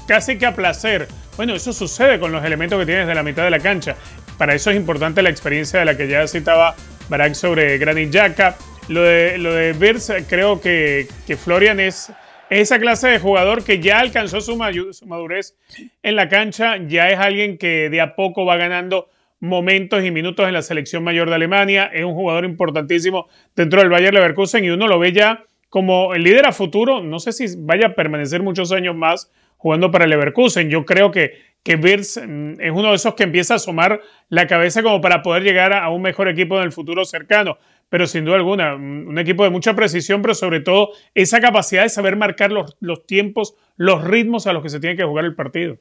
casi 0.07 0.37
que 0.37 0.45
a 0.45 0.55
placer. 0.55 1.07
Bueno, 1.37 1.55
eso 1.55 1.73
sucede 1.73 2.19
con 2.19 2.31
los 2.31 2.43
elementos 2.43 2.79
que 2.79 2.85
tienes 2.85 3.07
de 3.07 3.15
la 3.15 3.23
mitad 3.23 3.43
de 3.43 3.49
la 3.49 3.59
cancha. 3.59 3.95
Para 4.37 4.53
eso 4.53 4.71
es 4.71 4.77
importante 4.77 5.21
la 5.21 5.29
experiencia 5.29 5.79
de 5.79 5.85
la 5.85 5.97
que 5.97 6.07
ya 6.07 6.27
citaba 6.27 6.75
Barak 7.09 7.33
sobre 7.33 7.77
Granit 7.77 8.11
Xhaka. 8.11 8.55
Lo 8.87 9.01
de, 9.01 9.37
lo 9.37 9.53
de 9.53 9.73
Birz, 9.73 10.11
creo 10.29 10.61
que, 10.61 11.07
que 11.25 11.35
Florian 11.35 11.79
es 11.79 12.11
esa 12.49 12.79
clase 12.79 13.07
de 13.07 13.19
jugador 13.19 13.63
que 13.63 13.79
ya 13.79 13.99
alcanzó 13.99 14.41
su, 14.41 14.55
madurez 14.55 15.57
en 16.03 16.15
la 16.15 16.29
cancha, 16.29 16.77
ya 16.77 17.09
es 17.09 17.17
alguien 17.17 17.57
que 17.57 17.89
de 17.89 18.01
a 18.01 18.15
poco 18.15 18.45
va 18.45 18.57
ganando 18.57 19.09
momentos 19.39 20.03
y 20.03 20.11
minutos 20.11 20.47
en 20.47 20.53
la 20.53 20.61
selección 20.61 21.03
mayor 21.03 21.29
de 21.29 21.35
Alemania, 21.35 21.89
es 21.93 22.03
un 22.03 22.13
jugador 22.13 22.45
importantísimo 22.45 23.27
dentro 23.55 23.81
del 23.81 23.89
Bayern 23.89 24.15
Leverkusen 24.15 24.63
y 24.63 24.69
uno 24.69 24.87
lo 24.87 24.99
ve 24.99 25.11
ya 25.11 25.43
como 25.69 26.13
el 26.13 26.23
líder 26.23 26.45
a 26.45 26.51
futuro, 26.51 27.01
no 27.01 27.19
sé 27.19 27.33
si 27.33 27.47
vaya 27.57 27.87
a 27.87 27.95
permanecer 27.95 28.41
muchos 28.41 28.71
años 28.71 28.95
más 28.95 29.31
jugando 29.65 29.89
para 29.89 30.05
Leverkusen, 30.05 30.69
yo 30.69 30.85
creo 30.85 31.09
que, 31.09 31.41
que 31.63 31.75
Wirtz 31.75 32.17
mm, 32.23 32.61
es 32.61 32.71
uno 32.71 32.89
de 32.89 32.97
esos 32.97 33.15
que 33.15 33.23
empieza 33.23 33.53
a 33.53 33.57
asomar 33.57 33.99
la 34.29 34.45
cabeza 34.45 34.83
como 34.83 35.01
para 35.01 35.23
poder 35.23 35.41
llegar 35.41 35.73
a 35.73 35.89
un 35.89 36.03
mejor 36.03 36.27
equipo 36.27 36.59
en 36.59 36.65
el 36.65 36.71
futuro 36.71 37.03
cercano 37.03 37.57
pero 37.89 38.05
sin 38.05 38.25
duda 38.25 38.35
alguna, 38.35 38.75
un 38.75 39.17
equipo 39.17 39.43
de 39.43 39.49
mucha 39.49 39.75
precisión, 39.75 40.21
pero 40.21 40.33
sobre 40.33 40.59
todo 40.59 40.89
esa 41.13 41.39
capacidad 41.39 41.83
de 41.83 41.89
saber 41.89 42.15
marcar 42.15 42.51
los, 42.51 42.75
los 42.79 43.05
tiempos, 43.05 43.55
los 43.77 44.03
ritmos 44.03 44.47
a 44.47 44.53
los 44.53 44.61
que 44.63 44.69
se 44.69 44.79
tiene 44.79 44.95
que 44.95 45.03
jugar 45.03 45.25
el 45.25 45.35
partido. 45.35 45.77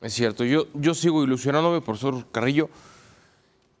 Es 0.00 0.12
cierto, 0.12 0.44
yo, 0.44 0.66
yo 0.74 0.94
sigo 0.94 1.24
ilusionándome, 1.24 1.80
profesor 1.80 2.30
Carrillo. 2.30 2.68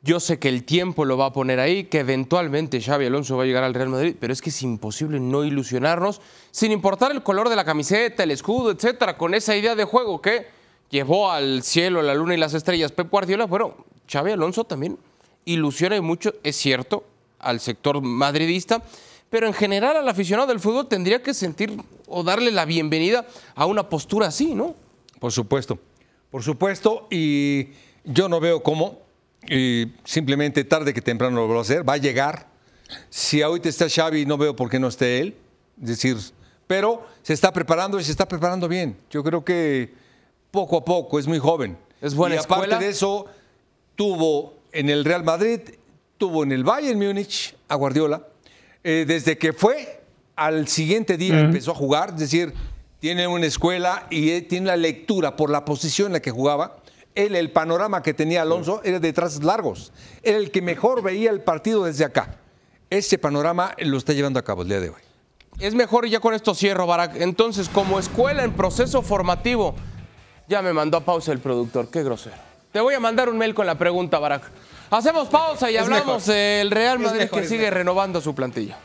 Yo 0.04 0.20
sé 0.20 0.38
que 0.38 0.50
el 0.50 0.64
tiempo 0.64 1.06
lo 1.06 1.16
va 1.16 1.26
a 1.26 1.32
poner 1.32 1.60
ahí, 1.60 1.84
que 1.84 2.00
eventualmente 2.00 2.78
Xavi 2.78 3.06
Alonso 3.06 3.38
va 3.38 3.44
a 3.44 3.46
llegar 3.46 3.64
al 3.64 3.72
Real 3.72 3.88
Madrid, 3.88 4.14
pero 4.20 4.34
es 4.34 4.42
que 4.42 4.50
es 4.50 4.62
imposible 4.62 5.18
no 5.18 5.44
ilusionarnos, 5.44 6.20
sin 6.50 6.72
importar 6.72 7.10
el 7.10 7.22
color 7.22 7.48
de 7.48 7.56
la 7.56 7.64
camiseta, 7.64 8.22
el 8.22 8.30
escudo, 8.30 8.70
etcétera, 8.70 9.16
con 9.16 9.32
esa 9.32 9.56
idea 9.56 9.74
de 9.74 9.84
juego 9.84 10.20
que 10.20 10.46
llevó 10.90 11.30
al 11.30 11.62
cielo, 11.62 12.02
la 12.02 12.12
luna 12.12 12.34
y 12.34 12.36
las 12.36 12.52
estrellas 12.52 12.92
Pep 12.92 13.10
Guardiola. 13.10 13.46
Bueno, 13.46 13.76
Xavi 14.06 14.32
Alonso 14.32 14.64
también 14.64 14.98
ilusiona 15.46 15.96
y 15.96 16.02
mucho, 16.02 16.34
es 16.42 16.56
cierto, 16.56 17.04
al 17.38 17.58
sector 17.60 18.02
madridista, 18.02 18.82
pero 19.30 19.46
en 19.46 19.54
general 19.54 19.96
al 19.96 20.06
aficionado 20.06 20.48
del 20.48 20.60
fútbol 20.60 20.86
tendría 20.86 21.22
que 21.22 21.32
sentir 21.32 21.80
o 22.08 22.22
darle 22.22 22.52
la 22.52 22.66
bienvenida 22.66 23.26
a 23.54 23.64
una 23.64 23.88
postura 23.88 24.26
así, 24.26 24.54
¿no? 24.54 24.74
Por 25.18 25.32
supuesto, 25.32 25.78
por 26.30 26.42
supuesto, 26.42 27.06
y 27.10 27.68
yo 28.04 28.28
no 28.28 28.38
veo 28.38 28.62
cómo, 28.62 29.03
y 29.48 29.92
simplemente 30.04 30.64
tarde 30.64 30.94
que 30.94 31.00
temprano 31.00 31.36
lo 31.36 31.48
va 31.48 31.58
a 31.58 31.62
hacer, 31.62 31.88
va 31.88 31.94
a 31.94 31.98
llegar. 31.98 32.46
Si 33.10 33.42
ahorita 33.42 33.68
está 33.68 33.88
Xavi, 33.88 34.26
no 34.26 34.36
veo 34.36 34.54
por 34.54 34.70
qué 34.70 34.78
no 34.78 34.88
esté 34.88 35.20
él, 35.20 35.36
es 35.80 35.88
decir, 35.88 36.16
pero 36.66 37.06
se 37.22 37.32
está 37.32 37.52
preparando 37.52 37.98
y 37.98 38.04
se 38.04 38.10
está 38.10 38.26
preparando 38.26 38.68
bien. 38.68 38.96
Yo 39.10 39.22
creo 39.22 39.44
que 39.44 39.92
poco 40.50 40.76
a 40.76 40.84
poco, 40.84 41.18
es 41.18 41.26
muy 41.26 41.38
joven. 41.38 41.76
Es 42.00 42.14
buena 42.14 42.36
y 42.36 42.38
aparte 42.38 42.78
de 42.78 42.88
eso, 42.88 43.26
tuvo 43.96 44.54
en 44.72 44.90
el 44.90 45.04
Real 45.04 45.24
Madrid 45.24 45.60
tuvo 46.18 46.42
en 46.42 46.52
el 46.52 46.64
Bayern 46.64 46.98
Múnich 46.98 47.54
a 47.68 47.74
Guardiola. 47.74 48.26
Eh, 48.82 49.04
desde 49.06 49.38
que 49.38 49.52
fue 49.52 50.02
al 50.36 50.68
siguiente 50.68 51.16
día 51.16 51.40
empezó 51.40 51.72
a 51.72 51.74
jugar, 51.74 52.10
es 52.10 52.18
decir, 52.18 52.52
tiene 52.98 53.26
una 53.26 53.46
escuela 53.46 54.06
y 54.10 54.40
tiene 54.42 54.66
la 54.66 54.76
lectura 54.76 55.36
por 55.36 55.50
la 55.50 55.64
posición 55.64 56.08
en 56.08 56.12
la 56.14 56.20
que 56.20 56.30
jugaba. 56.30 56.76
Él, 57.14 57.36
el 57.36 57.50
panorama 57.50 58.02
que 58.02 58.14
tenía 58.14 58.42
Alonso 58.42 58.80
era 58.84 58.98
de 58.98 59.12
trazos 59.12 59.44
largos. 59.44 59.92
Era 60.22 60.38
el 60.38 60.50
que 60.50 60.62
mejor 60.62 61.02
veía 61.02 61.30
el 61.30 61.40
partido 61.40 61.84
desde 61.84 62.04
acá. 62.04 62.36
Ese 62.90 63.18
panorama 63.18 63.74
lo 63.78 63.96
está 63.96 64.12
llevando 64.12 64.38
a 64.38 64.42
cabo 64.42 64.62
el 64.62 64.68
día 64.68 64.80
de 64.80 64.90
hoy. 64.90 65.02
Es 65.60 65.74
mejor, 65.74 66.06
y 66.06 66.10
ya 66.10 66.20
con 66.20 66.34
esto 66.34 66.54
cierro, 66.54 66.86
Barak. 66.86 67.16
Entonces, 67.16 67.68
como 67.68 67.98
escuela 67.98 68.42
en 68.42 68.52
proceso 68.52 69.02
formativo, 69.02 69.74
ya 70.48 70.62
me 70.62 70.72
mandó 70.72 70.98
a 70.98 71.00
pausa 71.04 71.32
el 71.32 71.38
productor. 71.38 71.88
Qué 71.90 72.02
grosero. 72.02 72.36
Te 72.72 72.80
voy 72.80 72.94
a 72.94 73.00
mandar 73.00 73.28
un 73.28 73.38
mail 73.38 73.54
con 73.54 73.66
la 73.66 73.76
pregunta, 73.76 74.18
Barak. 74.18 74.50
Hacemos 74.90 75.28
pausa 75.28 75.70
y 75.70 75.76
hablamos 75.76 76.26
del 76.26 76.70
Real 76.70 76.98
Madrid 76.98 77.28
que 77.30 77.46
sigue 77.46 77.70
renovando 77.70 78.20
su 78.20 78.34
plantilla. 78.34 78.76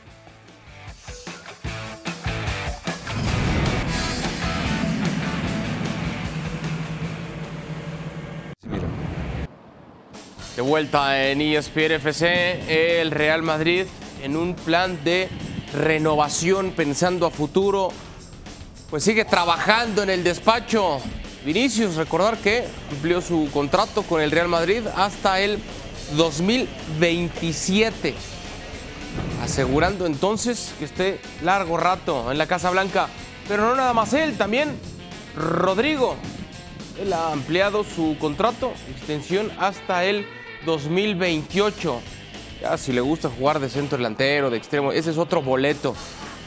De 10.59 10.63
vuelta 10.63 11.25
en 11.25 11.39
ESPN 11.39 11.93
FC, 11.93 12.99
el 12.99 13.11
Real 13.11 13.41
Madrid 13.43 13.85
en 14.21 14.35
un 14.35 14.55
plan 14.55 15.01
de 15.05 15.29
renovación 15.73 16.71
pensando 16.71 17.25
a 17.25 17.31
futuro, 17.31 17.93
pues 18.89 19.05
sigue 19.05 19.23
trabajando 19.23 20.03
en 20.03 20.09
el 20.09 20.21
despacho. 20.21 20.99
Vinicius, 21.45 21.95
recordar 21.95 22.39
que 22.39 22.65
cumplió 22.89 23.21
su 23.21 23.49
contrato 23.53 24.03
con 24.03 24.19
el 24.19 24.31
Real 24.31 24.49
Madrid 24.49 24.81
hasta 24.97 25.39
el 25.39 25.59
2027. 26.17 28.13
Asegurando 29.41 30.05
entonces 30.05 30.73
que 30.77 30.83
esté 30.83 31.21
largo 31.41 31.77
rato 31.77 32.33
en 32.33 32.37
la 32.37 32.47
Casa 32.47 32.69
Blanca. 32.69 33.07
Pero 33.47 33.63
no 33.65 33.75
nada 33.75 33.93
más 33.93 34.11
él, 34.11 34.37
también 34.37 34.77
Rodrigo. 35.37 36.17
Él 37.01 37.13
ha 37.13 37.31
ampliado 37.31 37.85
su 37.85 38.17
contrato, 38.19 38.73
extensión 38.89 39.53
hasta 39.57 40.03
el 40.03 40.27
2028. 40.65 42.01
Ya 42.61 42.77
si 42.77 42.91
le 42.91 43.01
gusta 43.01 43.29
jugar 43.29 43.59
de 43.59 43.69
centro 43.69 43.97
delantero, 43.97 44.49
de 44.49 44.57
extremo, 44.57 44.91
ese 44.91 45.11
es 45.11 45.17
otro 45.17 45.41
boleto. 45.41 45.95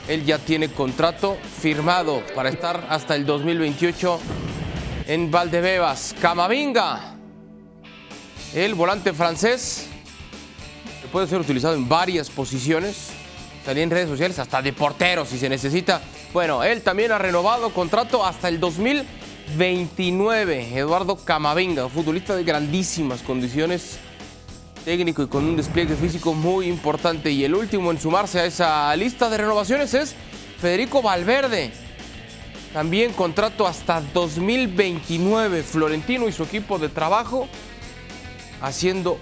Él 0.08 0.24
ya 0.24 0.38
tiene 0.38 0.68
contrato 0.68 1.38
firmado 1.60 2.22
para 2.34 2.48
estar 2.48 2.86
hasta 2.90 3.14
el 3.14 3.24
2028 3.24 4.20
en 5.06 5.30
Valdebebas. 5.30 6.14
Camavinga 6.20 7.16
el 8.54 8.74
volante 8.74 9.14
francés 9.14 9.86
puede 11.10 11.26
ser 11.26 11.40
utilizado 11.40 11.74
en 11.74 11.88
varias 11.88 12.30
posiciones, 12.30 13.08
también 13.64 13.84
en 13.84 13.90
redes 13.90 14.08
sociales, 14.08 14.38
hasta 14.38 14.62
de 14.62 14.72
portero 14.72 15.24
si 15.26 15.38
se 15.38 15.48
necesita. 15.48 16.00
Bueno, 16.32 16.64
él 16.64 16.82
también 16.82 17.12
ha 17.12 17.18
renovado 17.18 17.70
contrato 17.70 18.24
hasta 18.24 18.48
el 18.48 18.58
2029. 19.48 20.78
Eduardo 20.78 21.16
Camavinga, 21.16 21.88
futbolista 21.88 22.36
de 22.36 22.44
grandísimas 22.44 23.22
condiciones, 23.22 23.98
técnico 24.84 25.22
y 25.22 25.26
con 25.26 25.44
un 25.44 25.56
despliegue 25.56 25.96
físico 25.96 26.34
muy 26.34 26.66
importante. 26.66 27.30
Y 27.30 27.44
el 27.44 27.54
último 27.54 27.90
en 27.90 28.00
sumarse 28.00 28.40
a 28.40 28.46
esa 28.46 28.94
lista 28.96 29.28
de 29.28 29.38
renovaciones 29.38 29.94
es 29.94 30.14
Federico 30.60 31.02
Valverde. 31.02 31.72
También 32.72 33.12
contrato 33.12 33.66
hasta 33.66 34.00
2029. 34.00 35.62
Florentino 35.62 36.28
y 36.28 36.32
su 36.32 36.44
equipo 36.44 36.78
de 36.78 36.88
trabajo 36.88 37.48
haciendo 38.60 39.18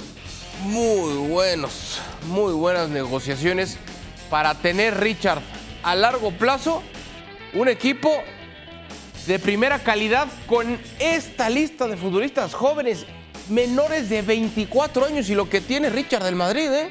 muy 0.65 1.29
buenos, 1.29 2.01
muy 2.29 2.53
buenas 2.53 2.89
negociaciones 2.89 3.79
para 4.29 4.55
tener 4.55 5.01
Richard 5.01 5.43
a 5.83 5.95
largo 5.95 6.31
plazo 6.33 6.83
un 7.55 7.69
equipo 7.69 8.11
de 9.27 9.39
primera 9.39 9.79
calidad 9.79 10.29
con 10.47 10.79
esta 10.99 11.49
lista 11.51 11.87
de 11.87 11.97
futbolistas 11.97 12.55
jóvenes 12.55 13.07
menores 13.49 14.09
de 14.09 14.23
24 14.23 15.05
años 15.07 15.29
y 15.31 15.35
lo 15.35 15.49
que 15.49 15.61
tiene 15.61 15.91
Richard 15.91 16.25
del 16.25 16.37
Madrid, 16.37 16.71
¿eh? 16.73 16.91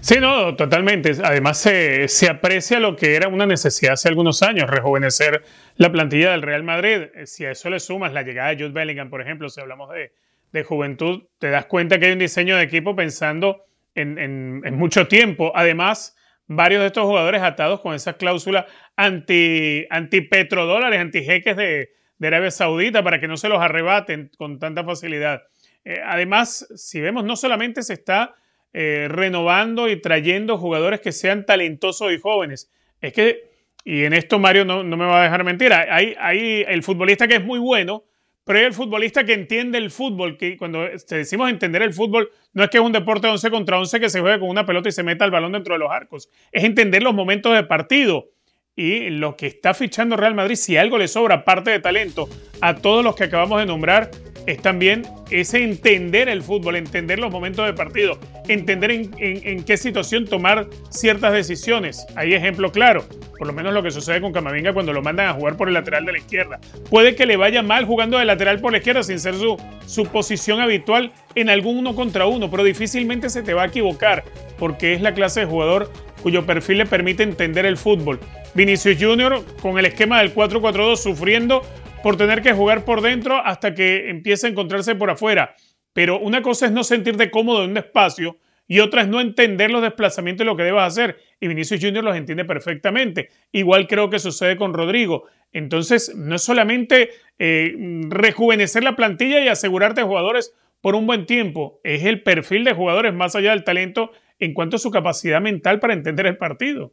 Sí, 0.00 0.18
no, 0.18 0.56
totalmente. 0.56 1.12
Además, 1.22 1.58
se, 1.58 2.08
se, 2.08 2.28
aprecia 2.28 2.80
lo 2.80 2.96
que 2.96 3.14
era 3.14 3.28
una 3.28 3.46
necesidad 3.46 3.92
hace 3.92 4.08
algunos 4.08 4.42
años, 4.42 4.68
rejuvenecer 4.68 5.44
la 5.76 5.92
plantilla 5.92 6.32
del 6.32 6.42
Real 6.42 6.64
Madrid. 6.64 7.04
Eh, 7.14 7.26
si 7.26 7.44
a 7.44 7.52
eso 7.52 7.70
le 7.70 7.78
sumas 7.78 8.12
la 8.12 8.22
llegada 8.22 8.50
de 8.50 8.56
Jude 8.56 8.72
Bellingham, 8.72 9.10
por 9.10 9.22
ejemplo, 9.22 9.48
si 9.48 9.60
hablamos 9.60 9.90
de, 9.94 10.12
de 10.52 10.64
juventud, 10.64 11.22
te 11.38 11.50
das 11.50 11.66
cuenta 11.66 11.98
que 11.98 12.06
hay 12.06 12.12
un 12.12 12.18
diseño 12.18 12.56
de 12.56 12.64
equipo 12.64 12.96
pensando 12.96 13.64
en, 13.94 14.18
en, 14.18 14.74
mucho 14.74 15.06
tiempo. 15.06 15.52
Además, 15.54 16.16
varios 16.56 16.80
de 16.80 16.88
estos 16.88 17.04
jugadores 17.04 17.42
atados 17.42 17.80
con 17.80 17.94
esa 17.94 18.14
cláusula 18.14 18.66
anti, 18.96 19.86
anti 19.90 20.20
petrodólares, 20.22 21.00
anti 21.00 21.22
jeques 21.24 21.56
de, 21.56 21.90
Arabia 22.22 22.52
Saudita 22.52 23.02
para 23.02 23.18
que 23.18 23.26
no 23.26 23.36
se 23.36 23.48
los 23.48 23.60
arrebaten 23.60 24.30
con 24.38 24.60
tanta 24.60 24.84
facilidad. 24.84 25.42
Eh, 25.84 26.00
además, 26.04 26.68
si 26.76 27.00
vemos, 27.00 27.24
no 27.24 27.34
solamente 27.34 27.82
se 27.82 27.94
está 27.94 28.36
eh, 28.72 29.08
renovando 29.10 29.88
y 29.88 30.00
trayendo 30.00 30.56
jugadores 30.56 31.00
que 31.00 31.10
sean 31.10 31.44
talentosos 31.44 32.12
y 32.12 32.20
jóvenes. 32.20 32.70
Es 33.00 33.12
que, 33.12 33.50
y 33.84 34.04
en 34.04 34.12
esto 34.12 34.38
Mario 34.38 34.64
no, 34.64 34.84
me 34.84 35.04
va 35.04 35.20
a 35.20 35.24
dejar 35.24 35.42
mentir, 35.42 35.72
hay, 35.72 36.14
hay 36.16 36.64
el 36.68 36.84
futbolista 36.84 37.26
que 37.26 37.34
es 37.34 37.44
muy 37.44 37.58
bueno, 37.58 38.04
pero 38.44 38.58
hay 38.58 38.64
el 38.64 38.72
futbolista 38.72 39.24
que 39.24 39.34
entiende 39.34 39.78
el 39.78 39.90
fútbol, 39.90 40.36
que 40.36 40.56
cuando 40.56 40.88
decimos 41.08 41.50
entender 41.50 41.82
el 41.82 41.92
fútbol, 41.92 42.30
no 42.52 42.64
es 42.64 42.70
que 42.70 42.78
es 42.78 42.84
un 42.84 42.92
deporte 42.92 43.26
de 43.26 43.32
11 43.34 43.50
contra 43.50 43.78
11 43.78 44.00
que 44.00 44.10
se 44.10 44.20
juegue 44.20 44.40
con 44.40 44.48
una 44.48 44.66
pelota 44.66 44.88
y 44.88 44.92
se 44.92 45.02
meta 45.02 45.24
el 45.24 45.30
balón 45.30 45.52
dentro 45.52 45.74
de 45.74 45.78
los 45.78 45.90
arcos, 45.90 46.28
es 46.50 46.64
entender 46.64 47.02
los 47.02 47.14
momentos 47.14 47.54
de 47.54 47.62
partido. 47.64 48.30
Y 48.74 49.10
lo 49.10 49.36
que 49.36 49.46
está 49.46 49.74
fichando 49.74 50.16
Real 50.16 50.34
Madrid, 50.34 50.54
si 50.54 50.78
algo 50.78 50.96
le 50.96 51.06
sobra, 51.06 51.36
aparte 51.36 51.70
de 51.70 51.78
talento, 51.78 52.26
a 52.62 52.74
todos 52.74 53.04
los 53.04 53.14
que 53.14 53.24
acabamos 53.24 53.60
de 53.60 53.66
nombrar, 53.66 54.10
es 54.46 54.60
también 54.60 55.02
ese 55.30 55.62
entender 55.62 56.28
el 56.28 56.42
fútbol, 56.42 56.76
entender 56.76 57.18
los 57.18 57.30
momentos 57.30 57.64
de 57.66 57.72
partido, 57.72 58.18
entender 58.48 58.90
en, 58.90 59.64
qué 59.64 59.76
situación 59.76 60.26
tomar 60.26 60.68
ciertas 60.90 61.32
decisiones. 61.32 62.06
Hay 62.16 62.34
ejemplo 62.34 62.72
claro, 62.72 63.04
por 63.38 63.46
lo 63.46 63.52
menos 63.52 63.72
lo 63.72 63.82
que 63.82 63.90
sucede 63.90 64.20
con 64.20 64.32
Camavinga 64.32 64.72
cuando 64.72 64.92
lo 64.92 65.02
mandan 65.02 65.28
a 65.28 65.34
jugar 65.34 65.56
por 65.56 65.68
el 65.68 65.74
lateral 65.74 66.04
de 66.04 66.12
la 66.12 66.18
izquierda. 66.18 66.60
Puede 66.90 67.14
que 67.14 67.26
le 67.26 67.36
vaya 67.36 67.62
mal 67.62 67.84
jugando 67.84 68.18
de 68.18 68.24
lateral 68.24 68.60
por 68.60 68.72
la 68.72 68.78
izquierda 68.78 69.02
sin 69.02 69.18
ser 69.18 69.34
su, 69.34 69.56
su 69.86 70.06
posición 70.06 70.60
habitual 70.60 71.12
en 71.34 71.48
algún 71.48 71.78
uno 71.78 71.94
contra 71.94 72.26
uno, 72.26 72.50
pero 72.50 72.64
difícilmente 72.64 73.30
se 73.30 73.42
te 73.42 73.54
va 73.54 73.62
a 73.62 73.66
equivocar 73.66 74.24
porque 74.58 74.92
es 74.92 75.00
la 75.00 75.14
clase 75.14 75.40
de 75.40 75.46
jugador 75.46 75.90
cuyo 76.22 76.46
perfil 76.46 76.78
le 76.78 76.86
permite 76.86 77.22
entender 77.22 77.66
el 77.66 77.76
fútbol. 77.76 78.20
Vinicius 78.54 78.98
Junior 79.00 79.44
con 79.60 79.78
el 79.78 79.86
esquema 79.86 80.20
del 80.20 80.34
4-4-2 80.34 80.96
sufriendo 80.96 81.62
por 82.02 82.16
tener 82.16 82.42
que 82.42 82.52
jugar 82.52 82.84
por 82.84 83.00
dentro 83.00 83.36
hasta 83.36 83.74
que 83.74 84.10
empiece 84.10 84.46
a 84.46 84.50
encontrarse 84.50 84.94
por 84.94 85.10
afuera. 85.10 85.54
Pero 85.92 86.18
una 86.18 86.42
cosa 86.42 86.66
es 86.66 86.72
no 86.72 86.84
sentirte 86.84 87.30
cómodo 87.30 87.64
en 87.64 87.70
un 87.70 87.76
espacio 87.76 88.38
y 88.66 88.80
otra 88.80 89.02
es 89.02 89.08
no 89.08 89.20
entender 89.20 89.70
los 89.70 89.82
desplazamientos 89.82 90.44
y 90.44 90.46
lo 90.46 90.56
que 90.56 90.62
debas 90.62 90.92
hacer. 90.92 91.18
Y 91.40 91.48
Vinicius 91.48 91.80
Junior 91.80 92.02
los 92.02 92.16
entiende 92.16 92.44
perfectamente. 92.44 93.28
Igual 93.52 93.86
creo 93.86 94.08
que 94.08 94.18
sucede 94.18 94.56
con 94.56 94.72
Rodrigo. 94.72 95.24
Entonces, 95.52 96.14
no 96.16 96.36
es 96.36 96.42
solamente 96.42 97.10
eh, 97.38 97.74
rejuvenecer 98.08 98.82
la 98.82 98.96
plantilla 98.96 99.44
y 99.44 99.48
asegurarte 99.48 100.02
jugadores 100.02 100.54
por 100.82 100.96
un 100.96 101.06
buen 101.06 101.26
tiempo, 101.26 101.80
es 101.84 102.04
el 102.04 102.22
perfil 102.22 102.64
de 102.64 102.72
jugadores 102.72 103.14
más 103.14 103.36
allá 103.36 103.50
del 103.50 103.62
talento 103.62 104.10
en 104.40 104.52
cuanto 104.52 104.76
a 104.76 104.80
su 104.80 104.90
capacidad 104.90 105.40
mental 105.40 105.78
para 105.78 105.94
entender 105.94 106.26
el 106.26 106.36
partido. 106.36 106.92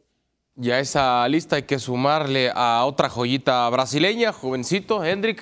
Y 0.56 0.70
a 0.70 0.80
esa 0.80 1.26
lista 1.28 1.56
hay 1.56 1.62
que 1.62 1.78
sumarle 1.78 2.50
a 2.54 2.84
otra 2.84 3.08
joyita 3.08 3.68
brasileña, 3.70 4.32
jovencito, 4.32 5.04
Hendrik, 5.04 5.40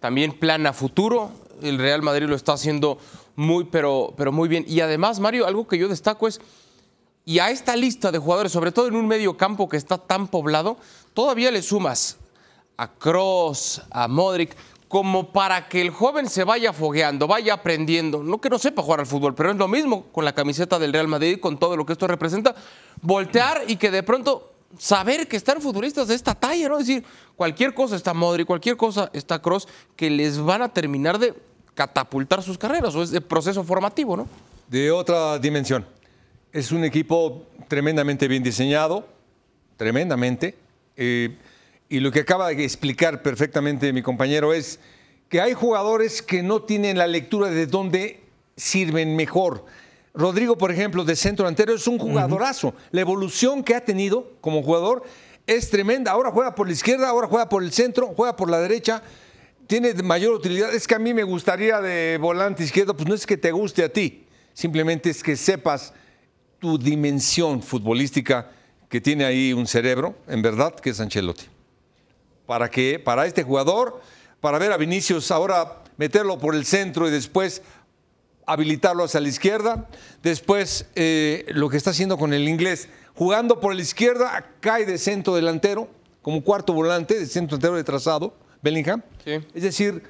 también 0.00 0.32
plana 0.38 0.72
futuro. 0.72 1.30
El 1.62 1.78
Real 1.78 2.02
Madrid 2.02 2.26
lo 2.26 2.36
está 2.36 2.52
haciendo 2.54 2.98
muy, 3.36 3.64
pero, 3.64 4.14
pero 4.16 4.32
muy 4.32 4.48
bien. 4.48 4.64
Y 4.66 4.80
además, 4.80 5.20
Mario, 5.20 5.46
algo 5.46 5.66
que 5.66 5.78
yo 5.78 5.88
destaco 5.88 6.26
es, 6.26 6.40
y 7.24 7.38
a 7.38 7.50
esta 7.50 7.76
lista 7.76 8.10
de 8.10 8.18
jugadores, 8.18 8.52
sobre 8.52 8.72
todo 8.72 8.88
en 8.88 8.96
un 8.96 9.06
medio 9.06 9.36
campo 9.36 9.68
que 9.68 9.76
está 9.76 9.96
tan 9.98 10.28
poblado, 10.28 10.76
todavía 11.14 11.50
le 11.50 11.62
sumas 11.62 12.16
a 12.76 12.90
Cross, 12.90 13.82
a 13.90 14.08
Modric, 14.08 14.56
como 14.88 15.32
para 15.32 15.68
que 15.68 15.82
el 15.82 15.90
joven 15.90 16.28
se 16.28 16.44
vaya 16.44 16.72
fogueando, 16.72 17.26
vaya 17.26 17.54
aprendiendo. 17.54 18.22
No 18.22 18.40
que 18.40 18.48
no 18.48 18.58
sepa 18.58 18.82
jugar 18.82 19.00
al 19.00 19.06
fútbol, 19.06 19.34
pero 19.34 19.50
es 19.50 19.56
lo 19.56 19.68
mismo 19.68 20.04
con 20.12 20.24
la 20.24 20.34
camiseta 20.34 20.78
del 20.78 20.92
Real 20.92 21.08
Madrid, 21.08 21.38
con 21.40 21.58
todo 21.58 21.76
lo 21.76 21.84
que 21.84 21.92
esto 21.92 22.06
representa. 22.06 22.54
Voltear 23.02 23.64
y 23.68 23.76
que 23.76 23.90
de 23.90 24.02
pronto 24.02 24.52
saber 24.78 25.28
que 25.28 25.36
están 25.36 25.60
futbolistas 25.60 26.08
de 26.08 26.14
esta 26.14 26.34
talla, 26.34 26.68
¿no? 26.68 26.78
Es 26.78 26.86
decir, 26.86 27.04
cualquier 27.36 27.74
cosa 27.74 27.96
está 27.96 28.14
Modric, 28.14 28.46
cualquier 28.46 28.76
cosa 28.76 29.10
está 29.12 29.40
Cross, 29.40 29.68
que 29.94 30.10
les 30.10 30.38
van 30.38 30.62
a 30.62 30.72
terminar 30.72 31.18
de 31.18 31.34
catapultar 31.74 32.42
sus 32.42 32.58
carreras, 32.58 32.94
o 32.94 33.02
es 33.02 33.10
de 33.10 33.20
proceso 33.20 33.62
formativo, 33.64 34.16
¿no? 34.16 34.26
De 34.68 34.90
otra 34.90 35.38
dimensión. 35.38 35.86
Es 36.50 36.72
un 36.72 36.84
equipo 36.84 37.46
tremendamente 37.68 38.26
bien 38.26 38.42
diseñado, 38.42 39.06
tremendamente. 39.76 40.56
Eh, 40.96 41.36
y 41.88 42.00
lo 42.00 42.12
que 42.12 42.20
acaba 42.20 42.48
de 42.48 42.64
explicar 42.64 43.22
perfectamente 43.22 43.92
mi 43.92 44.02
compañero 44.02 44.52
es 44.52 44.78
que 45.28 45.40
hay 45.40 45.54
jugadores 45.54 46.22
que 46.22 46.42
no 46.42 46.62
tienen 46.62 46.98
la 46.98 47.06
lectura 47.06 47.48
de 47.48 47.66
dónde 47.66 48.20
sirven 48.56 49.16
mejor. 49.16 49.64
Rodrigo, 50.14 50.58
por 50.58 50.70
ejemplo, 50.70 51.04
de 51.04 51.16
centro 51.16 51.44
delantero, 51.44 51.74
es 51.74 51.86
un 51.86 51.98
jugadorazo. 51.98 52.74
La 52.90 53.00
evolución 53.00 53.62
que 53.62 53.74
ha 53.74 53.84
tenido 53.84 54.32
como 54.40 54.62
jugador 54.62 55.04
es 55.46 55.70
tremenda. 55.70 56.10
Ahora 56.10 56.30
juega 56.30 56.54
por 56.54 56.66
la 56.66 56.72
izquierda, 56.72 57.08
ahora 57.08 57.28
juega 57.28 57.48
por 57.48 57.62
el 57.62 57.72
centro, 57.72 58.08
juega 58.16 58.36
por 58.36 58.50
la 58.50 58.58
derecha. 58.58 59.02
Tiene 59.66 59.94
mayor 60.02 60.34
utilidad. 60.34 60.74
Es 60.74 60.86
que 60.86 60.94
a 60.94 60.98
mí 60.98 61.14
me 61.14 61.22
gustaría 61.22 61.80
de 61.80 62.18
volante 62.20 62.64
izquierdo, 62.64 62.96
pues 62.96 63.08
no 63.08 63.14
es 63.14 63.26
que 63.26 63.36
te 63.36 63.52
guste 63.52 63.84
a 63.84 63.92
ti, 63.92 64.26
simplemente 64.54 65.10
es 65.10 65.22
que 65.22 65.36
sepas 65.36 65.92
tu 66.58 66.78
dimensión 66.78 67.62
futbolística 67.62 68.50
que 68.88 69.00
tiene 69.00 69.24
ahí 69.24 69.52
un 69.52 69.66
cerebro, 69.66 70.16
en 70.26 70.42
verdad, 70.42 70.74
que 70.74 70.90
es 70.90 71.00
Ancelotti. 71.00 71.57
¿Para 72.48 72.70
qué? 72.70 72.98
Para 72.98 73.26
este 73.26 73.42
jugador, 73.42 74.00
para 74.40 74.58
ver 74.58 74.72
a 74.72 74.78
Vinicius 74.78 75.30
ahora 75.30 75.82
meterlo 75.98 76.38
por 76.38 76.54
el 76.54 76.64
centro 76.64 77.06
y 77.06 77.10
después 77.10 77.60
habilitarlo 78.46 79.04
hacia 79.04 79.20
la 79.20 79.28
izquierda. 79.28 79.86
Después, 80.22 80.86
eh, 80.94 81.44
lo 81.48 81.68
que 81.68 81.76
está 81.76 81.90
haciendo 81.90 82.16
con 82.16 82.32
el 82.32 82.48
inglés, 82.48 82.88
jugando 83.14 83.60
por 83.60 83.74
la 83.74 83.82
izquierda, 83.82 84.54
cae 84.60 84.86
de 84.86 84.96
centro 84.96 85.34
delantero, 85.34 85.90
como 86.22 86.42
cuarto 86.42 86.72
volante, 86.72 87.18
de 87.18 87.26
centro 87.26 87.58
delantero 87.58 87.76
de 87.76 87.84
trazado, 87.84 88.34
Bellingham. 88.62 89.02
Es 89.26 89.62
decir, 89.62 90.02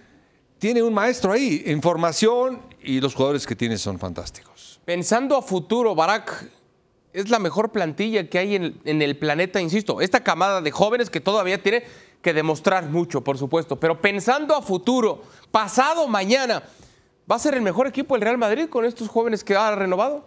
tiene 0.60 0.80
un 0.84 0.94
maestro 0.94 1.32
ahí 1.32 1.64
en 1.66 1.82
formación 1.82 2.62
y 2.80 3.00
los 3.00 3.16
jugadores 3.16 3.48
que 3.48 3.56
tiene 3.56 3.78
son 3.78 3.98
fantásticos. 3.98 4.80
Pensando 4.84 5.36
a 5.36 5.42
futuro, 5.42 5.96
Barak, 5.96 6.48
es 7.12 7.30
la 7.30 7.40
mejor 7.40 7.72
plantilla 7.72 8.30
que 8.30 8.38
hay 8.38 8.54
en, 8.54 8.80
en 8.84 9.02
el 9.02 9.18
planeta, 9.18 9.60
insisto. 9.60 10.00
Esta 10.00 10.22
camada 10.22 10.60
de 10.60 10.70
jóvenes 10.70 11.10
que 11.10 11.20
todavía 11.20 11.60
tiene 11.60 11.82
que 12.22 12.32
demostrar 12.32 12.88
mucho, 12.88 13.22
por 13.22 13.38
supuesto, 13.38 13.78
pero 13.78 14.00
pensando 14.00 14.54
a 14.54 14.62
futuro, 14.62 15.22
pasado 15.50 16.08
mañana, 16.08 16.62
¿va 17.30 17.36
a 17.36 17.38
ser 17.38 17.54
el 17.54 17.62
mejor 17.62 17.86
equipo 17.86 18.16
el 18.16 18.22
Real 18.22 18.38
Madrid 18.38 18.68
con 18.68 18.84
estos 18.84 19.08
jóvenes 19.08 19.44
que 19.44 19.54
ha 19.54 19.74
renovado? 19.74 20.26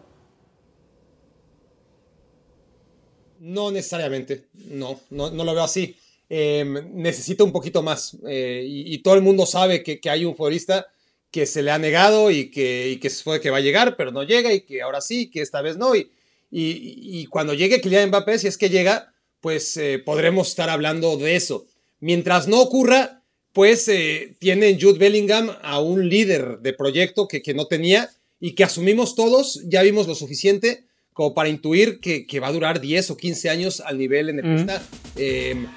No 3.39 3.72
necesariamente, 3.72 4.46
no, 4.54 5.00
no, 5.10 5.30
lo 5.32 5.54
veo 5.54 5.64
así. 5.64 5.98
Em, 6.30 6.94
necesita 6.94 7.44
un 7.44 7.52
poquito 7.52 7.82
más 7.84 8.16
eh, 8.26 8.64
y, 8.66 8.98
todo 9.00 9.16
el 9.16 9.22
mundo 9.22 9.46
sabe 9.46 9.84
que, 9.84 10.00
hay 10.10 10.24
un 10.24 10.34
futbolista 10.34 10.88
que 11.30 11.46
se 11.46 11.62
le 11.62 11.72
ha 11.72 11.78
negado 11.78 12.32
y 12.32 12.50
que, 12.50 13.00
que 13.02 13.10
se 13.10 13.22
fue 13.24 13.42
que 13.42 13.50
va 13.50 13.58
a 13.58 13.62
llegar, 13.62 13.98
pero 13.98 14.12
no 14.12 14.24
llega 14.24 14.54
y 14.54 14.62
que 14.62 14.82
ahora 14.82 15.02
sí, 15.02 15.30
que 15.30 15.42
esta 15.42 15.62
vez 15.62 15.76
no. 15.78 15.94
Y, 15.96 16.10
y, 16.52 17.26
cuando 17.28 17.54
llegue 17.54 17.82
Kylian 17.82 18.10
Mbappé, 18.10 18.39
si 18.39 18.48
es 18.48 18.58
que 18.58 18.70
llega, 18.70 19.14
pues 19.39 19.76
eh, 19.78 20.00
podremos 20.00 20.50
estar 20.50 20.70
hablando 20.70 21.18
de 21.18 21.36
eso. 21.36 21.66
Mientras 22.02 22.47
no 22.47 22.60
ocurra, 22.60 23.22
pues 23.54 23.88
eh, 23.88 24.36
tiene 24.39 24.78
Jude 24.80 24.97
Bellingham 24.97 25.52
a 25.62 25.80
un 25.80 26.10
líder 26.10 26.60
de 26.60 26.74
proyecto 26.74 27.28
que, 27.28 27.41
que, 27.41 27.54
no 27.54 27.68
tenía 27.68 28.10
y 28.39 28.54
que 28.56 28.64
asumimos 28.64 29.16
todos, 29.16 29.62
ya 29.66 29.82
vimos 29.84 30.08
lo 30.08 30.16
suficiente 30.16 30.86
como 31.14 31.34
para 31.34 31.49
intuir 31.49 31.99
que, 31.99 32.26
que 32.26 32.39
va 32.39 32.47
a 32.47 32.52
durar 32.52 32.82
10 32.82 33.12
o 33.12 33.18
15 33.18 33.49
años 33.49 33.82
al 33.82 33.97
nivel 33.97 34.30
en 34.30 34.39
el 34.39 34.45
que 34.45 34.56
está. 34.56 34.82
Em, 35.16 35.68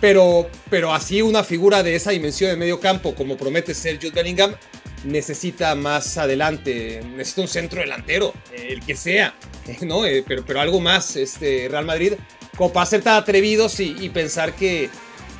pero, 0.00 0.48
pero 0.68 0.92
así 0.92 1.22
una 1.22 1.42
figura 1.42 1.82
de 1.82 1.94
esa 1.96 2.10
dimensión 2.10 2.50
de 2.50 2.56
medio 2.56 2.78
campo, 2.78 3.14
como 3.14 3.36
promete 3.36 3.74
ser 3.74 3.96
Jude 3.96 4.10
Bellingham, 4.10 4.54
necesita 5.04 5.74
más 5.74 6.18
adelante, 6.18 7.02
necesita 7.16 7.40
un 7.42 7.48
centro 7.48 7.80
delantero, 7.80 8.34
el 8.56 8.84
que 8.84 8.94
sea, 8.94 9.34
¿no? 9.82 10.04
Eh, 10.06 10.22
pero, 10.26 10.44
pero 10.46 10.60
algo 10.60 10.80
más, 10.80 11.16
este 11.16 11.68
Real 11.68 11.86
Madrid, 11.86 12.12
como 12.56 12.72
para 12.72 12.86
ser 12.86 13.02
tan 13.02 13.14
atrevidos 13.14 13.80
y 13.80 14.08
pensar 14.10 14.54
que, 14.54 14.90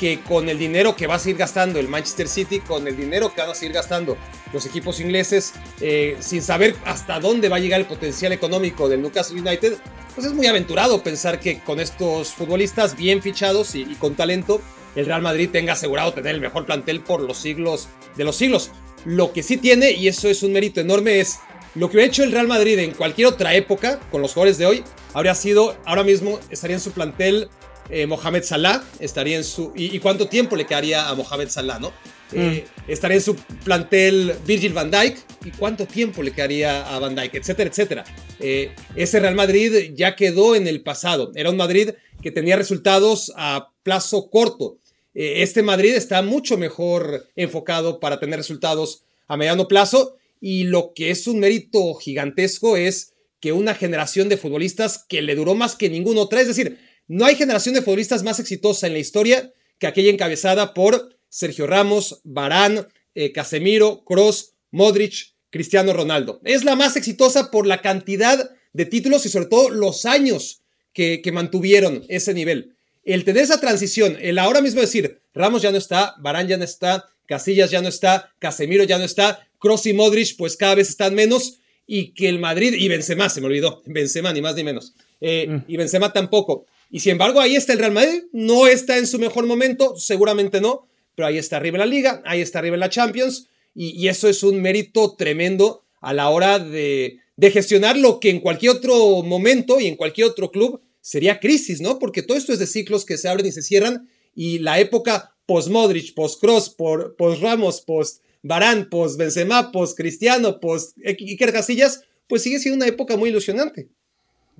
que 0.02 0.18
con 0.18 0.48
el 0.48 0.58
dinero 0.58 0.96
que 0.96 1.06
va 1.06 1.14
a 1.14 1.18
seguir 1.20 1.36
gastando 1.36 1.78
el 1.78 1.86
Manchester 1.86 2.26
City, 2.26 2.58
con 2.58 2.88
el 2.88 2.96
dinero 2.96 3.32
que 3.32 3.40
van 3.40 3.50
a 3.50 3.54
seguir 3.54 3.72
gastando 3.72 4.16
los 4.52 4.66
equipos 4.66 4.98
ingleses, 4.98 5.52
eh, 5.80 6.16
sin 6.18 6.42
saber 6.42 6.74
hasta 6.84 7.20
dónde 7.20 7.48
va 7.48 7.58
a 7.58 7.60
llegar 7.60 7.78
el 7.78 7.86
potencial 7.86 8.32
económico 8.32 8.88
del 8.88 9.00
Newcastle 9.00 9.40
United, 9.40 9.74
pues 10.12 10.26
es 10.26 10.32
muy 10.32 10.48
aventurado 10.48 11.04
pensar 11.04 11.38
que 11.38 11.60
con 11.60 11.78
estos 11.78 12.30
futbolistas 12.30 12.96
bien 12.96 13.22
fichados 13.22 13.76
y, 13.76 13.84
con 13.94 14.16
talento, 14.16 14.60
el 14.96 15.06
Real 15.06 15.22
Madrid 15.22 15.50
tenga 15.52 15.74
asegurado 15.74 16.12
tener 16.12 16.34
el 16.34 16.40
mejor 16.40 16.66
plantel 16.66 17.00
por 17.00 17.20
los 17.20 17.38
siglos 17.38 17.86
de 18.16 18.24
los 18.24 18.34
siglos. 18.34 18.72
Lo 19.04 19.32
que 19.32 19.44
sí 19.44 19.56
tiene, 19.56 19.92
y 19.92 20.08
eso 20.08 20.28
es 20.28 20.42
un 20.42 20.52
mérito 20.52 20.80
enorme, 20.80 21.20
es 21.20 21.38
lo 21.76 21.88
que 21.88 21.98
hubiera 21.98 22.08
hecho 22.08 22.24
el 22.24 22.32
Real 22.32 22.48
Madrid 22.48 22.76
en 22.80 22.90
cualquier 22.90 23.28
otra 23.28 23.54
época, 23.54 24.00
con 24.10 24.20
los 24.20 24.32
jugadores 24.34 24.58
de 24.58 24.66
hoy, 24.66 24.82
habría 25.14 25.36
sido, 25.36 25.76
ahora 25.84 26.02
mismo 26.02 26.40
estaría 26.50 26.74
en 26.74 26.82
su 26.82 26.90
plantel 26.90 27.48
eh, 27.90 28.06
Mohamed 28.06 28.42
Salah 28.42 28.82
estaría 29.00 29.36
en 29.36 29.44
su... 29.44 29.72
Y, 29.74 29.98
cuánto 29.98 30.28
tiempo 30.28 30.56
le 30.56 30.66
quedaría 30.66 31.08
a 31.08 31.14
Mohamed 31.14 31.48
Salah, 31.48 31.78
no? 31.78 31.92
Eh, 32.32 32.64
mm. 32.64 32.90
estaría 32.90 33.16
en 33.16 33.22
su 33.22 33.36
plantel 33.64 34.34
Virgil 34.46 34.72
van 34.72 34.90
Dijk 34.90 35.18
y 35.44 35.50
cuánto 35.50 35.86
tiempo 35.86 36.22
le 36.22 36.32
quedaría 36.32 36.94
a 36.94 36.98
van 36.98 37.14
Dijk, 37.14 37.34
etcétera, 37.34 37.70
etcétera. 37.70 38.04
Eh, 38.40 38.74
ese 38.96 39.20
Real 39.20 39.34
Madrid 39.34 39.92
ya 39.94 40.16
quedó 40.16 40.56
en 40.56 40.66
el 40.66 40.82
pasado. 40.82 41.32
Era 41.34 41.50
un 41.50 41.56
Madrid 41.56 41.90
que 42.22 42.30
tenía 42.30 42.56
resultados 42.56 43.32
a 43.36 43.70
plazo 43.82 44.30
corto. 44.30 44.78
este 45.14 45.62
Madrid 45.62 45.94
está 45.94 46.22
mucho 46.22 46.56
mejor 46.56 47.28
enfocado 47.36 48.00
para 48.00 48.18
tener 48.18 48.38
resultados 48.38 49.02
a 49.26 49.36
mediano 49.36 49.68
plazo 49.68 50.16
y 50.40 50.64
lo 50.64 50.92
que 50.94 51.10
es 51.10 51.26
un 51.26 51.38
mérito 51.38 51.94
gigantesco 51.94 52.76
es 52.76 53.12
que 53.42 53.52
una 53.52 53.74
generación 53.74 54.28
de 54.28 54.36
futbolistas 54.36 55.04
que 55.08 55.20
le 55.20 55.34
duró 55.34 55.54
más 55.54 55.74
que 55.74 55.90
ningún 55.90 56.16
otra, 56.16 56.40
es 56.40 56.46
decir, 56.46 56.78
no 57.12 57.26
hay 57.26 57.34
generación 57.36 57.74
de 57.74 57.82
futbolistas 57.82 58.22
más 58.22 58.40
exitosa 58.40 58.86
en 58.86 58.94
la 58.94 58.98
historia 58.98 59.52
que 59.78 59.86
aquella 59.86 60.10
encabezada 60.10 60.72
por 60.72 61.14
Sergio 61.28 61.66
Ramos, 61.66 62.22
Barán, 62.24 62.88
eh, 63.14 63.32
Casemiro, 63.32 64.02
Cross, 64.02 64.54
Modric, 64.70 65.34
Cristiano 65.50 65.92
Ronaldo. 65.92 66.40
Es 66.42 66.64
la 66.64 66.74
más 66.74 66.96
exitosa 66.96 67.50
por 67.50 67.66
la 67.66 67.82
cantidad 67.82 68.50
de 68.72 68.86
títulos 68.86 69.26
y 69.26 69.28
sobre 69.28 69.44
todo 69.44 69.68
los 69.68 70.06
años 70.06 70.62
que, 70.94 71.20
que 71.20 71.32
mantuvieron 71.32 72.02
ese 72.08 72.32
nivel. 72.32 72.76
El 73.04 73.24
tener 73.24 73.42
esa 73.42 73.60
transición, 73.60 74.16
el 74.18 74.38
ahora 74.38 74.62
mismo 74.62 74.80
decir, 74.80 75.20
Ramos 75.34 75.60
ya 75.60 75.70
no 75.70 75.76
está, 75.76 76.14
Barán 76.18 76.48
ya 76.48 76.56
no 76.56 76.64
está, 76.64 77.10
Casillas 77.26 77.70
ya 77.70 77.82
no 77.82 77.88
está, 77.88 78.32
Casemiro 78.38 78.84
ya 78.84 78.96
no 78.96 79.04
está, 79.04 79.46
Cross 79.58 79.84
y 79.84 79.92
Modric 79.92 80.34
pues 80.38 80.56
cada 80.56 80.76
vez 80.76 80.88
están 80.88 81.14
menos 81.14 81.58
y 81.86 82.14
que 82.14 82.30
el 82.30 82.38
Madrid, 82.38 82.72
y 82.72 82.88
Benzema, 82.88 83.28
se 83.28 83.42
me 83.42 83.48
olvidó, 83.48 83.82
Benzema 83.86 84.32
ni 84.32 84.40
más 84.40 84.54
ni 84.54 84.64
menos, 84.64 84.94
eh, 85.20 85.46
mm. 85.46 85.64
y 85.68 85.76
Benzema 85.76 86.10
tampoco, 86.10 86.64
y 86.94 87.00
sin 87.00 87.12
embargo, 87.12 87.40
ahí 87.40 87.56
está 87.56 87.72
el 87.72 87.78
Real 87.78 87.92
Madrid. 87.92 88.24
No 88.32 88.66
está 88.66 88.98
en 88.98 89.06
su 89.06 89.18
mejor 89.18 89.46
momento, 89.46 89.96
seguramente 89.96 90.60
no, 90.60 90.86
pero 91.14 91.26
ahí 91.26 91.38
está 91.38 91.56
arriba 91.56 91.78
la 91.78 91.86
liga, 91.86 92.22
ahí 92.26 92.42
está 92.42 92.58
arriba 92.58 92.76
la 92.76 92.90
Champions. 92.90 93.48
Y, 93.74 94.06
eso 94.08 94.28
es 94.28 94.42
un 94.42 94.60
mérito 94.60 95.16
tremendo 95.16 95.84
a 96.02 96.12
la 96.12 96.28
hora 96.28 96.58
de, 96.58 97.18
gestionar 97.40 97.96
lo 97.96 98.20
que 98.20 98.28
en 98.28 98.40
cualquier 98.40 98.72
otro 98.72 99.22
momento 99.22 99.80
y 99.80 99.86
en 99.86 99.96
cualquier 99.96 100.26
otro 100.26 100.50
club 100.50 100.82
sería 101.00 101.40
crisis, 101.40 101.80
¿no? 101.80 101.98
Porque 101.98 102.22
todo 102.22 102.36
esto 102.36 102.52
es 102.52 102.58
de 102.58 102.66
ciclos 102.66 103.06
que 103.06 103.16
se 103.16 103.26
abren 103.26 103.46
y 103.46 103.52
se 103.52 103.62
cierran 103.62 104.06
y 104.34 104.58
la 104.58 104.78
época 104.78 105.34
post-Modric, 105.46 106.14
post-Cross, 106.14 106.76
post-Ramos, 107.16 107.80
post-Barán, 107.80 108.90
post-Benzema, 108.90 109.72
post-Cristiano, 109.72 110.60
post-Iker 110.60 111.52
Casillas, 111.52 112.02
pues 112.28 112.42
sigue 112.42 112.58
siendo 112.58 112.76
una 112.76 112.86
época 112.86 113.16
muy 113.16 113.30
ilusionante. 113.30 113.88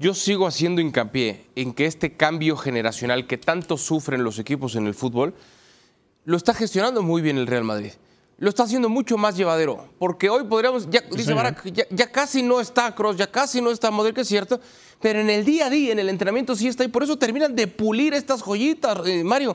Yo 0.02 0.14
sigo 0.14 0.48
haciendo 0.48 0.80
hincapié 0.80 1.46
en 1.54 1.72
que 1.72 1.86
este 1.86 2.16
cambio 2.16 2.56
generacional 2.56 3.28
que 3.28 3.38
tanto 3.38 3.78
sufren 3.78 4.24
los 4.24 4.40
equipos 4.40 4.74
en 4.74 4.88
el 4.88 4.94
fútbol, 4.94 5.32
lo 6.24 6.36
está 6.36 6.54
gestionando 6.54 7.02
muy 7.02 7.22
bien 7.22 7.38
el 7.38 7.46
Real 7.46 7.62
Madrid. 7.62 7.92
Lo 8.38 8.48
está 8.48 8.64
haciendo 8.64 8.88
mucho 8.88 9.16
más 9.16 9.36
llevadero. 9.36 9.86
Porque 10.00 10.28
hoy 10.28 10.42
podríamos, 10.42 10.90
ya, 10.90 11.02
dice 11.02 11.34
Barak, 11.34 11.64
ya, 11.72 12.10
casi 12.10 12.42
no 12.42 12.60
está 12.60 12.92
Cross, 12.92 13.16
ya 13.16 13.30
casi 13.30 13.60
no 13.60 13.70
está 13.70 13.92
Modric, 13.92 14.16
que 14.16 14.20
es 14.22 14.28
cierto. 14.28 14.60
Pero 15.00 15.20
en 15.20 15.30
el 15.30 15.44
día 15.44 15.66
a 15.66 15.70
día, 15.70 15.92
en 15.92 16.00
el 16.00 16.08
entrenamiento 16.08 16.56
sí 16.56 16.66
está. 16.66 16.82
Y 16.82 16.88
por 16.88 17.04
eso 17.04 17.16
terminan 17.16 17.54
de 17.54 17.68
pulir 17.68 18.12
estas 18.12 18.42
joyitas, 18.42 19.06
eh, 19.06 19.22
Mario. 19.22 19.54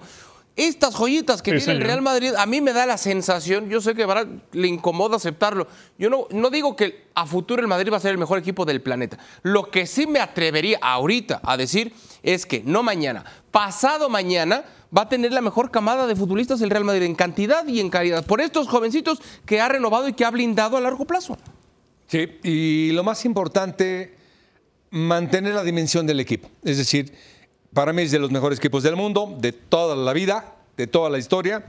Estas 0.57 0.95
joyitas 0.95 1.43
que 1.43 1.53
tiene 1.53 1.73
el 1.73 1.81
Real 1.81 2.01
Madrid, 2.01 2.33
a 2.35 2.47
mí 2.47 2.61
me 2.61 2.73
da 2.73 2.87
la 2.87 2.97
sensación, 2.97 3.69
yo 3.69 3.79
sé 3.79 3.93
que 3.93 4.07
le 4.53 4.67
incomoda 4.67 5.17
aceptarlo. 5.17 5.67
Yo 5.99 6.09
no, 6.09 6.27
no 6.31 6.49
digo 6.49 6.75
que 6.75 7.05
a 7.13 7.27
futuro 7.27 7.61
el 7.61 7.67
Madrid 7.67 7.91
va 7.93 7.97
a 7.97 7.99
ser 7.99 8.11
el 8.11 8.17
mejor 8.17 8.39
equipo 8.39 8.65
del 8.65 8.81
planeta. 8.81 9.19
Lo 9.43 9.69
que 9.69 9.85
sí 9.85 10.07
me 10.07 10.19
atrevería 10.19 10.79
ahorita 10.81 11.41
a 11.43 11.57
decir 11.57 11.93
es 12.23 12.47
que 12.47 12.63
no 12.65 12.81
mañana, 12.81 13.23
pasado 13.51 14.09
mañana 14.09 14.65
va 14.95 15.03
a 15.03 15.09
tener 15.09 15.31
la 15.31 15.41
mejor 15.41 15.69
camada 15.69 16.07
de 16.07 16.15
futbolistas 16.15 16.59
el 16.61 16.71
Real 16.71 16.85
Madrid 16.85 17.03
en 17.03 17.13
cantidad 17.13 17.67
y 17.67 17.79
en 17.79 17.91
calidad. 17.91 18.25
Por 18.25 18.41
estos 18.41 18.67
jovencitos 18.67 19.19
que 19.45 19.61
ha 19.61 19.67
renovado 19.67 20.07
y 20.07 20.13
que 20.13 20.25
ha 20.25 20.31
blindado 20.31 20.75
a 20.75 20.81
largo 20.81 21.05
plazo. 21.05 21.37
Sí, 22.07 22.39
y 22.43 22.91
lo 22.93 23.03
más 23.03 23.25
importante, 23.25 24.15
mantener 24.89 25.53
la 25.53 25.63
dimensión 25.63 26.07
del 26.07 26.19
equipo. 26.19 26.49
Es 26.63 26.77
decir, 26.77 27.13
para 27.77 27.93
mí 27.93 28.01
es 28.01 28.09
de 28.09 28.17
los 28.17 28.31
mejores 28.31 28.57
equipos 28.57 28.81
del 28.81 28.95
mundo, 28.95 29.37
de 29.39 29.51
toda 29.51 29.95
la 29.95 30.11
vida, 30.11 30.55
de 30.75 30.87
toda 30.87 31.11
la 31.11 31.19
historia. 31.19 31.63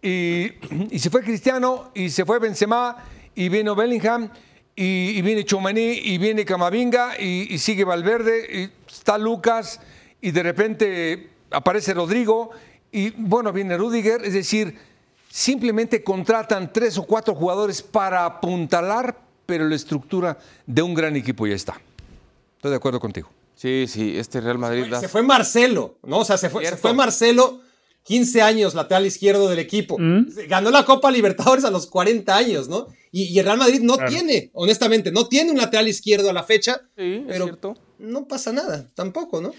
Y, 0.00 0.52
se 0.96 1.10
fue 1.10 1.24
Cristiano, 1.24 1.90
y 1.92 2.10
se 2.10 2.24
fue 2.24 2.38
Benzema, 2.38 2.98
y 3.34 3.48
vino 3.48 3.74
Bellingham, 3.74 4.30
y, 4.76 5.20
viene 5.22 5.44
Chouamani, 5.44 6.02
y 6.04 6.18
viene 6.18 6.44
Camavinga, 6.44 7.20
y, 7.20 7.52
y 7.52 7.58
sigue 7.58 7.82
Valverde, 7.82 8.70
y 8.88 8.92
está 8.94 9.18
Lucas, 9.18 9.80
y 10.20 10.30
de 10.30 10.40
repente 10.44 11.30
aparece 11.50 11.94
Rodrigo 11.94 12.52
y 12.92 13.10
bueno, 13.10 13.52
viene 13.52 13.76
Rudiger, 13.76 14.24
es 14.24 14.34
decir, 14.34 14.78
simplemente 15.28 16.04
contratan 16.04 16.72
tres 16.72 16.96
o 16.96 17.02
cuatro 17.02 17.34
jugadores 17.34 17.82
para 17.82 18.24
apuntalar, 18.24 19.18
pero 19.46 19.68
la 19.68 19.74
estructura 19.74 20.38
de 20.64 20.80
un 20.80 20.94
gran 20.94 21.16
equipo 21.16 21.44
ya 21.44 21.56
está. 21.56 21.80
Estoy 22.54 22.70
de 22.70 22.76
acuerdo 22.76 23.00
contigo. 23.00 23.30
Sí, 23.60 23.84
sí, 23.88 24.16
este 24.16 24.40
Real 24.40 24.56
Madrid. 24.56 24.86
Se 24.98 25.06
fue 25.06 25.22
Marcelo, 25.22 25.98
¿no? 26.04 26.20
O 26.20 26.24
sea, 26.24 26.38
se 26.38 26.48
fue, 26.48 26.64
se 26.64 26.78
fue 26.78 26.94
Marcelo, 26.94 27.60
15 28.04 28.40
años, 28.40 28.74
lateral 28.74 29.04
izquierdo 29.04 29.50
del 29.50 29.58
equipo. 29.58 29.98
Mm. 29.98 30.28
Ganó 30.48 30.70
la 30.70 30.86
Copa 30.86 31.10
Libertadores 31.10 31.66
a 31.66 31.70
los 31.70 31.86
40 31.86 32.34
años, 32.34 32.70
¿no? 32.70 32.86
Y, 33.12 33.38
el 33.38 33.44
Real 33.44 33.58
Madrid 33.58 33.80
no 33.82 33.98
tiene, 33.98 34.48
honestamente, 34.54 35.12
no 35.12 35.28
tiene 35.28 35.50
un 35.50 35.58
lateral 35.58 35.88
izquierdo 35.88 36.30
a 36.30 36.32
la 36.32 36.42
fecha. 36.42 36.80
Sí, 36.96 37.22
pero 37.28 37.44
cierto. 37.44 37.76
no 37.98 38.26
pasa 38.26 38.50
nada, 38.50 38.88
tampoco, 38.94 39.42
¿no? 39.42 39.52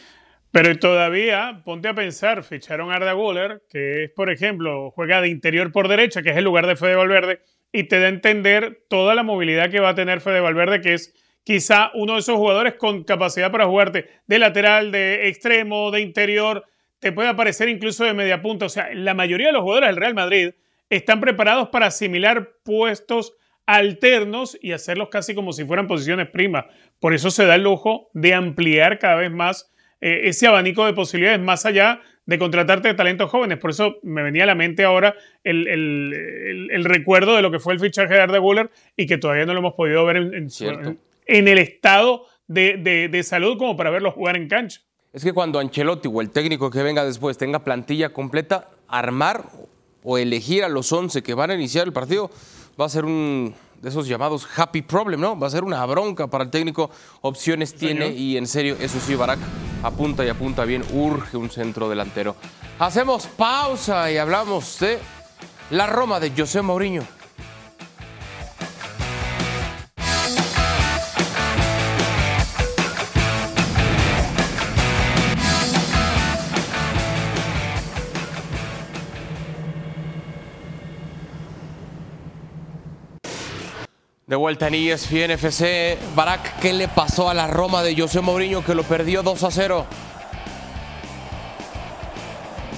Pero 0.49 0.79
todavía, 0.79 1.61
ponte 1.63 1.87
a 1.87 1.93
pensar, 1.93 2.43
ficharon 2.43 2.91
a 2.91 2.95
Arda 2.95 3.13
Guller, 3.13 3.61
que 3.69 4.05
es, 4.05 4.09
por 4.09 4.31
ejemplo, 4.31 4.89
juega 4.95 5.21
de 5.21 5.29
interior 5.29 5.71
por 5.71 5.87
derecha, 5.87 6.23
que 6.23 6.31
es 6.31 6.37
el 6.37 6.43
lugar 6.43 6.65
de 6.65 6.75
Fede 6.75 6.95
Valverde, 6.95 7.41
y 7.71 7.83
te 7.83 7.99
da 7.99 8.07
a 8.07 8.09
entender 8.09 8.83
toda 8.89 9.13
la 9.13 9.21
movilidad 9.21 9.69
que 9.69 9.79
va 9.79 9.89
a 9.89 9.95
tener 9.95 10.21
Fede 10.21 10.39
Valverde, 10.39 10.81
que 10.81 10.95
es 10.95 11.13
quizá 11.43 11.91
uno 11.93 12.13
de 12.13 12.19
esos 12.19 12.35
jugadores 12.35 12.75
con 12.75 13.03
capacidad 13.03 13.51
para 13.51 13.65
jugarte 13.65 14.09
de 14.27 14.39
lateral, 14.39 14.91
de 14.91 15.27
extremo, 15.27 15.91
de 15.91 16.01
interior, 16.01 16.65
te 16.99 17.11
puede 17.11 17.29
aparecer 17.29 17.69
incluso 17.69 18.03
de 18.03 18.13
media 18.13 18.41
punta. 18.41 18.65
O 18.65 18.69
sea, 18.69 18.93
la 18.93 19.13
mayoría 19.13 19.47
de 19.47 19.53
los 19.53 19.63
jugadores 19.63 19.89
del 19.89 19.97
Real 19.97 20.13
Madrid 20.13 20.51
están 20.89 21.19
preparados 21.19 21.69
para 21.69 21.87
asimilar 21.87 22.51
puestos 22.63 23.33
alternos 23.65 24.57
y 24.61 24.73
hacerlos 24.73 25.09
casi 25.09 25.33
como 25.33 25.53
si 25.53 25.65
fueran 25.65 25.87
posiciones 25.87 26.29
primas. 26.29 26.65
Por 26.99 27.13
eso 27.13 27.31
se 27.31 27.45
da 27.45 27.55
el 27.55 27.63
lujo 27.63 28.09
de 28.13 28.33
ampliar 28.33 28.99
cada 28.99 29.15
vez 29.15 29.31
más 29.31 29.71
eh, 30.01 30.21
ese 30.25 30.47
abanico 30.47 30.85
de 30.85 30.93
posibilidades 30.93 31.39
más 31.39 31.65
allá 31.65 32.01
de 32.25 32.37
contratarte 32.37 32.89
de 32.89 32.93
talentos 32.93 33.29
jóvenes. 33.29 33.57
Por 33.57 33.71
eso 33.71 33.97
me 34.03 34.23
venía 34.23 34.43
a 34.43 34.47
la 34.47 34.55
mente 34.55 34.83
ahora 34.83 35.15
el, 35.43 36.83
recuerdo 36.83 37.35
de 37.35 37.41
lo 37.41 37.51
que 37.51 37.59
fue 37.59 37.73
el 37.73 37.79
fichaje 37.79 38.13
de 38.13 38.21
Arda 38.21 38.37
Guller 38.37 38.69
y 38.95 39.07
que 39.07 39.17
todavía 39.17 39.45
no 39.45 39.53
lo 39.53 39.59
hemos 39.59 39.73
podido 39.73 40.05
ver 40.05 40.17
en, 40.17 40.33
en, 40.33 40.49
el 41.31 41.57
estado 41.57 42.25
de, 42.47 43.09
de, 43.09 43.23
salud 43.23 43.57
como 43.57 43.77
para 43.77 43.89
verlo 43.89 44.11
jugar 44.11 44.35
en 44.35 44.47
cancha. 44.47 44.81
Es 45.13 45.23
que 45.23 45.33
cuando 45.33 45.59
Ancelotti 45.59 46.09
o 46.11 46.21
el 46.21 46.29
técnico 46.29 46.69
que 46.69 46.83
venga 46.83 47.05
después 47.05 47.37
tenga 47.37 47.63
plantilla 47.63 48.13
completa, 48.13 48.69
armar 48.87 49.45
o 50.03 50.17
elegir 50.17 50.63
a 50.63 50.69
los 50.69 50.91
11 50.91 51.21
que 51.21 51.33
van 51.33 51.51
a 51.51 51.55
iniciar 51.55 51.85
el 51.85 51.93
partido 51.93 52.29
va 52.79 52.85
a 52.85 52.89
ser 52.89 53.05
un 53.05 53.53
de 53.81 53.89
esos 53.89 54.07
llamados 54.07 54.47
happy 54.55 54.83
problem, 54.83 55.19
¿no? 55.19 55.37
Va 55.37 55.47
a 55.47 55.49
ser 55.49 55.63
una 55.63 55.83
bronca 55.85 56.27
para 56.27 56.43
el 56.43 56.51
técnico. 56.51 56.91
Opciones 57.21 57.73
tiene 57.73 58.09
y 58.09 58.37
en 58.37 58.45
serio, 58.45 58.77
eso 58.79 58.99
sí, 58.99 59.15
Barak 59.15 59.39
apunta 59.81 60.23
y 60.23 60.29
apunta 60.29 60.65
bien. 60.65 60.83
Urge 60.93 61.35
un 61.35 61.49
centro 61.49 61.89
delantero. 61.89 62.35
Hacemos 62.77 63.25
pausa 63.25 64.11
y 64.11 64.17
hablamos 64.17 64.79
de 64.79 64.99
la 65.71 65.87
Roma 65.87 66.19
de 66.19 66.31
José 66.31 66.61
Mourinho. 66.61 67.03
De 84.31 84.37
vuelta 84.37 84.69
en 84.69 84.75
ESPN 84.75 85.31
FC, 85.31 85.97
Barak, 86.15 86.61
¿qué 86.61 86.71
le 86.71 86.87
pasó 86.87 87.29
a 87.29 87.33
la 87.33 87.47
Roma 87.47 87.83
de 87.83 87.93
José 87.97 88.21
Mourinho 88.21 88.63
que 88.63 88.73
lo 88.73 88.83
perdió 88.83 89.23
2 89.23 89.43
a 89.43 89.51
0? 89.51 89.85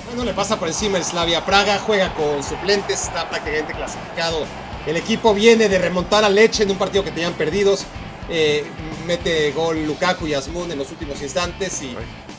Bueno, 0.08 0.24
le 0.24 0.34
pasa 0.34 0.58
por 0.58 0.68
encima 0.68 0.98
el 0.98 1.04
Slavia 1.04 1.46
Praga, 1.46 1.78
juega 1.78 2.12
con 2.16 2.44
suplentes, 2.44 3.04
está 3.04 3.30
prácticamente 3.30 3.72
clasificado. 3.74 4.48
El 4.88 4.98
equipo 4.98 5.36
viene 5.36 5.70
de 5.70 5.78
remontar 5.78 6.24
a 6.24 6.30
Leche 6.30 6.64
en 6.64 6.72
un 6.72 6.78
partido 6.80 7.04
que 7.04 7.12
tenían 7.12 7.34
perdidos. 7.34 7.86
Eh, 8.32 8.66
mete 9.06 9.52
gol 9.52 9.86
Lukaku 9.86 10.26
y 10.26 10.34
Asmun 10.34 10.72
en 10.72 10.80
los 10.80 10.90
últimos 10.90 11.22
instantes 11.22 11.84
y, 11.84 11.96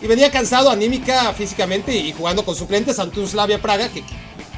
venía 0.09 0.33
cansado 0.33 0.71
anímica, 0.71 1.33
físicamente 1.35 1.95
y 1.95 2.13
jugando 2.13 2.45
con 2.45 2.57
suplentes 2.57 2.99
ante 2.99 3.21
un 3.21 3.29
Slavia 3.29 3.63
Praga 3.63 3.89
que 3.91 4.03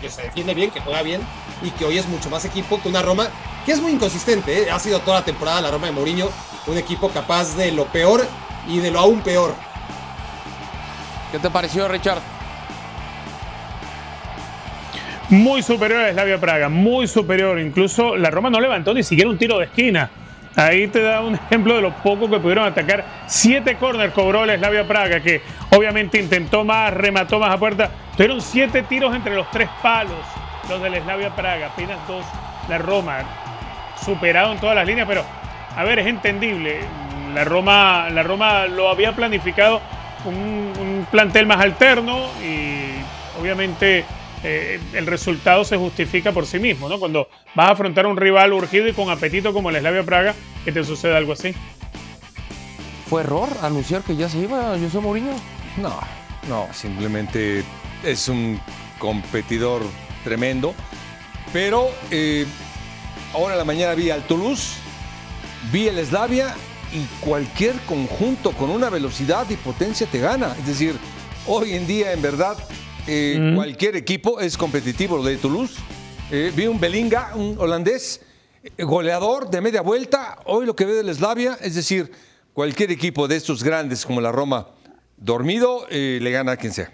se 0.08 0.22
defiende 0.22 0.54
bien, 0.54 0.70
que 0.70 0.80
juega 0.80 1.02
bien 1.02 1.20
y 1.62 1.70
que 1.70 1.84
hoy 1.84 1.98
es 1.98 2.06
mucho 2.08 2.30
más 2.30 2.44
equipo 2.44 2.80
que 2.80 2.88
una 2.88 3.02
Roma 3.02 3.28
que 3.64 3.72
es 3.72 3.80
muy 3.80 3.92
inconsistente. 3.92 4.62
¿eh? 4.62 4.70
Ha 4.70 4.78
sido 4.78 5.00
toda 5.00 5.20
la 5.20 5.24
temporada 5.24 5.60
la 5.60 5.70
Roma 5.70 5.86
de 5.86 5.92
Mourinho 5.92 6.28
un 6.66 6.76
equipo 6.76 7.10
capaz 7.10 7.56
de 7.56 7.72
lo 7.72 7.86
peor 7.86 8.26
y 8.68 8.78
de 8.78 8.90
lo 8.90 9.00
aún 9.00 9.20
peor. 9.20 9.54
¿Qué 11.32 11.38
te 11.38 11.50
pareció, 11.50 11.88
Richard? 11.88 12.18
Muy 15.28 15.62
superior 15.62 16.00
a 16.02 16.12
Slavia 16.12 16.40
Praga, 16.40 16.68
muy 16.68 17.08
superior. 17.08 17.58
Incluso 17.58 18.16
la 18.16 18.30
Roma 18.30 18.48
no 18.50 18.60
levantó 18.60 18.94
ni 18.94 19.02
siquiera 19.02 19.28
un 19.28 19.38
tiro 19.38 19.58
de 19.58 19.66
esquina. 19.66 20.10
Ahí 20.56 20.88
te 20.88 21.02
da 21.02 21.20
un 21.20 21.34
ejemplo 21.34 21.76
de 21.76 21.82
lo 21.82 21.92
poco 21.96 22.30
que 22.30 22.38
pudieron 22.38 22.64
atacar. 22.64 23.04
Siete 23.26 23.76
corners 23.76 24.14
cobró 24.14 24.44
el 24.44 24.58
Slavia 24.58 24.88
Praga, 24.88 25.20
que 25.20 25.42
obviamente 25.70 26.18
intentó 26.18 26.64
más, 26.64 26.92
remató 26.94 27.38
más 27.38 27.50
a 27.50 27.58
puerta. 27.58 27.90
Tuvieron 28.16 28.40
siete 28.40 28.82
tiros 28.82 29.14
entre 29.14 29.34
los 29.34 29.50
tres 29.50 29.68
palos, 29.82 30.24
los 30.68 30.82
del 30.82 31.02
Slavia 31.02 31.36
Praga, 31.36 31.66
apenas 31.66 31.98
dos 32.08 32.24
la 32.68 32.78
Roma 32.78 33.18
superado 34.04 34.52
en 34.52 34.58
todas 34.58 34.76
las 34.76 34.86
líneas, 34.86 35.06
pero 35.06 35.24
a 35.76 35.84
ver, 35.84 35.98
es 35.98 36.06
entendible. 36.06 36.80
La 37.34 37.44
Roma, 37.44 38.08
la 38.10 38.22
Roma 38.22 38.66
lo 38.66 38.88
había 38.88 39.12
planificado 39.12 39.80
un, 40.24 41.06
plantel 41.10 41.46
más 41.46 41.60
alterno 41.60 42.26
y 42.42 43.40
obviamente 43.40 44.04
eh, 44.46 44.80
el 44.92 45.06
resultado 45.06 45.64
se 45.64 45.76
justifica 45.76 46.32
por 46.32 46.46
sí 46.46 46.58
mismo, 46.58 46.88
¿no? 46.88 46.98
Cuando 46.98 47.28
vas 47.54 47.68
a 47.68 47.72
afrontar 47.72 48.04
a 48.04 48.08
un 48.08 48.16
rival 48.16 48.52
urgido 48.52 48.88
y 48.88 48.92
con 48.92 49.10
apetito 49.10 49.52
como 49.52 49.70
el 49.70 49.78
Slavia 49.78 50.02
Praga, 50.02 50.34
que 50.64 50.72
te 50.72 50.84
sucede 50.84 51.16
algo 51.16 51.32
así. 51.32 51.54
¿Fue 53.08 53.22
error 53.22 53.48
anunciar 53.62 54.02
que 54.02 54.16
ya 54.16 54.28
se 54.28 54.38
iba 54.38 54.76
José 54.78 54.98
Mourinho? 54.98 55.32
No, 55.76 56.00
no, 56.48 56.66
simplemente 56.72 57.62
es 58.04 58.28
un 58.28 58.60
competidor 58.98 59.82
tremendo, 60.24 60.74
pero 61.52 61.90
eh, 62.10 62.46
Ahora 63.36 63.52
en 63.52 63.58
la 63.58 63.64
mañana 63.66 63.94
vi 63.94 64.08
al 64.08 64.22
Toulouse, 64.22 64.78
vi 65.70 65.88
el 65.88 66.04
Slavia 66.04 66.54
y 66.90 67.04
cualquier 67.20 67.74
conjunto 67.80 68.52
con 68.52 68.70
una 68.70 68.88
velocidad 68.88 69.44
y 69.50 69.56
potencia 69.56 70.06
te 70.06 70.20
gana. 70.20 70.54
Es 70.58 70.66
decir, 70.66 70.96
hoy 71.46 71.74
en 71.74 71.86
día, 71.86 72.12
en 72.12 72.22
verdad, 72.22 72.56
eh, 73.06 73.52
cualquier 73.54 73.96
equipo 73.96 74.40
es 74.40 74.56
competitivo. 74.56 75.16
Lo 75.16 75.22
de 75.22 75.36
Toulouse, 75.36 75.74
eh, 76.30 76.52
vi 76.54 76.66
un 76.66 76.80
Belinga, 76.80 77.32
un 77.34 77.56
holandés, 77.58 78.20
eh, 78.62 78.82
goleador 78.82 79.48
de 79.50 79.60
media 79.60 79.80
vuelta. 79.80 80.38
Hoy 80.46 80.66
lo 80.66 80.74
que 80.74 80.84
ve 80.84 80.94
del 80.94 81.14
Slavia, 81.14 81.56
es 81.60 81.74
decir, 81.74 82.10
cualquier 82.52 82.90
equipo 82.90 83.28
de 83.28 83.36
estos 83.36 83.62
grandes 83.62 84.04
como 84.04 84.20
la 84.20 84.32
Roma 84.32 84.68
dormido 85.16 85.86
y 85.90 86.18
le 86.20 86.30
gana 86.30 86.52
a 86.52 86.56
quien 86.56 86.72
sea. 86.72 86.90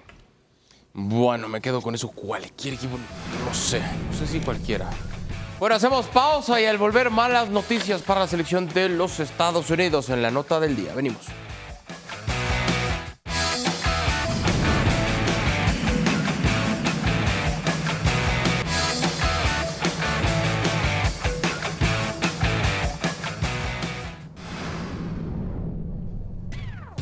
Bueno, 0.92 1.48
me 1.48 1.60
quedo 1.60 1.80
con 1.80 1.94
eso. 1.94 2.08
Cualquier 2.08 2.74
equipo, 2.74 2.98
no 3.46 3.54
sé, 3.54 3.80
no 3.80 4.16
sé 4.16 4.26
si 4.26 4.40
cualquiera. 4.40 4.90
Bueno, 5.58 5.76
hacemos 5.76 6.06
pausa 6.06 6.60
y 6.60 6.66
al 6.66 6.76
volver 6.76 7.10
malas 7.10 7.48
noticias 7.48 8.02
para 8.02 8.20
la 8.20 8.26
selección 8.26 8.68
de 8.68 8.88
los 8.88 9.20
Estados 9.20 9.70
Unidos 9.70 10.10
en 10.10 10.20
la 10.20 10.30
nota 10.30 10.60
del 10.60 10.76
día. 10.76 10.92
Venimos. 10.94 11.26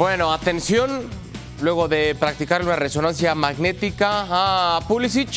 Bueno, 0.01 0.33
atención, 0.33 1.03
luego 1.61 1.87
de 1.87 2.15
practicar 2.15 2.63
una 2.63 2.75
resonancia 2.75 3.35
magnética 3.35 4.25
a 4.31 4.81
Pulisic, 4.89 5.29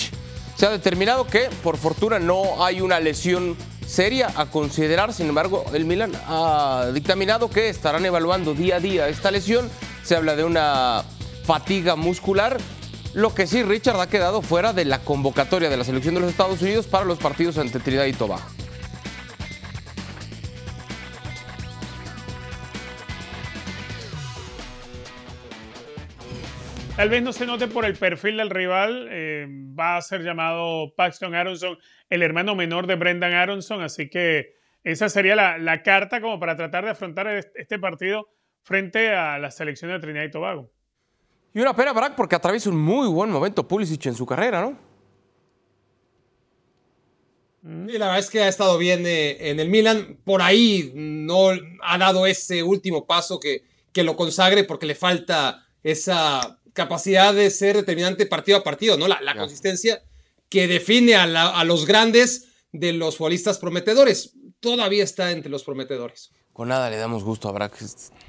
se 0.56 0.66
ha 0.66 0.70
determinado 0.70 1.28
que 1.28 1.50
por 1.62 1.76
fortuna 1.76 2.18
no 2.18 2.64
hay 2.64 2.80
una 2.80 3.02
lesión 3.02 3.58
seria 3.86 4.32
a 4.38 4.46
considerar, 4.46 5.12
sin 5.12 5.28
embargo, 5.28 5.66
el 5.74 5.84
Milan 5.84 6.14
ha 6.30 6.92
dictaminado 6.94 7.50
que 7.50 7.68
estarán 7.68 8.06
evaluando 8.06 8.54
día 8.54 8.78
a 8.78 8.80
día 8.80 9.10
esta 9.10 9.32
lesión, 9.32 9.70
se 10.02 10.16
habla 10.16 10.38
de 10.38 10.46
una 10.46 11.04
fatiga 11.44 11.98
muscular, 11.98 12.58
lo 13.14 13.36
que 13.36 13.48
sí 13.48 13.64
Richard 13.64 14.00
ha 14.00 14.08
quedado 14.08 14.42
fuera 14.42 14.72
de 14.72 14.86
la 14.86 15.00
convocatoria 15.00 15.70
de 15.70 15.76
la 15.76 15.84
selección 15.84 16.16
de 16.16 16.22
los 16.22 16.30
Estados 16.30 16.62
Unidos 16.62 16.88
para 16.88 17.04
los 17.04 17.18
partidos 17.18 17.58
ante 17.58 17.82
Trinidad 17.82 18.06
y 18.06 18.14
Tobago. 18.14 18.63
Tal 26.96 27.10
vez 27.10 27.24
no 27.24 27.34
se 27.34 27.48
note 27.48 27.68
por 27.68 27.86
el 27.86 27.96
perfil 27.96 28.38
del 28.38 28.52
rival. 28.52 29.08
eh, 29.10 29.48
va 29.50 29.98
a 29.98 30.02
ser 30.02 30.22
llamado 30.22 30.94
Paxton 30.96 31.34
Aronson, 31.34 31.78
el 32.08 32.22
hermano 32.22 32.54
menor 32.56 32.86
de 32.86 32.96
Brendan 32.96 33.34
Aronson. 33.34 33.82
Así 33.82 34.10
que 34.10 34.54
esa 34.84 35.10
sería 35.10 35.36
la, 35.36 35.58
la 35.58 35.82
carta 35.82 36.22
como 36.22 36.40
para 36.40 36.56
tratar 36.56 36.86
de 36.86 36.92
afrontar 36.92 37.28
este, 37.28 37.80
partido 37.80 38.30
frente 38.62 39.10
a 39.10 39.40
la 39.40 39.50
selección 39.50 39.90
de 39.92 40.00
Trinidad 40.00 40.26
y 40.26 40.32
Tobago. 40.32 40.72
Y 41.56 41.62
una 41.62 41.76
pena, 41.76 41.94
Barack, 41.94 42.16
porque 42.16 42.36
atraviesa 42.36 42.70
un 42.70 42.78
muy 42.78 43.08
buen 43.08 43.32
momento 43.32 43.68
Pulisic 43.68 44.06
en 44.06 44.16
su 44.16 44.26
carrera, 44.28 44.62
¿no? 44.62 44.78
Y 47.92 47.98
la 47.98 48.06
verdad 48.06 48.20
es 48.20 48.30
que 48.30 48.42
ha 48.42 48.48
estado 48.48 48.78
bien 48.78 49.06
eh, 49.08 49.50
en 49.50 49.60
el 49.60 49.70
Milan. 49.70 50.20
Por 50.24 50.44
ahí 50.44 50.92
no 50.94 51.50
ha 51.82 51.98
dado 51.98 52.28
ese 52.28 52.62
último 52.62 53.08
paso 53.08 53.40
que, 53.40 53.64
que 53.92 54.04
lo 54.04 54.16
consagre 54.16 54.64
porque 54.64 54.86
le 54.86 54.96
falta 54.96 55.66
esa 55.82 56.60
capacidad 56.74 57.34
de 57.34 57.50
ser 57.50 57.76
determinante 57.76 58.26
partido 58.26 58.58
a 58.58 58.64
partido, 58.64 58.98
¿no? 58.98 59.08
La, 59.08 59.22
la 59.22 59.36
consistencia 59.36 60.02
que 60.50 60.68
define 60.68 61.16
a, 61.16 61.26
la- 61.28 61.50
a 61.60 61.64
los 61.64 61.86
grandes 61.86 62.46
de 62.72 62.94
los 62.94 63.18
futbolistas 63.18 63.58
prometedores. 63.60 64.34
Todavía 64.60 65.04
está 65.04 65.32
entre 65.32 65.50
los 65.52 65.64
prometedores. 65.64 66.32
Con 66.54 66.68
nada 66.70 66.90
le 66.92 66.98
damos 66.98 67.24
gusto 67.24 67.50
a 67.50 67.52
Barack. 67.52 67.74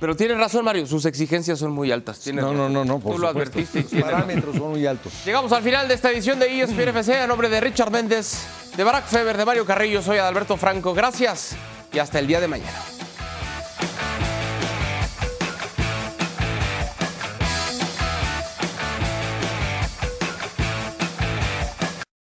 Pero 0.00 0.16
tiene 0.16 0.34
razón, 0.34 0.64
Mario, 0.64 0.86
sus 0.86 1.04
exigencias 1.04 1.58
son 1.58 1.72
muy 1.72 1.92
altas. 1.92 2.20
Tienes 2.20 2.42
No, 2.42 2.54
no, 2.54 2.70
no, 2.70 2.82
no. 2.82 2.98
Por 2.98 3.14
Tú 3.16 3.18
lo 3.18 3.28
supuesto. 3.28 3.50
advertiste. 3.58 3.80
Los 3.82 3.90
tienes 3.90 4.10
parámetros 4.10 4.56
son 4.56 4.70
muy 4.70 4.86
altos. 4.86 5.12
Llegamos 5.26 5.52
al 5.52 5.62
final 5.62 5.86
de 5.88 5.94
esta 5.94 6.10
edición 6.10 6.38
de 6.38 6.46
ESPN 6.62 6.88
FC. 6.88 7.16
A 7.18 7.26
nombre 7.26 7.50
de 7.50 7.60
Richard 7.60 7.90
Méndez, 7.90 8.46
de 8.76 8.82
Barack 8.82 9.06
Feber, 9.08 9.36
de 9.36 9.44
Mario 9.44 9.66
Carrillo, 9.66 10.00
soy 10.00 10.16
Adalberto 10.16 10.56
Franco. 10.56 10.94
Gracias 10.94 11.54
y 11.92 11.98
hasta 11.98 12.18
el 12.18 12.26
día 12.26 12.40
de 12.40 12.48
mañana. 12.48 12.82